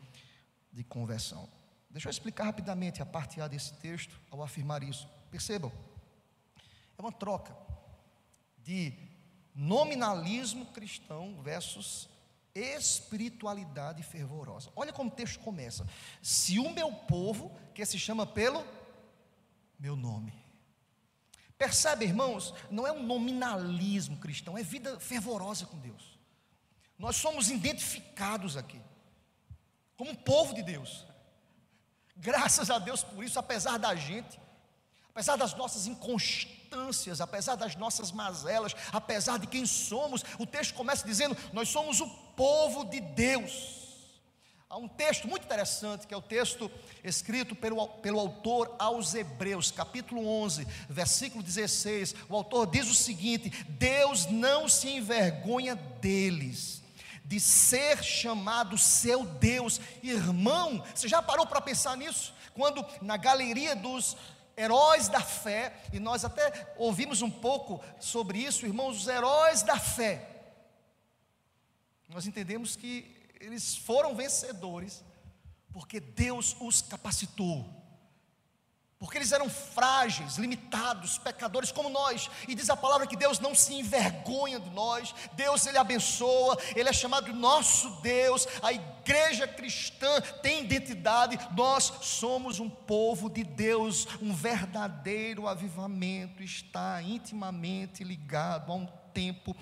de 0.72 0.82
conversão. 0.84 1.48
Deixa 1.90 2.08
eu 2.08 2.10
explicar 2.10 2.44
rapidamente 2.44 3.02
a 3.02 3.06
parte 3.06 3.40
A 3.40 3.48
desse 3.48 3.74
texto 3.74 4.18
ao 4.30 4.42
afirmar 4.42 4.82
isso. 4.82 5.06
Percebam, 5.30 5.70
é 6.96 7.02
uma 7.02 7.12
troca 7.12 7.54
de 8.58 8.94
nominalismo 9.54 10.66
cristão 10.66 11.42
versus 11.42 12.08
espiritualidade 12.54 14.02
fervorosa. 14.02 14.70
Olha 14.76 14.92
como 14.92 15.10
o 15.10 15.14
texto 15.14 15.40
começa: 15.40 15.86
Se 16.22 16.58
o 16.58 16.70
meu 16.70 16.92
povo, 16.92 17.54
que 17.74 17.84
se 17.84 17.98
chama 17.98 18.26
pelo 18.26 18.64
meu 19.78 19.96
nome, 19.96 20.32
Percebe, 21.62 22.04
irmãos? 22.04 22.52
Não 22.68 22.84
é 22.84 22.90
um 22.90 23.04
nominalismo 23.04 24.16
cristão, 24.16 24.58
é 24.58 24.64
vida 24.64 24.98
fervorosa 24.98 25.64
com 25.64 25.78
Deus. 25.78 26.18
Nós 26.98 27.14
somos 27.14 27.50
identificados 27.50 28.56
aqui, 28.56 28.80
como 29.96 30.10
um 30.10 30.14
povo 30.16 30.54
de 30.54 30.62
Deus. 30.64 31.06
Graças 32.16 32.68
a 32.68 32.80
Deus 32.80 33.04
por 33.04 33.22
isso, 33.22 33.38
apesar 33.38 33.78
da 33.78 33.94
gente, 33.94 34.40
apesar 35.10 35.36
das 35.36 35.54
nossas 35.54 35.86
inconstâncias, 35.86 37.20
apesar 37.20 37.54
das 37.54 37.76
nossas 37.76 38.10
mazelas, 38.10 38.74
apesar 38.92 39.38
de 39.38 39.46
quem 39.46 39.64
somos, 39.64 40.24
o 40.40 40.44
texto 40.44 40.74
começa 40.74 41.06
dizendo: 41.06 41.36
Nós 41.52 41.68
somos 41.68 42.00
o 42.00 42.08
povo 42.34 42.84
de 42.86 42.98
Deus. 42.98 43.81
Há 44.72 44.78
um 44.78 44.88
texto 44.88 45.28
muito 45.28 45.44
interessante, 45.44 46.06
que 46.06 46.14
é 46.14 46.16
o 46.16 46.22
texto 46.22 46.70
escrito 47.04 47.54
pelo, 47.54 47.86
pelo 47.86 48.18
autor 48.18 48.74
aos 48.78 49.14
Hebreus, 49.14 49.70
capítulo 49.70 50.26
11, 50.26 50.66
versículo 50.88 51.44
16. 51.44 52.14
O 52.26 52.34
autor 52.34 52.66
diz 52.70 52.88
o 52.88 52.94
seguinte: 52.94 53.50
Deus 53.68 54.24
não 54.24 54.70
se 54.70 54.88
envergonha 54.88 55.76
deles, 55.76 56.82
de 57.22 57.38
ser 57.38 58.02
chamado 58.02 58.78
seu 58.78 59.26
Deus. 59.26 59.78
Irmão, 60.02 60.82
você 60.94 61.06
já 61.06 61.20
parou 61.20 61.46
para 61.46 61.60
pensar 61.60 61.94
nisso? 61.94 62.32
Quando 62.54 62.82
na 63.02 63.18
galeria 63.18 63.76
dos 63.76 64.16
heróis 64.56 65.06
da 65.06 65.20
fé, 65.20 65.82
e 65.92 66.00
nós 66.00 66.24
até 66.24 66.72
ouvimos 66.78 67.20
um 67.20 67.30
pouco 67.30 67.84
sobre 68.00 68.38
isso, 68.38 68.64
irmãos, 68.64 69.02
os 69.02 69.06
heróis 69.06 69.62
da 69.62 69.78
fé. 69.78 70.30
Nós 72.08 72.26
entendemos 72.26 72.74
que 72.74 73.21
eles 73.42 73.76
foram 73.76 74.14
vencedores 74.14 75.02
porque 75.72 75.98
Deus 75.98 76.56
os 76.60 76.80
capacitou. 76.80 77.82
Porque 78.98 79.18
eles 79.18 79.32
eram 79.32 79.50
frágeis, 79.50 80.36
limitados, 80.36 81.18
pecadores 81.18 81.72
como 81.72 81.88
nós. 81.88 82.30
E 82.46 82.54
diz 82.54 82.70
a 82.70 82.76
palavra 82.76 83.04
que 83.04 83.16
Deus 83.16 83.40
não 83.40 83.52
se 83.52 83.74
envergonha 83.74 84.60
de 84.60 84.70
nós. 84.70 85.12
Deus 85.32 85.66
ele 85.66 85.76
abençoa, 85.76 86.56
ele 86.76 86.88
é 86.88 86.92
chamado 86.92 87.32
nosso 87.32 88.00
Deus. 88.00 88.46
A 88.62 88.72
igreja 88.72 89.48
cristã 89.48 90.20
tem 90.40 90.62
identidade. 90.62 91.36
Nós 91.56 91.92
somos 92.02 92.60
um 92.60 92.70
povo 92.70 93.28
de 93.28 93.42
Deus. 93.42 94.06
Um 94.20 94.32
verdadeiro 94.32 95.48
avivamento 95.48 96.40
está 96.40 97.02
intimamente 97.02 98.04
ligado 98.04 98.70
a 98.70 98.76
um 98.76 98.86
tempo 99.12 99.56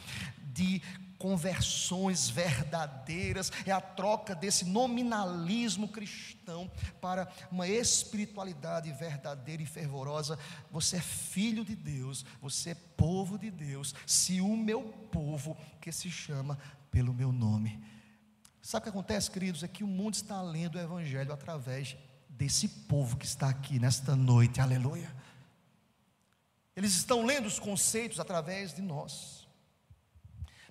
de 0.52 0.82
conversões 1.20 2.30
verdadeiras, 2.30 3.52
é 3.66 3.70
a 3.70 3.80
troca 3.80 4.34
desse 4.34 4.64
nominalismo 4.64 5.86
cristão 5.86 6.70
para 6.98 7.30
uma 7.52 7.68
espiritualidade 7.68 8.90
verdadeira 8.90 9.62
e 9.62 9.66
fervorosa. 9.66 10.38
Você 10.70 10.96
é 10.96 11.00
filho 11.00 11.62
de 11.62 11.76
Deus, 11.76 12.24
você 12.40 12.70
é 12.70 12.74
povo 12.74 13.38
de 13.38 13.50
Deus, 13.50 13.94
se 14.06 14.40
o 14.40 14.56
meu 14.56 14.82
povo 15.12 15.58
que 15.78 15.92
se 15.92 16.10
chama 16.10 16.58
pelo 16.90 17.12
meu 17.12 17.30
nome. 17.30 17.84
Sabe 18.62 18.80
o 18.80 18.82
que 18.84 18.88
acontece, 18.88 19.30
queridos? 19.30 19.62
É 19.62 19.68
que 19.68 19.84
o 19.84 19.86
mundo 19.86 20.14
está 20.14 20.40
lendo 20.40 20.76
o 20.76 20.80
Evangelho 20.80 21.34
através 21.34 21.98
desse 22.30 22.66
povo 22.66 23.18
que 23.18 23.26
está 23.26 23.50
aqui 23.50 23.78
nesta 23.78 24.16
noite, 24.16 24.58
aleluia. 24.58 25.14
Eles 26.74 26.94
estão 26.94 27.26
lendo 27.26 27.44
os 27.44 27.58
conceitos 27.58 28.18
através 28.18 28.72
de 28.72 28.80
nós. 28.80 29.39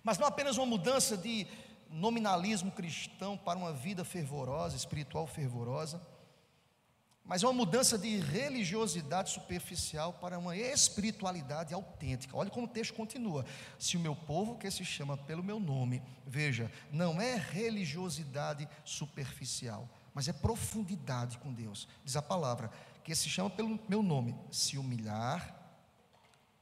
Mas 0.04 0.18
não 0.18 0.28
apenas 0.28 0.58
uma 0.58 0.66
mudança 0.66 1.18
de 1.18 1.48
nominalismo 1.90 2.72
cristão 2.72 3.38
para 3.38 3.58
uma 3.58 3.74
vida 3.74 4.04
fervorosa, 4.06 4.76
espiritual 4.76 5.26
fervorosa, 5.26 6.02
mas 7.30 7.44
é 7.44 7.46
uma 7.46 7.54
mudança 7.54 7.96
de 7.96 8.18
religiosidade 8.18 9.30
superficial 9.30 10.14
para 10.14 10.40
uma 10.40 10.58
espiritualidade 10.58 11.76
autêntica. 11.76 12.36
Olha 12.36 12.50
como 12.50 12.66
o 12.66 12.70
texto 12.70 12.96
continua: 12.96 13.46
se 13.78 13.98
o 13.98 14.00
meu 14.00 14.16
povo, 14.16 14.58
que 14.58 14.70
se 14.72 14.84
chama 14.84 15.16
pelo 15.16 15.44
meu 15.44 15.60
nome, 15.60 16.02
veja, 16.26 16.72
não 16.92 17.22
é 17.22 17.36
religiosidade 17.36 18.68
superficial, 18.84 19.88
mas 20.12 20.28
é 20.28 20.34
profundidade 20.34 21.38
com 21.38 21.54
Deus. 21.54 21.88
Diz 22.04 22.16
a 22.16 22.22
palavra, 22.22 22.72
que 23.04 23.14
se 23.14 23.30
chama 23.30 23.50
pelo 23.52 23.80
meu 23.88 24.02
nome, 24.02 24.36
se 24.50 24.80
humilhar, 24.80 25.56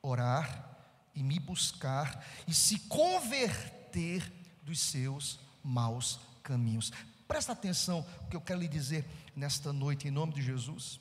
orar 0.01 0.76
e 1.17 1.23
me 1.23 1.39
buscar 1.39 2.23
e 2.47 2.53
se 2.53 2.77
converter 2.81 4.31
dos 4.61 4.79
seus 4.79 5.39
maus 5.63 6.19
caminhos. 6.43 6.91
Presta 7.27 7.53
atenção 7.53 8.05
o 8.21 8.27
que 8.29 8.35
eu 8.35 8.41
quero 8.41 8.59
lhe 8.59 8.67
dizer 8.67 9.03
nesta 9.35 9.73
noite, 9.73 10.07
em 10.07 10.11
nome 10.11 10.33
de 10.33 10.43
Jesus. 10.43 10.99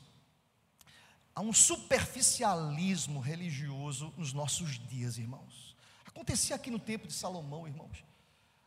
Há 1.35 1.43
um 1.43 1.53
superficialismo 1.53 3.21
religioso 3.21 4.13
nos 4.17 4.33
nossos 4.33 4.79
dias, 4.89 5.19
irmãos. 5.19 5.77
Acontecia 6.07 6.57
aqui 6.57 6.71
no 6.71 6.79
tempo 6.79 7.07
de 7.07 7.13
Salomão, 7.13 7.69
irmãos. 7.69 8.03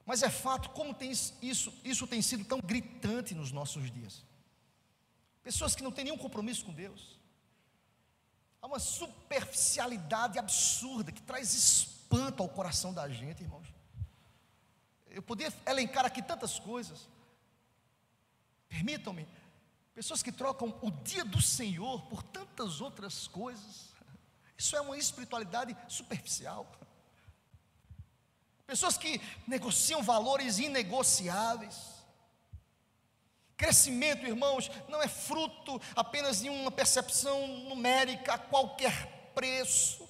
Mas 0.05 0.21
é 0.21 0.29
fato 0.29 0.69
como 0.69 0.93
tem 0.93 1.09
isso, 1.09 1.73
isso 1.83 2.05
tem 2.05 2.21
sido 2.21 2.45
tão 2.45 2.61
gritante 2.61 3.33
nos 3.33 3.51
nossos 3.51 3.91
dias. 3.91 4.23
Pessoas 5.43 5.75
que 5.75 5.81
não 5.81 5.91
têm 5.91 6.05
nenhum 6.05 6.17
compromisso 6.17 6.63
com 6.63 6.73
Deus 6.73 7.18
Há 8.61 8.67
uma 8.67 8.79
superficialidade 8.79 10.37
absurda 10.37 11.11
que 11.11 11.21
traz 11.21 11.53
espanto 11.53 12.43
ao 12.43 12.49
coração 12.49 12.93
da 12.93 13.07
gente, 13.07 13.43
irmãos. 13.43 13.67
Eu 15.07 15.21
poderia 15.21 15.53
elencar 15.65 16.05
aqui 16.05 16.21
tantas 16.21 16.59
coisas. 16.59 17.07
Permitam-me, 18.67 19.27
pessoas 19.93 20.21
que 20.21 20.31
trocam 20.31 20.77
o 20.81 20.91
dia 20.91 21.25
do 21.25 21.41
Senhor 21.41 22.01
por 22.03 22.21
tantas 22.21 22.81
outras 22.81 23.27
coisas. 23.27 23.89
Isso 24.57 24.75
é 24.75 24.81
uma 24.81 24.97
espiritualidade 24.97 25.75
superficial. 25.87 26.69
Pessoas 28.67 28.97
que 28.97 29.19
negociam 29.47 30.03
valores 30.03 30.59
inegociáveis. 30.59 31.98
Crescimento, 33.59 34.25
irmãos, 34.25 34.71
não 34.87 35.03
é 35.03 35.07
fruto 35.09 35.81
apenas 35.93 36.39
de 36.39 36.47
uma 36.47 36.71
percepção 36.71 37.45
numérica 37.45 38.35
a 38.35 38.37
qualquer 38.37 39.29
preço, 39.35 40.07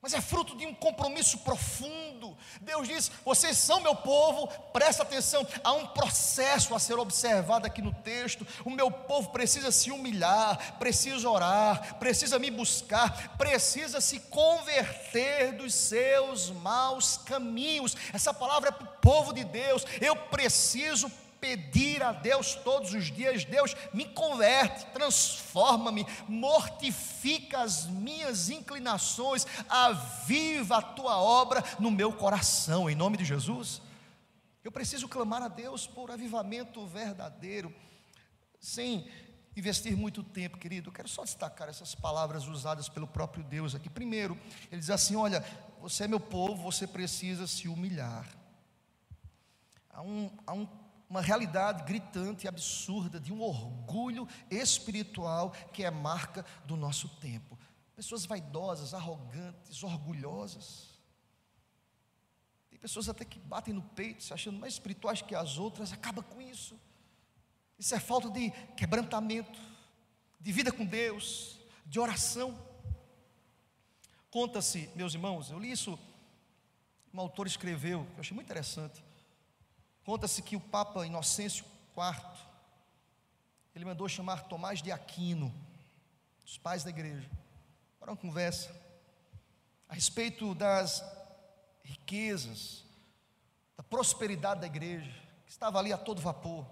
mas 0.00 0.14
é 0.14 0.20
fruto 0.20 0.56
de 0.56 0.64
um 0.64 0.72
compromisso 0.72 1.38
profundo. 1.38 2.38
Deus 2.60 2.86
diz: 2.86 3.10
vocês 3.24 3.58
são 3.58 3.80
meu 3.80 3.96
povo, 3.96 4.46
presta 4.72 5.02
atenção, 5.02 5.44
há 5.64 5.72
um 5.72 5.88
processo 5.88 6.72
a 6.72 6.78
ser 6.78 7.00
observado 7.00 7.66
aqui 7.66 7.82
no 7.82 7.92
texto. 7.94 8.46
O 8.64 8.70
meu 8.70 8.92
povo 8.92 9.30
precisa 9.30 9.72
se 9.72 9.90
humilhar, 9.90 10.78
precisa 10.78 11.28
orar, 11.28 11.96
precisa 11.98 12.38
me 12.38 12.48
buscar, 12.48 13.36
precisa 13.36 14.00
se 14.00 14.20
converter 14.20 15.56
dos 15.56 15.74
seus 15.74 16.48
maus 16.50 17.16
caminhos. 17.16 17.96
Essa 18.12 18.32
palavra 18.32 18.68
é 18.68 18.72
para 18.72 18.84
o 18.84 18.96
povo 19.00 19.32
de 19.32 19.42
Deus. 19.42 19.84
Eu 20.00 20.14
preciso 20.14 21.10
pedir 21.42 22.00
a 22.04 22.12
Deus 22.12 22.54
todos 22.54 22.94
os 22.94 23.06
dias: 23.10 23.44
Deus, 23.44 23.74
me 23.92 24.04
converte, 24.04 24.86
transforma-me, 24.92 26.06
mortifica 26.28 27.62
as 27.62 27.86
minhas 27.88 28.48
inclinações, 28.48 29.44
aviva 29.68 30.78
a 30.78 30.82
tua 30.82 31.20
obra 31.20 31.64
no 31.80 31.90
meu 31.90 32.12
coração, 32.12 32.88
em 32.88 32.94
nome 32.94 33.16
de 33.16 33.24
Jesus. 33.24 33.82
Eu 34.62 34.70
preciso 34.70 35.08
clamar 35.08 35.42
a 35.42 35.48
Deus 35.48 35.88
por 35.88 36.12
avivamento 36.12 36.86
verdadeiro, 36.86 37.74
sem 38.60 39.10
investir 39.56 39.96
muito 39.96 40.22
tempo, 40.22 40.56
querido. 40.56 40.90
Eu 40.90 40.92
quero 40.92 41.08
só 41.08 41.24
destacar 41.24 41.68
essas 41.68 41.92
palavras 41.92 42.46
usadas 42.46 42.88
pelo 42.88 43.08
próprio 43.08 43.42
Deus 43.42 43.74
aqui. 43.74 43.90
Primeiro, 43.90 44.38
ele 44.70 44.78
diz 44.78 44.90
assim: 44.90 45.16
Olha, 45.16 45.44
você 45.80 46.04
é 46.04 46.08
meu 46.08 46.20
povo, 46.20 46.62
você 46.62 46.86
precisa 46.86 47.48
se 47.48 47.66
humilhar. 47.66 48.28
Há, 49.90 50.00
um, 50.00 50.30
há 50.46 50.52
um, 50.54 50.66
uma 51.12 51.20
realidade 51.20 51.82
gritante 51.84 52.46
e 52.46 52.48
absurda 52.48 53.20
de 53.20 53.34
um 53.34 53.42
orgulho 53.42 54.26
espiritual 54.50 55.50
que 55.70 55.84
é 55.84 55.90
marca 55.90 56.42
do 56.64 56.74
nosso 56.74 57.06
tempo. 57.06 57.58
Pessoas 57.94 58.24
vaidosas, 58.24 58.94
arrogantes, 58.94 59.82
orgulhosas. 59.82 60.98
Tem 62.70 62.78
pessoas 62.78 63.10
até 63.10 63.26
que 63.26 63.38
batem 63.38 63.74
no 63.74 63.82
peito, 63.82 64.22
se 64.22 64.32
achando 64.32 64.58
mais 64.58 64.72
espirituais 64.72 65.20
que 65.20 65.34
as 65.34 65.58
outras, 65.58 65.92
acaba 65.92 66.22
com 66.22 66.40
isso. 66.40 66.80
Isso 67.78 67.94
é 67.94 68.00
falta 68.00 68.30
de 68.30 68.50
quebrantamento, 68.74 69.60
de 70.40 70.50
vida 70.50 70.72
com 70.72 70.86
Deus, 70.86 71.60
de 71.84 72.00
oração. 72.00 72.58
Conta-se, 74.30 74.88
meus 74.96 75.12
irmãos, 75.12 75.50
eu 75.50 75.58
li 75.58 75.72
isso, 75.72 75.98
um 77.12 77.20
autor 77.20 77.46
escreveu, 77.46 78.06
eu 78.14 78.20
achei 78.20 78.34
muito 78.34 78.46
interessante. 78.46 79.11
Conta-se 80.04 80.42
que 80.42 80.56
o 80.56 80.60
Papa 80.60 81.06
Inocêncio 81.06 81.64
IV, 81.96 82.40
ele 83.74 83.84
mandou 83.84 84.08
chamar 84.08 84.44
Tomás 84.44 84.82
de 84.82 84.90
Aquino, 84.90 85.54
dos 86.44 86.58
pais 86.58 86.82
da 86.82 86.90
igreja, 86.90 87.30
para 88.00 88.10
uma 88.10 88.16
conversa 88.16 88.74
a 89.88 89.94
respeito 89.94 90.54
das 90.54 91.04
riquezas, 91.84 92.84
da 93.76 93.82
prosperidade 93.82 94.60
da 94.60 94.66
igreja, 94.66 95.12
que 95.44 95.52
estava 95.52 95.78
ali 95.78 95.92
a 95.92 95.98
todo 95.98 96.20
vapor. 96.20 96.66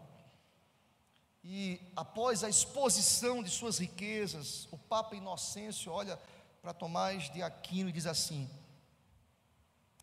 E 1.45 1.81
após 1.95 2.43
a 2.43 2.49
exposição 2.49 3.43
de 3.43 3.51
suas 3.51 3.79
riquezas, 3.79 4.69
o 4.71 4.79
Papa 4.79 5.15
Inocêncio 5.15 5.93
olha 5.93 6.19
para 6.61 6.75
Tomás 6.75 7.31
de 7.31 7.43
Aquino 7.43 7.89
e 7.89 7.93
diz 7.93 8.07
assim: 8.07 8.49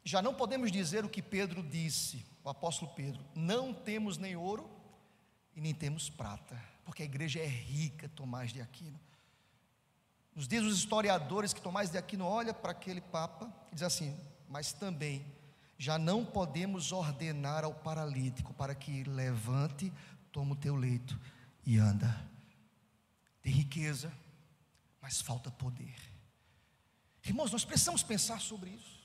Já 0.07 0.21
não 0.21 0.33
podemos 0.33 0.71
dizer 0.71 1.03
o 1.03 1.09
que 1.09 1.21
Pedro 1.21 1.61
disse, 1.61 2.25
o 2.41 2.47
apóstolo 2.47 2.89
Pedro: 2.93 3.25
Não 3.35 3.73
temos 3.73 4.17
nem 4.17 4.37
ouro 4.37 4.69
e 5.53 5.59
nem 5.59 5.73
temos 5.73 6.09
prata, 6.09 6.57
porque 6.85 7.01
a 7.01 7.05
igreja 7.05 7.41
é 7.41 7.45
rica, 7.45 8.07
Tomás 8.15 8.53
de 8.53 8.61
Aquino. 8.61 8.97
Nos 10.33 10.47
diz 10.47 10.63
os 10.63 10.77
historiadores 10.77 11.51
que 11.51 11.59
Tomás 11.59 11.89
de 11.89 11.97
Aquino 11.97 12.23
olha 12.23 12.53
para 12.53 12.71
aquele 12.71 13.01
Papa 13.01 13.53
e 13.69 13.75
diz 13.75 13.83
assim: 13.83 14.17
Mas 14.47 14.71
também 14.71 15.25
já 15.77 15.99
não 15.99 16.23
podemos 16.23 16.93
ordenar 16.93 17.65
ao 17.65 17.73
paralítico 17.73 18.53
para 18.53 18.73
que 18.73 19.03
levante, 19.03 19.91
tome 20.31 20.53
o 20.53 20.55
teu 20.55 20.77
leito 20.77 21.19
e 21.65 21.77
anda. 21.77 22.17
Tem 23.41 23.51
riqueza, 23.51 24.09
mas 25.01 25.19
falta 25.19 25.51
poder. 25.51 25.97
Irmãos, 27.25 27.51
nós 27.51 27.65
precisamos 27.65 28.03
pensar 28.03 28.39
sobre 28.39 28.69
isso. 28.69 28.96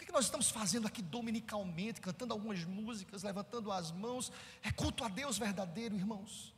Que, 0.00 0.06
que 0.06 0.12
nós 0.12 0.24
estamos 0.24 0.48
fazendo 0.48 0.86
aqui 0.86 1.02
dominicalmente, 1.02 2.00
cantando 2.00 2.32
algumas 2.32 2.64
músicas, 2.64 3.22
levantando 3.22 3.70
as 3.70 3.92
mãos? 3.92 4.32
É 4.62 4.72
culto 4.72 5.04
a 5.04 5.08
Deus 5.08 5.36
verdadeiro, 5.36 5.94
irmãos. 5.94 6.54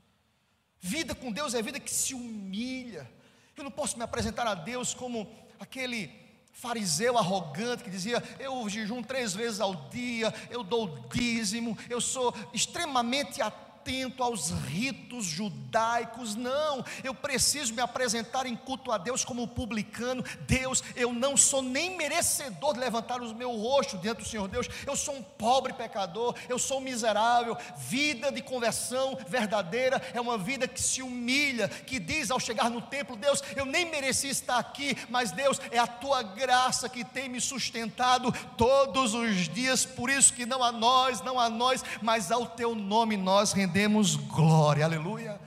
Vida 0.78 1.12
com 1.12 1.32
Deus 1.32 1.52
é 1.52 1.60
vida 1.60 1.80
que 1.80 1.90
se 1.90 2.14
humilha. 2.14 3.10
Eu 3.56 3.64
não 3.64 3.70
posso 3.70 3.98
me 3.98 4.04
apresentar 4.04 4.46
a 4.46 4.54
Deus 4.54 4.94
como 4.94 5.28
aquele 5.58 6.08
fariseu 6.52 7.18
arrogante 7.18 7.82
que 7.82 7.90
dizia: 7.90 8.22
Eu 8.38 8.68
jejum 8.68 9.02
três 9.02 9.34
vezes 9.34 9.58
ao 9.58 9.88
dia, 9.88 10.32
eu 10.48 10.62
dou 10.62 11.08
dízimo, 11.12 11.76
eu 11.90 12.00
sou 12.00 12.32
extremamente 12.52 13.42
atento 13.42 13.71
atento 13.82 14.22
aos 14.22 14.50
ritos 14.50 15.24
judaicos, 15.24 16.36
não, 16.36 16.84
eu 17.02 17.12
preciso 17.12 17.74
me 17.74 17.82
apresentar 17.82 18.46
em 18.46 18.54
culto 18.54 18.92
a 18.92 18.98
Deus 18.98 19.24
como 19.24 19.48
publicano. 19.48 20.24
Deus, 20.42 20.84
eu 20.94 21.12
não 21.12 21.36
sou 21.36 21.62
nem 21.62 21.96
merecedor 21.96 22.74
de 22.74 22.80
levantar 22.80 23.20
o 23.20 23.34
meu 23.34 23.50
rosto 23.50 23.98
diante 23.98 24.18
do 24.18 24.24
Senhor 24.24 24.46
Deus, 24.46 24.68
eu 24.86 24.94
sou 24.94 25.16
um 25.16 25.22
pobre 25.22 25.72
pecador, 25.72 26.36
eu 26.48 26.58
sou 26.58 26.78
um 26.78 26.82
miserável. 26.82 27.56
Vida 27.76 28.30
de 28.30 28.40
conversão 28.40 29.18
verdadeira 29.26 30.00
é 30.14 30.20
uma 30.20 30.38
vida 30.38 30.68
que 30.68 30.80
se 30.80 31.02
humilha, 31.02 31.68
que 31.68 31.98
diz 31.98 32.30
ao 32.30 32.38
chegar 32.38 32.70
no 32.70 32.80
templo: 32.80 33.16
Deus, 33.16 33.42
eu 33.56 33.64
nem 33.64 33.90
mereci 33.90 34.28
estar 34.28 34.58
aqui, 34.58 34.96
mas 35.08 35.32
Deus, 35.32 35.60
é 35.72 35.78
a 35.78 35.86
tua 35.88 36.22
graça 36.22 36.88
que 36.88 37.04
tem 37.04 37.28
me 37.28 37.40
sustentado 37.40 38.32
todos 38.56 39.12
os 39.12 39.48
dias, 39.48 39.84
por 39.84 40.08
isso 40.08 40.32
que 40.32 40.46
não 40.46 40.62
a 40.62 40.70
nós, 40.70 41.20
não 41.20 41.40
a 41.40 41.50
nós, 41.50 41.84
mas 42.00 42.30
ao 42.30 42.46
teu 42.46 42.74
nome 42.74 43.16
nós 43.16 43.52
rendemos 43.52 43.71
rendemos 43.72 44.16
glória, 44.16 44.84
aleluia. 44.84 45.40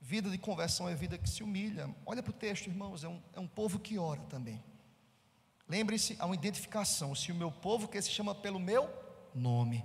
Vida 0.00 0.30
de 0.30 0.38
conversão 0.38 0.88
é 0.88 0.94
vida 0.94 1.18
que 1.18 1.28
se 1.28 1.42
humilha. 1.42 1.94
Olha 2.06 2.22
para 2.22 2.30
o 2.30 2.32
texto, 2.32 2.66
irmãos, 2.66 3.04
é 3.04 3.08
um, 3.08 3.22
é 3.34 3.38
um 3.38 3.46
povo 3.46 3.78
que 3.78 3.98
ora 3.98 4.22
também. 4.22 4.64
Lembre-se, 5.68 6.16
há 6.18 6.24
uma 6.24 6.34
identificação. 6.34 7.14
Se 7.14 7.30
o 7.30 7.34
meu 7.34 7.52
povo, 7.52 7.88
que 7.88 8.00
se 8.00 8.10
chama 8.10 8.34
pelo 8.34 8.58
meu 8.58 8.88
nome, 9.34 9.84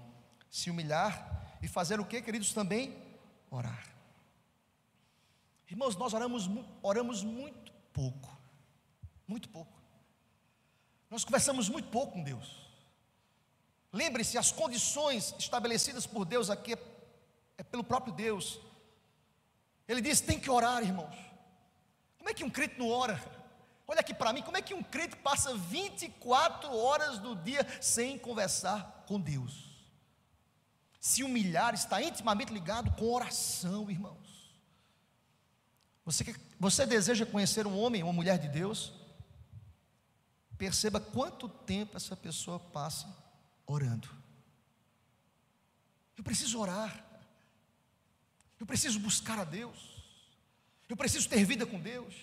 se 0.49 0.69
humilhar 0.69 1.57
e 1.61 1.67
fazer 1.67 1.99
o 1.99 2.05
que, 2.05 2.21
queridos, 2.21 2.53
também? 2.53 2.95
Orar. 3.51 3.85
Irmãos, 5.69 5.97
nós 5.97 6.13
oramos, 6.13 6.49
oramos 6.81 7.21
muito 7.21 7.73
pouco. 7.91 8.31
Muito 9.27 9.49
pouco. 9.49 9.77
Nós 11.09 11.25
conversamos 11.25 11.67
muito 11.67 11.89
pouco 11.89 12.13
com 12.13 12.23
Deus. 12.23 12.63
Lembre-se, 13.91 14.37
as 14.37 14.53
condições 14.53 15.35
estabelecidas 15.37 16.07
por 16.07 16.23
Deus 16.23 16.49
aqui 16.49 16.71
é 16.71 16.92
pelo 17.61 17.83
próprio 17.83 18.13
Deus. 18.13 18.59
Ele 19.87 20.01
diz: 20.01 20.21
tem 20.21 20.39
que 20.39 20.49
orar, 20.49 20.81
irmãos. 20.81 21.15
Como 22.17 22.29
é 22.29 22.33
que 22.33 22.43
um 22.43 22.49
crente 22.49 22.79
não 22.79 22.89
ora? 22.89 23.21
Olha 23.85 23.99
aqui 23.99 24.13
para 24.13 24.31
mim, 24.31 24.41
como 24.41 24.55
é 24.55 24.61
que 24.61 24.73
um 24.73 24.81
crente 24.81 25.15
passa 25.17 25.53
24 25.55 26.73
horas 26.73 27.19
do 27.19 27.35
dia 27.35 27.67
sem 27.81 28.17
conversar 28.17 29.03
com 29.05 29.19
Deus? 29.19 29.73
Se 30.99 31.21
humilhar 31.21 31.73
está 31.73 32.01
intimamente 32.01 32.53
ligado 32.53 32.91
com 32.95 33.13
oração, 33.13 33.91
irmãos. 33.91 34.55
Você, 36.05 36.35
você 36.57 36.85
deseja 36.85 37.25
conhecer 37.25 37.67
um 37.67 37.77
homem 37.77 38.01
ou 38.03 38.09
uma 38.09 38.15
mulher 38.15 38.39
de 38.39 38.47
Deus? 38.47 38.93
Perceba 40.57 40.99
quanto 40.99 41.49
tempo 41.49 41.97
essa 41.97 42.15
pessoa 42.15 42.57
passa 42.57 43.07
orando. 43.65 44.09
Eu 46.17 46.23
preciso 46.23 46.59
orar. 46.59 47.12
Eu 48.63 48.65
preciso 48.65 48.97
buscar 48.97 49.37
a 49.39 49.43
Deus. 49.43 49.77
Eu 50.87 50.95
preciso 50.95 51.27
ter 51.27 51.43
vida 51.43 51.65
com 51.65 51.81
Deus. 51.81 52.15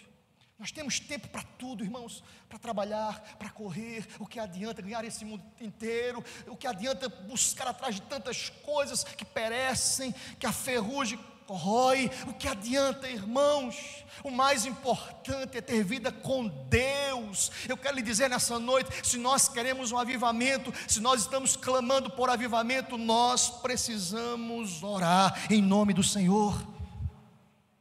Nós 0.59 0.73
temos 0.73 0.99
tempo 0.99 1.29
para 1.29 1.43
tudo, 1.43 1.85
irmãos, 1.85 2.25
para 2.49 2.59
trabalhar, 2.59 3.21
para 3.39 3.51
correr. 3.51 4.09
O 4.19 4.27
que 4.27 4.41
adianta 4.41 4.81
ganhar 4.81 5.05
esse 5.05 5.23
mundo 5.23 5.45
inteiro? 5.61 6.25
O 6.47 6.57
que 6.57 6.67
adianta 6.67 7.11
buscar 7.11 7.69
atrás 7.69 7.97
de 7.97 8.01
tantas 8.01 8.49
coisas 8.49 9.05
que 9.05 9.23
perecem, 9.23 10.15
que 10.39 10.47
a 10.47 10.53
ferrugem 10.53 11.19
corrói. 11.51 12.09
O 12.29 12.33
que 12.33 12.47
adianta, 12.47 13.11
irmãos? 13.11 14.05
O 14.23 14.31
mais 14.31 14.65
importante 14.65 15.59
é 15.59 15.61
ter 15.61 15.83
vida 15.83 16.13
com 16.13 16.47
Deus. 16.47 17.51
Eu 17.69 17.77
quero 17.77 17.97
lhe 17.97 18.03
dizer 18.03 18.31
nessa 18.31 18.57
noite: 18.61 19.05
se 19.05 19.19
nós 19.19 19.49
queremos 19.49 19.91
um 19.91 19.99
avivamento, 19.99 20.73
se 20.87 21.01
nós 21.01 21.23
estamos 21.23 21.57
clamando 21.57 22.09
por 22.09 22.31
avivamento, 22.31 22.97
nós 22.97 23.51
precisamos 23.51 24.81
orar 24.85 25.51
em 25.51 25.61
nome 25.61 25.93
do 25.93 26.05
Senhor. 26.05 26.55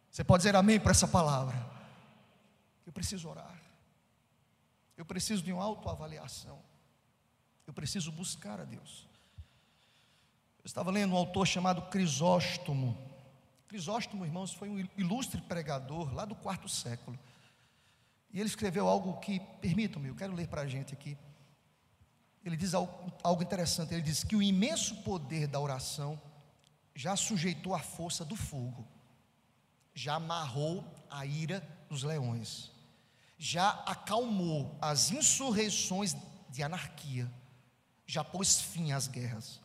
Você 0.10 0.23
pode 0.23 0.41
dizer 0.41 0.55
amém 0.55 0.79
para 0.79 0.91
essa 0.91 1.08
palavra? 1.08 1.55
Eu 2.88 2.91
preciso 2.91 3.29
orar. 3.29 3.55
Eu 4.97 5.05
preciso 5.05 5.43
de 5.43 5.53
uma 5.53 5.63
autoavaliação. 5.63 6.58
Eu 7.67 7.73
preciso 7.73 8.12
buscar 8.12 8.60
a 8.60 8.63
Deus. 8.63 9.08
Eu 10.58 10.65
estava 10.65 10.89
lendo 10.89 11.13
um 11.13 11.17
autor 11.17 11.45
chamado 11.45 11.84
Crisóstomo. 11.84 13.09
Crisóstomo, 13.69 14.25
irmãos, 14.25 14.51
foi 14.51 14.67
um 14.67 14.84
ilustre 14.97 15.39
pregador 15.41 16.12
lá 16.12 16.25
do 16.25 16.34
quarto 16.34 16.67
século. 16.67 17.17
E 18.34 18.39
ele 18.39 18.49
escreveu 18.49 18.88
algo 18.88 19.19
que, 19.19 19.39
permitam-me, 19.62 20.08
eu 20.08 20.15
quero 20.15 20.34
ler 20.34 20.47
para 20.47 20.62
a 20.62 20.67
gente 20.67 20.91
aqui. 20.91 21.15
Ele 22.43 22.58
diz 22.58 22.73
algo, 22.73 23.13
algo 23.23 23.43
interessante. 23.43 23.93
Ele 23.93 24.01
diz 24.01 24.23
que 24.23 24.36
o 24.36 24.41
imenso 24.41 25.03
poder 25.03 25.45
da 25.45 25.60
oração 25.60 26.19
já 26.95 27.15
sujeitou 27.15 27.75
a 27.75 27.79
força 27.79 28.25
do 28.25 28.36
fogo, 28.36 28.88
já 29.93 30.15
amarrou 30.15 30.84
a 31.08 31.23
ira 31.23 31.62
dos 31.88 32.01
leões, 32.01 32.71
já 33.38 33.69
acalmou 33.86 34.75
as 34.82 35.12
insurreições 35.12 36.15
de 36.49 36.63
anarquia, 36.63 37.32
já 38.08 38.23
pôs 38.23 38.60
fim 38.60 38.93
às 38.93 39.08
guerras. 39.08 39.62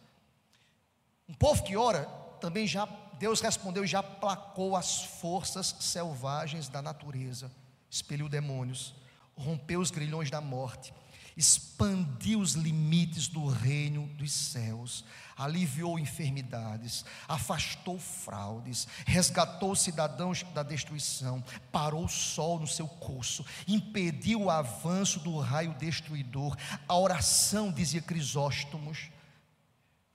Um 1.26 1.32
povo 1.32 1.64
que 1.64 1.74
ora 1.74 2.04
também 2.38 2.66
já 2.66 2.86
Deus 3.18 3.40
respondeu 3.40 3.84
e 3.84 3.88
já 3.88 4.02
placou 4.02 4.76
as 4.76 5.04
forças 5.04 5.74
selvagens 5.80 6.68
da 6.68 6.82
natureza, 6.82 7.50
expeliu 7.90 8.28
demônios, 8.28 8.94
rompeu 9.36 9.80
os 9.80 9.90
grilhões 9.90 10.30
da 10.30 10.40
morte 10.40 10.92
expandiu 11.36 12.40
os 12.40 12.52
limites 12.52 13.28
do 13.28 13.46
reino 13.46 14.06
dos 14.14 14.32
céus, 14.32 15.04
aliviou 15.36 15.98
enfermidades, 15.98 17.04
afastou 17.26 17.98
fraudes, 17.98 18.86
resgatou 19.06 19.74
cidadãos 19.74 20.42
da 20.54 20.62
destruição, 20.62 21.42
parou 21.72 22.04
o 22.04 22.08
sol 22.08 22.60
no 22.60 22.66
seu 22.66 22.86
curso, 22.86 23.44
impediu 23.66 24.42
o 24.42 24.50
avanço 24.50 25.18
do 25.20 25.38
raio 25.38 25.74
destruidor. 25.74 26.56
A 26.86 26.96
oração, 26.96 27.72
dizia 27.72 28.00
Crisóstomos, 28.00 29.10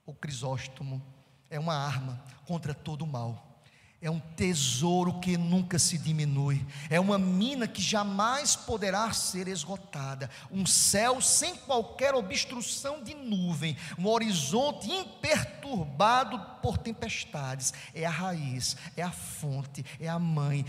o 0.06 0.14
Crisóstomo, 0.14 1.02
é 1.50 1.58
uma 1.58 1.74
arma 1.74 2.22
contra 2.46 2.72
todo 2.72 3.02
o 3.02 3.06
mal 3.06 3.50
é 4.02 4.10
um 4.10 4.18
tesouro 4.18 5.20
que 5.20 5.36
nunca 5.36 5.78
se 5.78 5.98
diminui, 5.98 6.64
é 6.88 6.98
uma 6.98 7.18
mina 7.18 7.68
que 7.68 7.82
jamais 7.82 8.56
poderá 8.56 9.12
ser 9.12 9.46
esgotada, 9.46 10.30
um 10.50 10.64
céu 10.64 11.20
sem 11.20 11.54
qualquer 11.54 12.14
obstrução 12.14 13.04
de 13.04 13.14
nuvem, 13.14 13.76
um 13.98 14.08
horizonte 14.08 14.90
imperturbado 14.90 16.40
por 16.62 16.78
tempestades, 16.78 17.74
é 17.94 18.06
a 18.06 18.10
raiz, 18.10 18.74
é 18.96 19.02
a 19.02 19.12
fonte, 19.12 19.84
é 20.00 20.08
a 20.08 20.18
mãe 20.18 20.64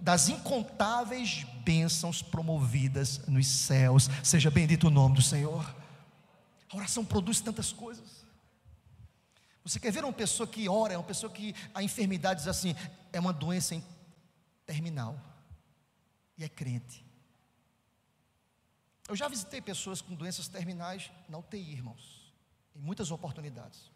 das 0.00 0.28
incontáveis 0.28 1.46
bênçãos 1.64 2.22
promovidas 2.22 3.20
nos 3.28 3.46
céus. 3.46 4.10
Seja 4.22 4.50
bendito 4.50 4.88
o 4.88 4.90
nome 4.90 5.16
do 5.16 5.22
Senhor. 5.22 5.76
A 6.72 6.76
oração 6.76 7.04
produz 7.04 7.40
tantas 7.40 7.72
coisas. 7.72 8.17
Você 9.68 9.78
quer 9.78 9.92
ver 9.92 10.02
uma 10.02 10.12
pessoa 10.14 10.46
que 10.46 10.66
ora, 10.66 10.98
uma 10.98 11.04
pessoa 11.04 11.30
que 11.30 11.54
a 11.74 11.82
enfermidade 11.82 12.40
diz 12.40 12.48
assim, 12.48 12.74
é 13.12 13.20
uma 13.20 13.34
doença 13.34 13.80
terminal 14.64 15.20
e 16.38 16.44
é 16.44 16.48
crente. 16.48 17.04
Eu 19.06 19.14
já 19.14 19.28
visitei 19.28 19.60
pessoas 19.60 20.00
com 20.00 20.14
doenças 20.14 20.48
terminais 20.48 21.10
na 21.28 21.36
UTI, 21.36 21.72
irmãos, 21.72 22.32
em 22.74 22.80
muitas 22.80 23.10
oportunidades. 23.10 23.90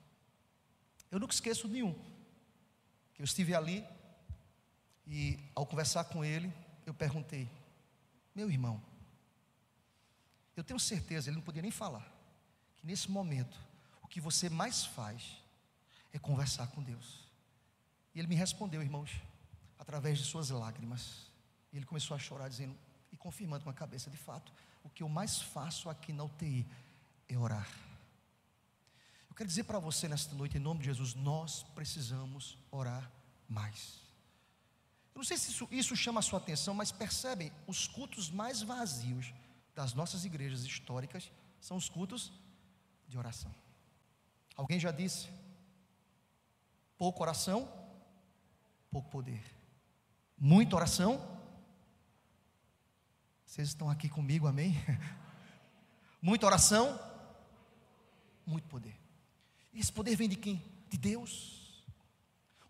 Eu 1.11 1.19
nunca 1.19 1.33
esqueço 1.33 1.67
nenhum. 1.67 1.95
Que 3.15 3.23
eu 3.23 3.25
estive 3.25 3.55
ali 3.55 3.83
e 5.07 5.39
ao 5.55 5.65
conversar 5.65 6.05
com 6.05 6.23
ele, 6.23 6.53
eu 6.85 6.93
perguntei: 6.93 7.49
"Meu 8.35 8.51
irmão, 8.51 8.83
eu 10.55 10.65
tenho 10.65 10.79
certeza, 10.79 11.31
ele 11.31 11.37
não 11.37 11.45
podia 11.45 11.63
nem 11.63 11.71
falar, 11.71 12.11
que 12.77 12.87
nesse 12.87 13.11
momento 13.11 13.59
o 14.03 14.09
que 14.09 14.21
você 14.21 14.51
mais 14.51 14.85
faz 14.85 15.42
é 16.13 16.19
conversar 16.19 16.67
com 16.69 16.83
Deus. 16.83 17.27
E 18.15 18.19
ele 18.19 18.29
me 18.29 18.35
respondeu, 18.35 18.83
irmãos, 18.83 19.11
através 19.79 20.19
de 20.19 20.25
suas 20.25 20.51
lágrimas. 20.51 21.31
E 21.73 21.77
ele 21.77 21.87
começou 21.87 22.15
a 22.15 22.21
chorar, 22.21 22.49
dizendo 22.49 22.77
e 23.11 23.17
confirmando 23.17 23.65
com 23.65 23.71
a 23.71 23.75
cabeça: 23.75 24.11
de 24.11 24.17
fato, 24.17 24.53
o 24.85 24.91
que 24.91 25.03
eu 25.03 25.09
mais 25.09 25.41
faço 25.41 25.89
aqui 25.89 26.13
na 26.13 26.25
UTI 26.25 26.67
é 27.29 27.37
orar. 27.37 27.69
Eu 29.29 29.35
quero 29.35 29.49
dizer 29.49 29.65
para 29.65 29.79
você 29.79 30.09
nesta 30.09 30.35
noite, 30.35 30.59
em 30.59 30.61
nome 30.61 30.81
de 30.81 30.87
Jesus, 30.87 31.15
nós 31.15 31.63
precisamos 31.75 32.59
orar 32.71 33.11
mais. 33.49 34.01
Eu 35.15 35.19
não 35.19 35.25
sei 35.25 35.37
se 35.39 35.51
isso, 35.51 35.69
isso 35.71 35.97
chama 35.97 36.21
a 36.21 36.23
sua 36.23 36.39
atenção, 36.39 36.75
mas 36.75 36.93
percebem, 36.93 37.53
os 37.67 37.87
cultos 37.87 38.31
mais 38.31 38.63
vazios 38.63 39.33
das 39.75 39.95
nossas 39.95 40.25
igrejas 40.25 40.65
históricas 40.65 41.31
são 41.61 41.77
os 41.77 41.89
cultos 41.89 42.33
de 43.09 43.17
oração. 43.17 43.55
Alguém 44.55 44.79
já 44.79 44.91
disse 44.91 45.29
Pouco 47.03 47.21
oração, 47.21 47.69
pouco 48.89 49.11
poder. 49.11 49.43
Muita 50.39 50.77
oração. 50.77 51.21
Vocês 53.45 53.67
estão 53.67 53.91
aqui 53.91 54.09
comigo, 54.09 54.47
amém? 54.47 54.77
Muita 56.23 56.47
oração, 56.47 56.97
muito 58.47 58.69
poder. 58.69 58.97
E 59.73 59.81
esse 59.81 59.91
poder 59.93 60.15
vem 60.15 60.29
de 60.29 60.37
quem? 60.37 60.63
De 60.89 60.97
Deus. 60.97 61.85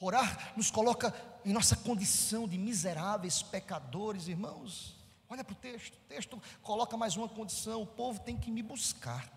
Orar 0.00 0.54
nos 0.56 0.70
coloca 0.70 1.14
em 1.44 1.52
nossa 1.52 1.76
condição 1.76 2.48
de 2.48 2.56
miseráveis 2.56 3.42
pecadores, 3.42 4.28
irmãos. 4.28 4.96
Olha 5.28 5.44
para 5.44 5.52
o 5.52 5.56
texto, 5.56 5.94
o 5.94 6.08
texto 6.08 6.42
coloca 6.62 6.96
mais 6.96 7.18
uma 7.18 7.28
condição: 7.28 7.82
o 7.82 7.86
povo 7.86 8.18
tem 8.20 8.38
que 8.38 8.50
me 8.50 8.62
buscar. 8.62 9.30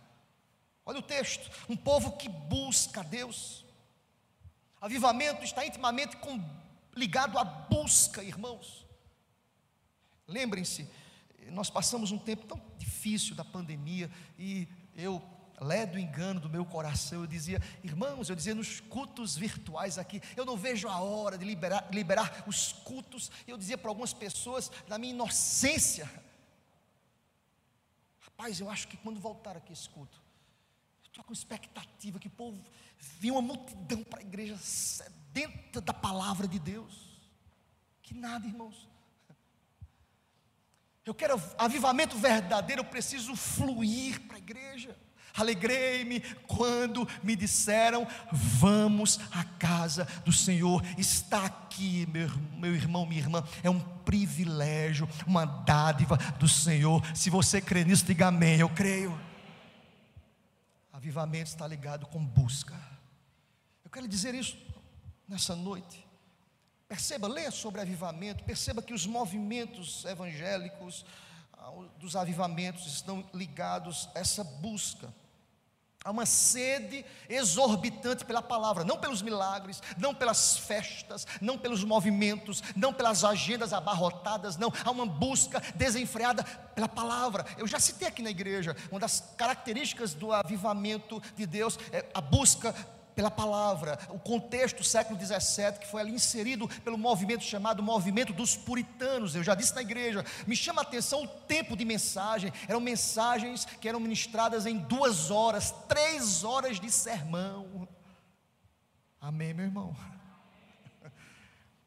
Olha 0.85 0.99
o 0.99 1.03
texto: 1.03 1.51
um 1.67 1.75
povo 1.75 2.13
que 2.13 2.29
busca 2.29 3.01
a 3.01 3.03
Deus. 3.03 3.64
Avivamento 4.85 5.43
está 5.43 5.65
intimamente 5.65 6.15
com, 6.17 6.39
ligado 6.95 7.39
à 7.39 7.43
busca, 7.43 8.23
irmãos. 8.23 8.85
Lembrem-se, 10.27 10.87
nós 11.47 11.71
passamos 11.71 12.11
um 12.11 12.19
tempo 12.19 12.45
tão 12.45 12.61
difícil 12.77 13.33
da 13.33 13.43
pandemia 13.43 14.11
e 14.37 14.67
eu, 14.95 15.19
ledo 15.59 15.97
engano 15.97 16.39
do 16.39 16.47
meu 16.47 16.63
coração, 16.63 17.21
eu 17.21 17.25
dizia, 17.25 17.59
irmãos, 17.83 18.29
eu 18.29 18.35
dizia 18.35 18.53
nos 18.53 18.79
cultos 18.79 19.35
virtuais 19.35 19.97
aqui, 19.97 20.21
eu 20.37 20.45
não 20.45 20.55
vejo 20.55 20.87
a 20.87 20.99
hora 20.99 21.35
de 21.35 21.45
liberar, 21.45 21.87
liberar 21.91 22.43
os 22.45 22.71
cultos. 22.71 23.31
Eu 23.47 23.57
dizia 23.57 23.79
para 23.79 23.89
algumas 23.89 24.13
pessoas, 24.13 24.71
na 24.87 24.99
minha 24.99 25.15
inocência, 25.15 26.07
rapaz, 28.19 28.59
eu 28.59 28.69
acho 28.69 28.87
que 28.87 28.97
quando 28.97 29.19
voltar 29.19 29.57
aqui 29.57 29.73
esse 29.73 29.89
culto, 29.89 30.21
eu 31.05 31.07
estou 31.07 31.23
com 31.23 31.33
expectativa 31.33 32.19
que 32.19 32.27
o 32.27 32.31
povo 32.31 32.63
vinha 33.19 33.33
uma 33.33 33.41
multidão 33.41 34.03
para 34.03 34.19
a 34.19 34.23
igreja 34.23 34.57
sedenta 34.57 35.81
da 35.81 35.93
palavra 35.93 36.47
de 36.47 36.59
Deus. 36.59 36.93
Que 38.01 38.13
nada, 38.13 38.45
irmãos. 38.47 38.87
Eu 41.05 41.13
quero 41.13 41.41
avivamento 41.57 42.17
verdadeiro, 42.17 42.81
eu 42.81 42.85
preciso 42.85 43.35
fluir 43.35 44.21
para 44.21 44.37
a 44.37 44.39
igreja. 44.39 44.97
Alegrei-me 45.35 46.21
quando 46.47 47.07
me 47.21 47.35
disseram: 47.35 48.07
Vamos 48.31 49.19
à 49.31 49.43
casa 49.43 50.05
do 50.23 50.31
Senhor. 50.31 50.81
Está 50.97 51.45
aqui, 51.45 52.07
meu, 52.11 52.29
meu 52.57 52.73
irmão, 52.73 53.05
minha 53.05 53.21
irmã. 53.21 53.43
É 53.61 53.69
um 53.69 53.79
privilégio, 53.79 55.07
uma 55.27 55.45
dádiva 55.45 56.17
do 56.39 56.47
Senhor. 56.47 57.05
Se 57.13 57.29
você 57.29 57.61
crê 57.61 57.83
nisso, 57.83 58.05
diga 58.05 58.27
amém. 58.27 58.59
Eu 58.59 58.69
creio. 58.69 59.19
Avivamento 60.93 61.49
está 61.49 61.67
ligado 61.67 62.05
com 62.07 62.25
busca. 62.25 62.73
Quero 63.95 64.09
dizer 64.09 64.35
isso 64.35 64.57
nessa 65.25 65.55
noite. 65.55 66.05
Perceba, 66.85 67.29
leia 67.29 67.49
sobre 67.49 67.79
avivamento, 67.79 68.43
perceba 68.43 68.81
que 68.81 68.93
os 68.93 69.05
movimentos 69.05 70.03
evangélicos 70.03 71.05
ah, 71.53 71.71
dos 71.97 72.13
avivamentos 72.13 72.87
estão 72.87 73.25
ligados 73.33 74.09
a 74.13 74.19
essa 74.19 74.43
busca. 74.43 75.15
Há 76.03 76.11
uma 76.11 76.25
sede 76.25 77.05
exorbitante 77.29 78.25
pela 78.25 78.41
palavra, 78.41 78.83
não 78.83 78.97
pelos 78.97 79.21
milagres, 79.21 79.81
não 79.97 80.13
pelas 80.13 80.57
festas, 80.57 81.25
não 81.39 81.57
pelos 81.57 81.81
movimentos, 81.85 82.61
não 82.75 82.93
pelas 82.93 83.23
agendas 83.23 83.71
abarrotadas, 83.71 84.57
não. 84.57 84.73
Há 84.83 84.91
uma 84.91 85.05
busca 85.05 85.61
desenfreada 85.73 86.43
pela 86.43 86.89
palavra. 86.89 87.45
Eu 87.57 87.65
já 87.65 87.79
citei 87.79 88.09
aqui 88.09 88.21
na 88.21 88.29
igreja, 88.29 88.75
uma 88.91 88.99
das 88.99 89.33
características 89.37 90.13
do 90.13 90.33
avivamento 90.33 91.23
de 91.33 91.45
Deus 91.45 91.79
é 91.93 92.05
a 92.13 92.19
busca 92.19 92.75
pela 93.15 93.31
palavra, 93.31 93.97
o 94.09 94.19
contexto 94.19 94.83
século 94.83 95.17
XVII, 95.17 95.79
que 95.79 95.87
foi 95.87 96.01
ali 96.01 96.11
inserido 96.11 96.67
pelo 96.83 96.97
movimento 96.97 97.43
chamado 97.43 97.81
movimento 97.81 98.33
dos 98.33 98.57
puritanos, 98.57 99.35
eu 99.35 99.43
já 99.43 99.55
disse 99.55 99.73
na 99.73 99.81
igreja, 99.81 100.23
me 100.45 100.55
chama 100.55 100.81
a 100.81 100.83
atenção 100.83 101.23
o 101.23 101.27
tempo 101.27 101.77
de 101.77 101.85
mensagem, 101.85 102.51
eram 102.67 102.81
mensagens 102.81 103.63
que 103.65 103.87
eram 103.87 103.99
ministradas 103.99 104.65
em 104.65 104.77
duas 104.77 105.31
horas, 105.31 105.71
três 105.87 106.43
horas 106.43 106.79
de 106.79 106.91
sermão, 106.91 107.87
amém 109.21 109.53
meu 109.53 109.65
irmão? 109.65 109.95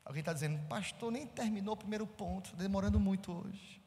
Alguém 0.05 0.20
está 0.20 0.33
dizendo, 0.33 0.59
pastor, 0.66 1.12
nem 1.12 1.26
terminou 1.26 1.74
o 1.74 1.76
primeiro 1.76 2.07
ponto, 2.07 2.57
demorando 2.57 2.99
muito 2.99 3.31
hoje, 3.31 3.83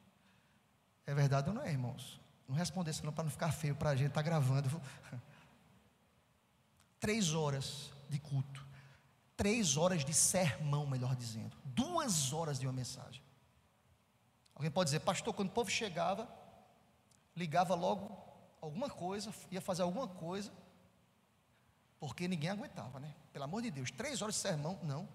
é 1.07 1.15
verdade 1.15 1.49
ou 1.49 1.55
não 1.55 1.63
é 1.63 1.71
irmãos? 1.71 2.21
Não 2.47 2.55
responder 2.55 2.93
senão 2.93 3.11
para 3.11 3.23
não 3.23 3.31
ficar 3.31 3.51
feio 3.51 3.75
para 3.75 3.89
a 3.89 3.95
gente, 3.95 4.09
está 4.09 4.21
gravando 4.21 4.69
três 7.01 7.33
horas 7.33 7.91
de 8.07 8.19
culto, 8.19 8.65
três 9.35 9.75
horas 9.75 10.05
de 10.05 10.13
sermão, 10.13 10.85
melhor 10.85 11.15
dizendo, 11.15 11.57
duas 11.65 12.31
horas 12.31 12.59
de 12.59 12.67
uma 12.67 12.71
mensagem. 12.71 13.21
Alguém 14.53 14.69
pode 14.69 14.87
dizer, 14.87 14.99
pastor, 14.99 15.33
quando 15.33 15.49
o 15.49 15.51
povo 15.51 15.69
chegava, 15.69 16.29
ligava 17.35 17.73
logo 17.73 18.15
alguma 18.61 18.87
coisa, 18.87 19.33
ia 19.49 19.59
fazer 19.59 19.81
alguma 19.81 20.07
coisa, 20.07 20.53
porque 21.99 22.27
ninguém 22.27 22.51
aguentava, 22.51 22.99
né? 22.99 23.15
Pelo 23.33 23.45
amor 23.45 23.63
de 23.63 23.71
Deus, 23.71 23.89
três 23.89 24.21
horas 24.21 24.35
de 24.35 24.41
sermão, 24.41 24.79
não. 24.83 25.09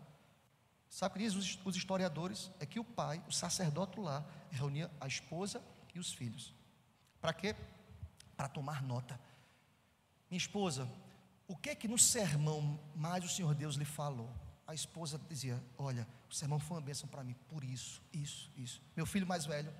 Sabe 0.90 1.14
o 1.14 1.18
que 1.18 1.24
diz 1.24 1.58
os 1.64 1.76
historiadores? 1.76 2.50
É 2.58 2.66
que 2.66 2.80
o 2.80 2.84
pai, 2.84 3.22
o 3.28 3.32
sacerdote 3.32 4.00
lá, 4.00 4.24
reunia 4.50 4.90
a 5.00 5.06
esposa 5.06 5.62
e 5.94 6.00
os 6.00 6.12
filhos. 6.12 6.52
Para 7.20 7.32
quê? 7.32 7.54
Para 8.36 8.48
tomar 8.48 8.82
nota. 8.82 9.20
Minha 10.28 10.38
esposa, 10.38 10.88
o 11.48 11.56
que 11.56 11.70
é 11.70 11.74
que 11.74 11.88
no 11.88 11.98
sermão 11.98 12.78
mais 12.94 13.24
o 13.24 13.28
Senhor 13.28 13.54
Deus 13.54 13.76
lhe 13.76 13.84
falou? 13.84 14.28
A 14.66 14.74
esposa 14.74 15.20
dizia: 15.28 15.62
Olha, 15.78 16.06
o 16.28 16.34
sermão 16.34 16.58
foi 16.58 16.76
uma 16.76 16.82
bênção 16.82 17.08
para 17.08 17.22
mim, 17.22 17.34
por 17.48 17.62
isso, 17.62 18.02
isso, 18.12 18.50
isso. 18.56 18.82
Meu 18.96 19.06
filho 19.06 19.26
mais 19.26 19.46
velho, 19.46 19.72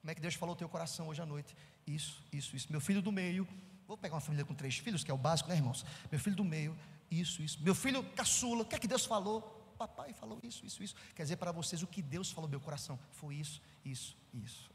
Como 0.00 0.10
é 0.10 0.14
que 0.14 0.20
Deus 0.20 0.34
falou 0.34 0.52
ao 0.52 0.56
teu 0.56 0.68
coração 0.68 1.08
hoje 1.08 1.22
à 1.22 1.26
noite? 1.26 1.56
Isso, 1.86 2.22
isso, 2.32 2.56
isso. 2.56 2.66
Meu 2.70 2.80
filho 2.80 3.00
do 3.00 3.12
meio, 3.12 3.46
vou 3.86 3.96
pegar 3.96 4.16
uma 4.16 4.20
família 4.20 4.44
com 4.44 4.54
três 4.54 4.76
filhos, 4.76 5.04
que 5.04 5.10
é 5.10 5.14
o 5.14 5.18
básico, 5.18 5.48
né, 5.48 5.56
irmãos? 5.56 5.84
Meu 6.10 6.18
filho 6.18 6.36
do 6.36 6.44
meio, 6.44 6.76
isso, 7.10 7.42
isso. 7.42 7.62
Meu 7.62 7.74
filho 7.74 8.02
caçula, 8.14 8.62
o 8.62 8.66
que 8.66 8.74
é 8.74 8.78
que 8.78 8.88
Deus 8.88 9.04
falou? 9.04 9.40
Papai 9.78 10.12
falou 10.12 10.38
isso, 10.42 10.64
isso, 10.64 10.82
isso. 10.82 10.94
Quer 11.14 11.22
dizer 11.22 11.36
para 11.36 11.52
vocês 11.52 11.82
o 11.82 11.86
que 11.86 12.02
Deus 12.02 12.30
falou 12.30 12.48
meu 12.48 12.60
coração 12.60 12.98
foi 13.12 13.36
isso, 13.36 13.60
isso, 13.84 14.16
isso. 14.32 14.70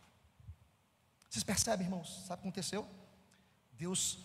Vocês 1.30 1.44
percebem, 1.44 1.86
irmãos? 1.86 2.26
Sabe 2.26 2.40
o 2.40 2.42
que 2.42 2.48
aconteceu? 2.48 2.88
Deus 3.74 4.20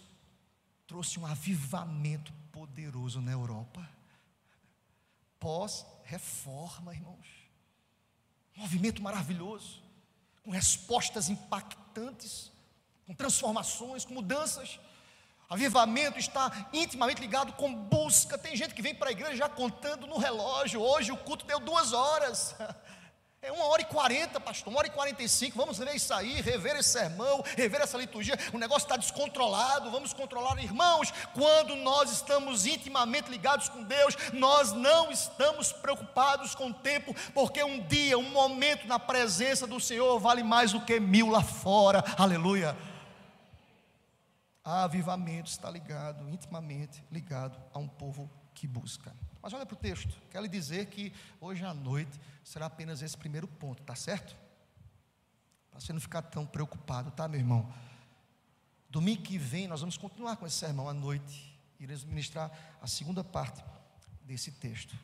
trouxe 0.87 1.19
um 1.19 1.27
avivamento 1.27 2.33
poderoso 2.53 3.21
na 3.21 3.33
Europa. 3.33 3.89
Pós-reforma, 5.39 6.95
irmãos. 6.95 7.27
Um 8.57 8.61
movimento 8.61 9.03
maravilhoso, 9.03 9.83
com 10.43 10.51
respostas 10.51 11.29
impactantes, 11.29 12.53
com 13.07 13.15
transformações, 13.15 14.05
com 14.05 14.15
mudanças. 14.15 14.79
Avivamento 15.49 16.19
está 16.19 16.69
intimamente 16.73 17.21
ligado 17.21 17.53
com 17.55 17.75
busca. 17.75 18.39
Tem 18.39 18.57
gente 18.57 18.75
que 18.75 18.83
vem 18.83 18.95
para 18.95 19.09
a 19.09 19.13
igreja 19.13 19.37
já 19.37 19.49
contando 19.49 20.07
no 20.07 20.19
relógio. 20.19 20.81
Hoje 20.81 21.13
o 21.13 21.17
culto 21.17 21.45
deu 21.45 21.61
duas 21.61 21.93
horas. 21.93 22.55
É 23.47 23.53
uma 23.53 23.67
hora 23.67 23.83
e 23.83 23.85
quarenta, 23.85 24.41
pastor, 24.41 24.73
uma 24.73 24.79
hora 24.79 24.89
e 24.89 24.91
quarenta 24.91 25.23
e 25.23 25.29
cinco. 25.29 25.59
Vamos 25.59 25.77
ver 25.77 25.95
isso 25.95 26.15
aí, 26.15 26.41
rever 26.41 26.77
esse 26.77 26.89
sermão, 26.89 27.45
rever 27.55 27.83
essa 27.83 27.99
liturgia. 27.99 28.39
O 28.55 28.59
negócio 28.59 28.87
está 28.87 28.97
descontrolado. 28.97 29.91
Vamos 29.91 30.15
controlar, 30.15 30.59
irmãos. 30.65 31.13
Quando 31.35 31.77
nós 31.77 32.11
estamos 32.11 32.65
intimamente 32.65 33.31
ligados 33.31 33.69
com 33.69 33.83
Deus, 33.83 34.17
nós 34.33 34.73
não 34.73 35.11
estamos 35.11 35.73
preocupados 35.73 36.55
com 36.55 36.69
o 36.69 36.73
tempo, 36.73 37.15
porque 37.35 37.63
um 37.63 37.87
dia, 37.87 38.17
um 38.17 38.31
momento 38.31 38.87
na 38.87 38.99
presença 38.99 39.67
do 39.67 39.79
Senhor 39.79 40.19
vale 40.19 40.43
mais 40.43 40.73
do 40.73 40.81
que 40.81 40.99
mil 40.99 41.29
lá 41.29 41.43
fora. 41.43 42.03
Aleluia. 42.17 42.75
Avivamento 44.65 45.51
está 45.51 45.71
ligado, 45.71 46.31
intimamente 46.31 47.05
ligado 47.13 47.63
a 47.75 47.79
um 47.79 47.87
povo 47.87 48.31
que 48.55 48.67
busca. 48.67 49.15
Mas 49.45 49.53
olha 49.53 49.67
para 49.67 49.75
o 49.75 49.79
texto, 49.79 50.19
quero 50.31 50.43
lhe 50.45 50.49
dizer 50.49 50.87
que 50.87 51.13
hoje 51.39 51.63
à 51.67 51.75
noite 51.75 52.19
será 52.43 52.65
apenas 52.65 53.03
esse 53.03 53.15
primeiro 53.15 53.47
ponto, 53.47 53.83
tá 53.83 53.95
certo? 53.95 54.35
Para 55.71 55.79
você 55.79 55.93
não 55.93 56.01
ficar 56.01 56.23
tão 56.23 56.47
preocupado, 56.47 57.11
tá, 57.11 57.29
meu 57.29 57.39
irmão? 57.39 57.71
Domingo 58.89 59.21
que 59.21 59.37
vem 59.37 59.69
nós 59.69 59.81
vamos 59.81 59.99
continuar 59.99 60.39
com 60.39 60.47
esse 60.47 60.57
sermão 60.57 60.89
à 60.89 60.95
noite. 60.95 61.61
Iremos 61.79 62.05
ministrar 62.05 62.51
a 62.81 62.87
segunda 62.87 63.23
parte 63.23 63.63
desse 64.23 64.51
texto. 64.51 64.97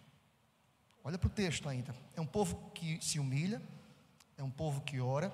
Olha 1.05 1.19
para 1.19 1.27
o 1.27 1.31
texto 1.31 1.69
ainda. 1.69 1.95
É 2.17 2.21
um 2.23 2.27
povo 2.27 2.71
que 2.71 2.99
se 3.05 3.19
humilha, 3.19 3.61
é 4.39 4.43
um 4.43 4.51
povo 4.51 4.81
que 4.81 4.99
ora, 5.01 5.31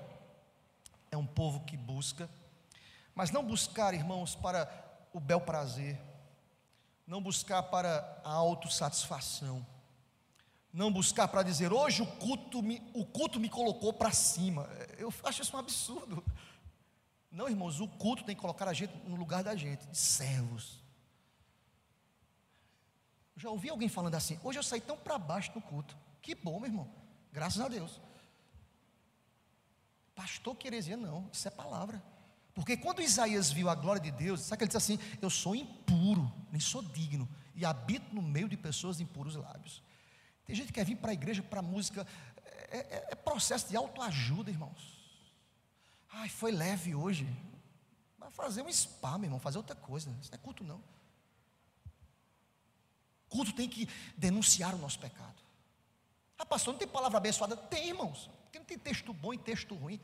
é 1.12 1.16
um 1.16 1.26
povo 1.26 1.60
que 1.60 1.76
busca, 1.76 2.28
mas 3.14 3.30
não 3.30 3.44
buscar, 3.44 3.94
irmãos, 3.94 4.34
para 4.34 4.68
o 5.12 5.20
bel 5.20 5.40
prazer, 5.40 5.96
não 7.06 7.22
buscar 7.22 7.62
para 7.62 8.20
a 8.24 8.32
autossatisfação, 8.32 9.64
não 10.72 10.92
buscar 10.92 11.28
para 11.28 11.42
dizer, 11.42 11.72
hoje 11.72 12.02
o 12.02 12.06
culto 12.06 12.62
me, 12.62 12.82
o 12.92 13.04
culto 13.06 13.38
me 13.38 13.48
colocou 13.48 13.92
para 13.92 14.10
cima. 14.10 14.64
Eu 14.98 15.12
acho 15.24 15.42
isso 15.42 15.56
um 15.56 15.60
absurdo. 15.60 16.22
Não, 17.30 17.48
irmãos, 17.48 17.80
o 17.80 17.88
culto 17.88 18.24
tem 18.24 18.34
que 18.34 18.40
colocar 18.40 18.68
a 18.68 18.72
gente 18.72 18.94
no 19.08 19.16
lugar 19.16 19.44
da 19.44 19.54
gente, 19.54 19.86
de 19.86 19.96
servos. 19.96 20.82
Já 23.36 23.50
ouvi 23.50 23.68
alguém 23.68 23.88
falando 23.88 24.14
assim, 24.14 24.40
hoje 24.42 24.58
eu 24.58 24.62
saí 24.62 24.80
tão 24.80 24.96
para 24.96 25.18
baixo 25.18 25.52
no 25.54 25.62
culto. 25.62 25.96
Que 26.20 26.34
bom, 26.34 26.58
meu 26.58 26.68
irmão. 26.68 26.90
Graças 27.32 27.60
a 27.60 27.68
Deus. 27.68 28.00
Pastor 30.14 30.56
que 30.56 30.66
heresia, 30.66 30.96
não, 30.96 31.28
isso 31.30 31.46
é 31.46 31.50
palavra. 31.50 32.02
Porque 32.56 32.74
quando 32.74 33.02
Isaías 33.02 33.52
viu 33.52 33.68
a 33.68 33.74
glória 33.74 34.00
de 34.00 34.10
Deus, 34.10 34.40
sabe 34.40 34.56
que 34.56 34.64
ele 34.64 34.68
disse 34.68 34.78
assim: 34.78 34.98
Eu 35.20 35.28
sou 35.28 35.54
impuro, 35.54 36.32
nem 36.50 36.58
sou 36.58 36.82
digno, 36.82 37.28
e 37.54 37.66
habito 37.66 38.14
no 38.14 38.22
meio 38.22 38.48
de 38.48 38.56
pessoas 38.56 38.96
de 38.96 39.02
impuros 39.02 39.36
lábios. 39.36 39.82
Tem 40.46 40.56
gente 40.56 40.68
que 40.68 40.72
quer 40.72 40.86
vir 40.86 40.96
para 40.96 41.10
a 41.10 41.12
igreja 41.12 41.42
para 41.42 41.60
música, 41.60 42.06
é, 42.70 42.78
é, 42.78 43.08
é, 43.10 43.14
processo 43.14 43.68
de 43.68 43.76
autoajuda, 43.76 44.50
irmãos. 44.50 44.96
Ai, 46.10 46.30
foi 46.30 46.50
leve 46.50 46.94
hoje. 46.94 47.28
Vai 48.18 48.30
fazer 48.30 48.62
um 48.62 48.72
spa, 48.72 49.18
meu 49.18 49.26
irmão, 49.26 49.38
fazer 49.38 49.58
outra 49.58 49.76
coisa. 49.76 50.08
Isso 50.22 50.30
não 50.30 50.38
é 50.38 50.42
culto, 50.42 50.64
não. 50.64 50.82
Culto 53.28 53.52
tem 53.52 53.68
que 53.68 53.86
denunciar 54.16 54.74
o 54.74 54.78
nosso 54.78 54.98
pecado. 54.98 55.42
Ah, 56.38 56.46
pastor, 56.46 56.72
não 56.72 56.78
tem 56.78 56.88
palavra 56.88 57.18
abençoada? 57.18 57.54
Tem, 57.54 57.88
irmãos. 57.88 58.30
Porque 58.44 58.58
não 58.58 58.64
tem 58.64 58.78
texto 58.78 59.12
bom 59.12 59.34
e 59.34 59.38
texto 59.38 59.74
ruim. 59.74 60.00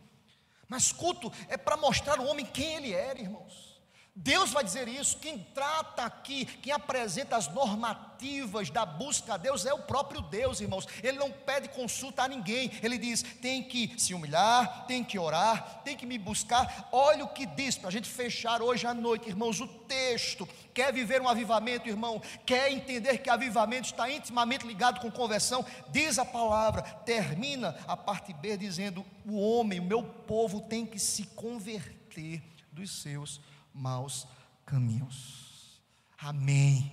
Mas 0.72 0.90
culto 0.90 1.30
é 1.50 1.58
para 1.58 1.76
mostrar 1.76 2.18
o 2.18 2.24
homem 2.24 2.46
quem 2.46 2.76
ele 2.76 2.94
era, 2.94 3.20
irmãos. 3.20 3.71
Deus 4.14 4.50
vai 4.50 4.62
dizer 4.62 4.88
isso. 4.88 5.16
Quem 5.16 5.38
trata 5.38 6.04
aqui, 6.04 6.44
quem 6.44 6.70
apresenta 6.70 7.34
as 7.34 7.48
normativas 7.48 8.68
da 8.68 8.84
busca 8.84 9.34
a 9.34 9.36
Deus 9.38 9.64
é 9.64 9.72
o 9.72 9.78
próprio 9.78 10.20
Deus, 10.20 10.60
irmãos. 10.60 10.86
Ele 11.02 11.18
não 11.18 11.30
pede 11.30 11.68
consulta 11.68 12.22
a 12.22 12.28
ninguém. 12.28 12.70
Ele 12.82 12.98
diz: 12.98 13.22
tem 13.22 13.62
que 13.62 13.98
se 13.98 14.12
humilhar, 14.12 14.84
tem 14.86 15.02
que 15.02 15.18
orar, 15.18 15.80
tem 15.82 15.96
que 15.96 16.04
me 16.04 16.18
buscar. 16.18 16.90
Olha 16.92 17.24
o 17.24 17.28
que 17.28 17.46
diz 17.46 17.78
para 17.78 17.88
a 17.88 17.92
gente 17.92 18.06
fechar 18.06 18.60
hoje 18.60 18.86
à 18.86 18.92
noite, 18.92 19.30
irmãos. 19.30 19.58
O 19.60 19.66
texto 19.66 20.46
quer 20.74 20.92
viver 20.92 21.22
um 21.22 21.28
avivamento, 21.28 21.88
irmão, 21.88 22.20
quer 22.44 22.70
entender 22.70 23.18
que 23.18 23.30
avivamento 23.30 23.86
está 23.86 24.10
intimamente 24.10 24.66
ligado 24.66 25.00
com 25.00 25.10
conversão, 25.10 25.64
diz 25.88 26.18
a 26.18 26.24
palavra, 26.24 26.82
termina 26.82 27.74
a 27.88 27.96
parte 27.96 28.34
B 28.34 28.58
dizendo: 28.58 29.06
o 29.24 29.40
homem, 29.40 29.80
o 29.80 29.84
meu 29.84 30.02
povo 30.02 30.60
tem 30.60 30.84
que 30.84 30.98
se 30.98 31.24
converter 31.28 32.42
dos 32.70 33.02
seus 33.02 33.40
maus 33.74 34.26
caminhos. 34.64 35.80
Amém. 36.18 36.92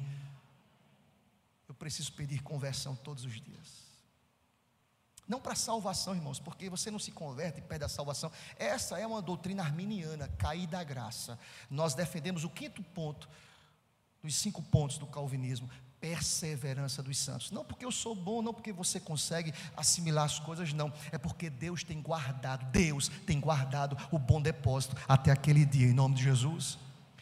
Eu 1.68 1.76
preciso 1.76 2.12
pedir 2.14 2.42
conversão 2.42 2.96
todos 2.96 3.26
os 3.26 3.40
dias. 3.40 3.80
Não 5.28 5.40
para 5.40 5.54
salvação, 5.54 6.16
irmãos, 6.16 6.40
porque 6.40 6.72
você 6.72 6.90
não 6.90 6.98
se 6.98 7.12
converte 7.12 7.60
e 7.60 7.62
perde 7.62 7.86
a 7.86 7.90
salvação. 7.90 8.32
Essa 8.58 9.00
é 9.00 9.06
uma 9.06 9.22
doutrina 9.22 9.62
arminiana, 9.62 10.28
cair 10.28 10.66
da 10.66 10.84
graça. 10.84 11.38
Nós 11.70 11.94
defendemos 11.94 12.44
o 12.44 12.50
quinto 12.50 12.82
ponto 12.82 13.30
dos 14.24 14.36
cinco 14.36 14.62
pontos 14.64 14.98
do 14.98 15.06
calvinismo, 15.06 15.70
perseverança 16.00 17.04
dos 17.04 17.18
santos. 17.18 17.52
Não 17.52 17.64
porque 17.64 17.86
eu 17.86 17.92
sou 17.92 18.16
bom, 18.16 18.42
não 18.42 18.54
porque 18.54 18.72
você 18.72 19.00
consegue 19.00 19.54
assimilar 19.76 20.26
as 20.26 20.40
coisas, 20.40 20.74
não. 20.74 20.92
É 21.12 21.18
porque 21.18 21.50
Deus 21.50 21.84
tem 21.84 22.02
guardado, 22.02 22.66
Deus 22.72 23.10
tem 23.26 23.40
guardado 23.40 23.98
o 24.12 24.18
bom 24.18 24.42
depósito 24.42 24.96
até 25.08 25.32
aquele 25.32 25.66
dia, 25.66 25.88
em 25.88 25.94
nome 25.94 26.16
de 26.16 26.24
Jesus. 26.24 26.78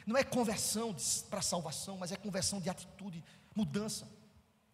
Não 0.06 0.18
é 0.18 0.24
conversão 0.24 0.96
para 1.30 1.42
salvação, 1.42 1.98
mas 1.98 2.12
é 2.12 2.16
conversão 2.16 2.62
de 2.62 2.70
atitude, 2.70 3.24
mudança. 3.56 4.08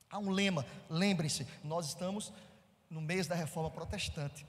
Há 0.09 0.19
um 0.19 0.29
lema, 0.29 0.65
lembrem-se, 0.89 1.47
nós 1.63 1.87
estamos 1.87 2.31
no 2.89 3.01
mês 3.01 3.25
da 3.25 3.33
reforma 3.33 3.71
protestante. 3.71 4.45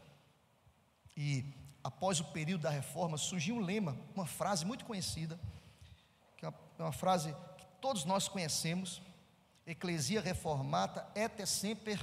E 1.17 1.45
após 1.83 2.21
o 2.21 2.25
período 2.25 2.63
da 2.63 2.71
reforma, 2.71 3.17
surgiu 3.17 3.57
um 3.57 3.61
lema, 3.61 3.97
uma 4.15 4.27
frase 4.27 4.67
muito 4.67 4.85
conhecida, 4.85 5.39
que 6.37 6.45
é 6.45 6.53
uma 6.79 6.93
frase 6.93 7.35
todos 7.81 8.07
nós 8.07 8.29
conhecemos, 8.29 9.03
Eclesia 9.67 10.21
reformata 10.21 11.07
et 11.15 11.47
semper 11.47 11.99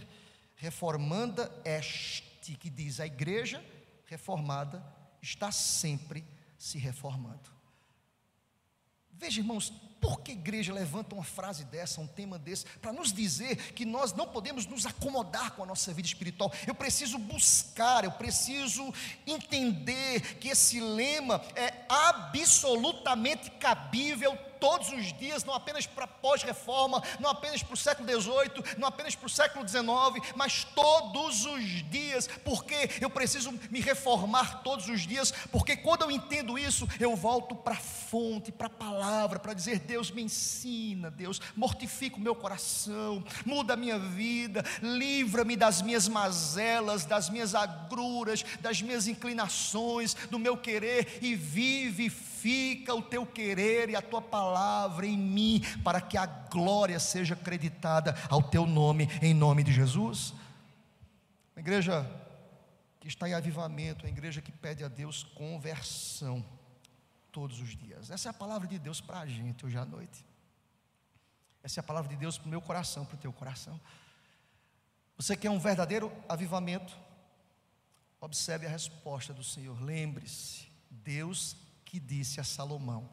reformanda 0.56 1.52
est, 1.64 2.24
que 2.60 2.70
diz 2.70 3.00
a 3.00 3.06
igreja 3.06 3.64
reformada 4.06 4.84
está 5.22 5.52
sempre 5.52 6.26
se 6.58 6.78
reformando. 6.78 7.52
Veja, 9.12 9.40
irmãos, 9.40 9.72
por 10.02 10.22
que 10.22 10.32
a 10.32 10.34
igreja 10.34 10.74
levanta 10.74 11.14
uma 11.14 11.24
frase 11.24 11.64
dessa, 11.66 12.02
um 12.02 12.08
tema 12.08 12.40
desse, 12.40 12.66
para 12.82 12.92
nos 12.92 13.14
dizer 13.14 13.74
que 13.74 13.86
nós 13.86 14.14
não 14.14 14.28
podemos 14.28 14.66
nos 14.66 14.88
acomodar 14.88 15.52
com 15.52 15.62
a 15.62 15.66
nossa 15.68 15.94
vida 15.94 16.08
espiritual? 16.08 16.52
Eu 16.66 16.74
preciso 16.74 17.20
buscar, 17.20 18.04
eu 18.04 18.12
preciso 18.12 18.92
entender 19.28 20.38
que 20.40 20.48
esse 20.48 20.80
lema 20.80 21.40
é 21.56 21.86
absolutamente 21.88 23.52
cabível 23.52 24.36
todos 24.62 24.90
os 24.90 25.12
dias, 25.18 25.44
não 25.44 25.56
apenas 25.56 25.88
para 25.88 26.06
pós-reforma, 26.06 27.02
não 27.20 27.32
apenas 27.32 27.64
para 27.64 27.74
o 27.74 27.78
século 27.78 28.08
XVIII, 28.08 28.78
não 28.78 28.88
apenas 28.88 29.16
para 29.16 29.26
o 29.26 29.30
século 29.30 29.68
XIX, 29.68 29.84
mas 30.36 30.64
todos 30.64 31.46
os 31.46 31.64
dias, 31.90 32.30
porque 32.46 32.92
eu 33.02 33.10
preciso 33.10 33.52
me 33.72 33.82
reformar 33.82 34.62
todos 34.62 34.88
os 34.88 35.02
dias, 35.02 35.34
porque 35.52 35.76
quando 35.76 36.04
eu 36.04 36.12
entendo 36.12 36.60
isso, 36.60 36.88
eu 37.00 37.16
volto 37.16 37.56
para 37.56 37.74
a 37.74 37.78
fonte, 37.78 38.52
para 38.52 38.68
a 38.68 38.70
palavra, 38.70 39.40
para 39.40 39.56
dizer: 39.56 39.80
Deus 39.80 40.12
me 40.12 40.22
ensina, 40.22 41.10
Deus, 41.10 41.42
mortifica 41.56 42.18
o 42.18 42.22
meu 42.22 42.36
coração, 42.36 43.24
muda 43.44 43.74
a 43.74 43.78
minha 43.78 43.98
vida, 43.98 44.64
livra-me 44.84 45.56
das 45.56 45.82
minhas 45.82 46.08
mazelas, 46.08 47.04
das 47.04 47.32
minhas 47.32 47.56
agruras, 47.56 48.44
das 48.60 48.80
minhas 48.80 49.08
inclinações, 49.08 50.14
do 50.14 50.38
meu 50.38 50.56
querer 50.56 51.18
e 51.20 51.34
vive 51.34 52.12
Fica 52.42 52.96
o 52.96 53.04
teu 53.04 53.24
querer 53.24 53.92
e 53.92 53.96
a 53.96 54.02
tua 54.02 54.20
palavra 54.20 55.06
em 55.06 55.16
mim, 55.16 55.62
para 55.84 56.02
que 56.02 56.18
a 56.18 56.26
glória 56.26 57.00
seja 57.00 57.36
acreditada 57.36 58.16
ao 58.32 58.42
teu 58.42 58.66
nome, 58.66 59.08
em 59.22 59.32
nome 59.32 59.64
de 59.64 59.72
Jesus. 59.72 60.34
Igreja, 61.56 62.10
que 63.00 63.08
está 63.08 63.30
em 63.30 63.36
avivamento, 63.36 64.06
uma 64.06 64.10
igreja 64.10 64.42
que 64.42 64.52
pede 64.52 64.84
a 64.84 64.88
Deus 64.88 65.22
conversão 65.24 66.44
todos 67.32 67.62
os 67.62 67.78
dias. 67.78 68.10
Essa 68.10 68.30
é 68.30 68.32
a 68.32 68.34
palavra 68.34 68.68
de 68.68 68.80
Deus 68.80 69.00
para 69.00 69.20
a 69.20 69.28
gente 69.28 69.64
hoje 69.64 69.78
à 69.78 69.86
noite. 69.86 70.26
Essa 71.62 71.80
é 71.80 71.82
a 71.82 71.84
palavra 71.84 72.10
de 72.10 72.16
Deus 72.16 72.40
para 72.40 72.48
o 72.48 72.50
meu 72.50 72.62
coração, 72.62 73.06
para 73.06 73.18
o 73.18 73.20
teu 73.20 73.32
coração. 73.32 73.80
Você 75.16 75.38
quer 75.38 75.52
um 75.52 75.60
verdadeiro 75.60 76.12
avivamento? 76.28 76.98
Observe 78.20 78.66
a 78.66 78.70
resposta 78.70 79.32
do 79.32 79.44
Senhor. 79.44 79.80
Lembre-se, 79.80 80.68
Deus 80.90 81.56
que 81.92 82.00
disse 82.00 82.40
a 82.40 82.44
Salomão. 82.46 83.10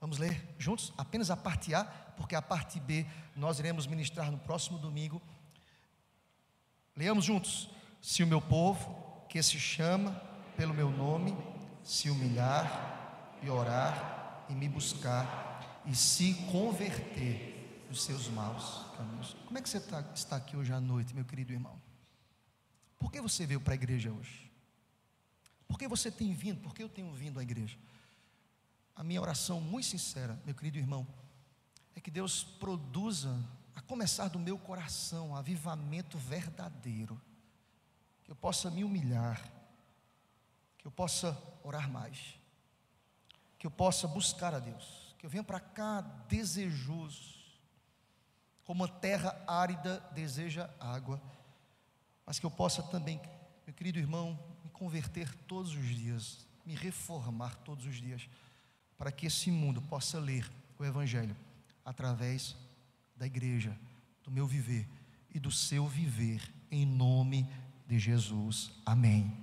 Vamos 0.00 0.16
ler 0.16 0.54
juntos? 0.56 0.92
Apenas 0.96 1.32
a 1.32 1.36
parte 1.36 1.74
A, 1.74 1.82
porque 2.16 2.36
a 2.36 2.40
parte 2.40 2.78
B 2.78 3.04
nós 3.34 3.58
iremos 3.58 3.88
ministrar 3.88 4.30
no 4.30 4.38
próximo 4.38 4.78
domingo. 4.78 5.20
Leamos 6.94 7.24
juntos. 7.24 7.68
Se 8.00 8.22
o 8.22 8.28
meu 8.28 8.40
povo, 8.40 9.26
que 9.28 9.42
se 9.42 9.58
chama 9.58 10.12
pelo 10.56 10.72
meu 10.72 10.92
nome, 10.92 11.36
se 11.82 12.08
humilhar 12.08 13.40
e 13.42 13.50
orar 13.50 14.46
e 14.48 14.54
me 14.54 14.68
buscar 14.68 15.82
e 15.84 15.92
se 15.92 16.34
converter 16.52 17.84
dos 17.88 18.04
seus 18.04 18.28
maus 18.28 18.86
caminhos. 18.96 19.36
Como 19.44 19.58
é 19.58 19.60
que 19.60 19.68
você 19.68 19.78
está, 19.78 20.08
está 20.14 20.36
aqui 20.36 20.56
hoje 20.56 20.72
à 20.72 20.80
noite, 20.80 21.12
meu 21.16 21.24
querido 21.24 21.52
irmão? 21.52 21.82
Por 22.96 23.10
que 23.10 23.20
você 23.20 23.44
veio 23.44 23.60
para 23.60 23.72
a 23.72 23.74
igreja 23.74 24.12
hoje? 24.12 24.52
Por 25.66 25.76
que 25.76 25.88
você 25.88 26.12
tem 26.12 26.32
vindo? 26.32 26.60
Por 26.60 26.72
que 26.72 26.84
eu 26.84 26.88
tenho 26.88 27.12
vindo 27.12 27.40
à 27.40 27.42
igreja? 27.42 27.76
A 29.00 29.02
minha 29.02 29.22
oração 29.22 29.62
muito 29.62 29.86
sincera, 29.86 30.38
meu 30.44 30.54
querido 30.54 30.76
irmão, 30.76 31.06
é 31.96 32.00
que 32.02 32.10
Deus 32.10 32.44
produza, 32.44 33.34
a 33.74 33.80
começar 33.80 34.28
do 34.28 34.38
meu 34.38 34.58
coração, 34.58 35.30
um 35.30 35.34
avivamento 35.34 36.18
verdadeiro. 36.18 37.18
Que 38.22 38.30
eu 38.30 38.36
possa 38.36 38.70
me 38.70 38.84
humilhar, 38.84 39.42
que 40.76 40.86
eu 40.86 40.90
possa 40.90 41.34
orar 41.64 41.90
mais, 41.90 42.38
que 43.58 43.66
eu 43.66 43.70
possa 43.70 44.06
buscar 44.06 44.52
a 44.52 44.58
Deus, 44.58 45.16
que 45.18 45.24
eu 45.24 45.30
venha 45.30 45.42
para 45.42 45.60
cá 45.60 46.02
desejoso, 46.28 47.38
como 48.66 48.84
uma 48.84 48.88
terra 49.00 49.42
árida 49.46 49.98
deseja 50.12 50.68
água, 50.78 51.18
mas 52.26 52.38
que 52.38 52.44
eu 52.44 52.50
possa 52.50 52.82
também, 52.82 53.18
meu 53.66 53.74
querido 53.74 53.98
irmão, 53.98 54.38
me 54.62 54.68
converter 54.68 55.34
todos 55.46 55.72
os 55.72 55.86
dias, 55.86 56.46
me 56.66 56.74
reformar 56.74 57.56
todos 57.64 57.86
os 57.86 57.96
dias, 57.96 58.28
para 59.00 59.10
que 59.10 59.24
esse 59.24 59.50
mundo 59.50 59.80
possa 59.80 60.20
ler 60.20 60.46
o 60.78 60.84
Evangelho 60.84 61.34
através 61.82 62.54
da 63.16 63.24
igreja, 63.24 63.74
do 64.22 64.30
meu 64.30 64.46
viver 64.46 64.86
e 65.34 65.40
do 65.40 65.50
seu 65.50 65.88
viver, 65.88 66.42
em 66.70 66.84
nome 66.84 67.48
de 67.88 67.98
Jesus. 67.98 68.70
Amém. 68.84 69.34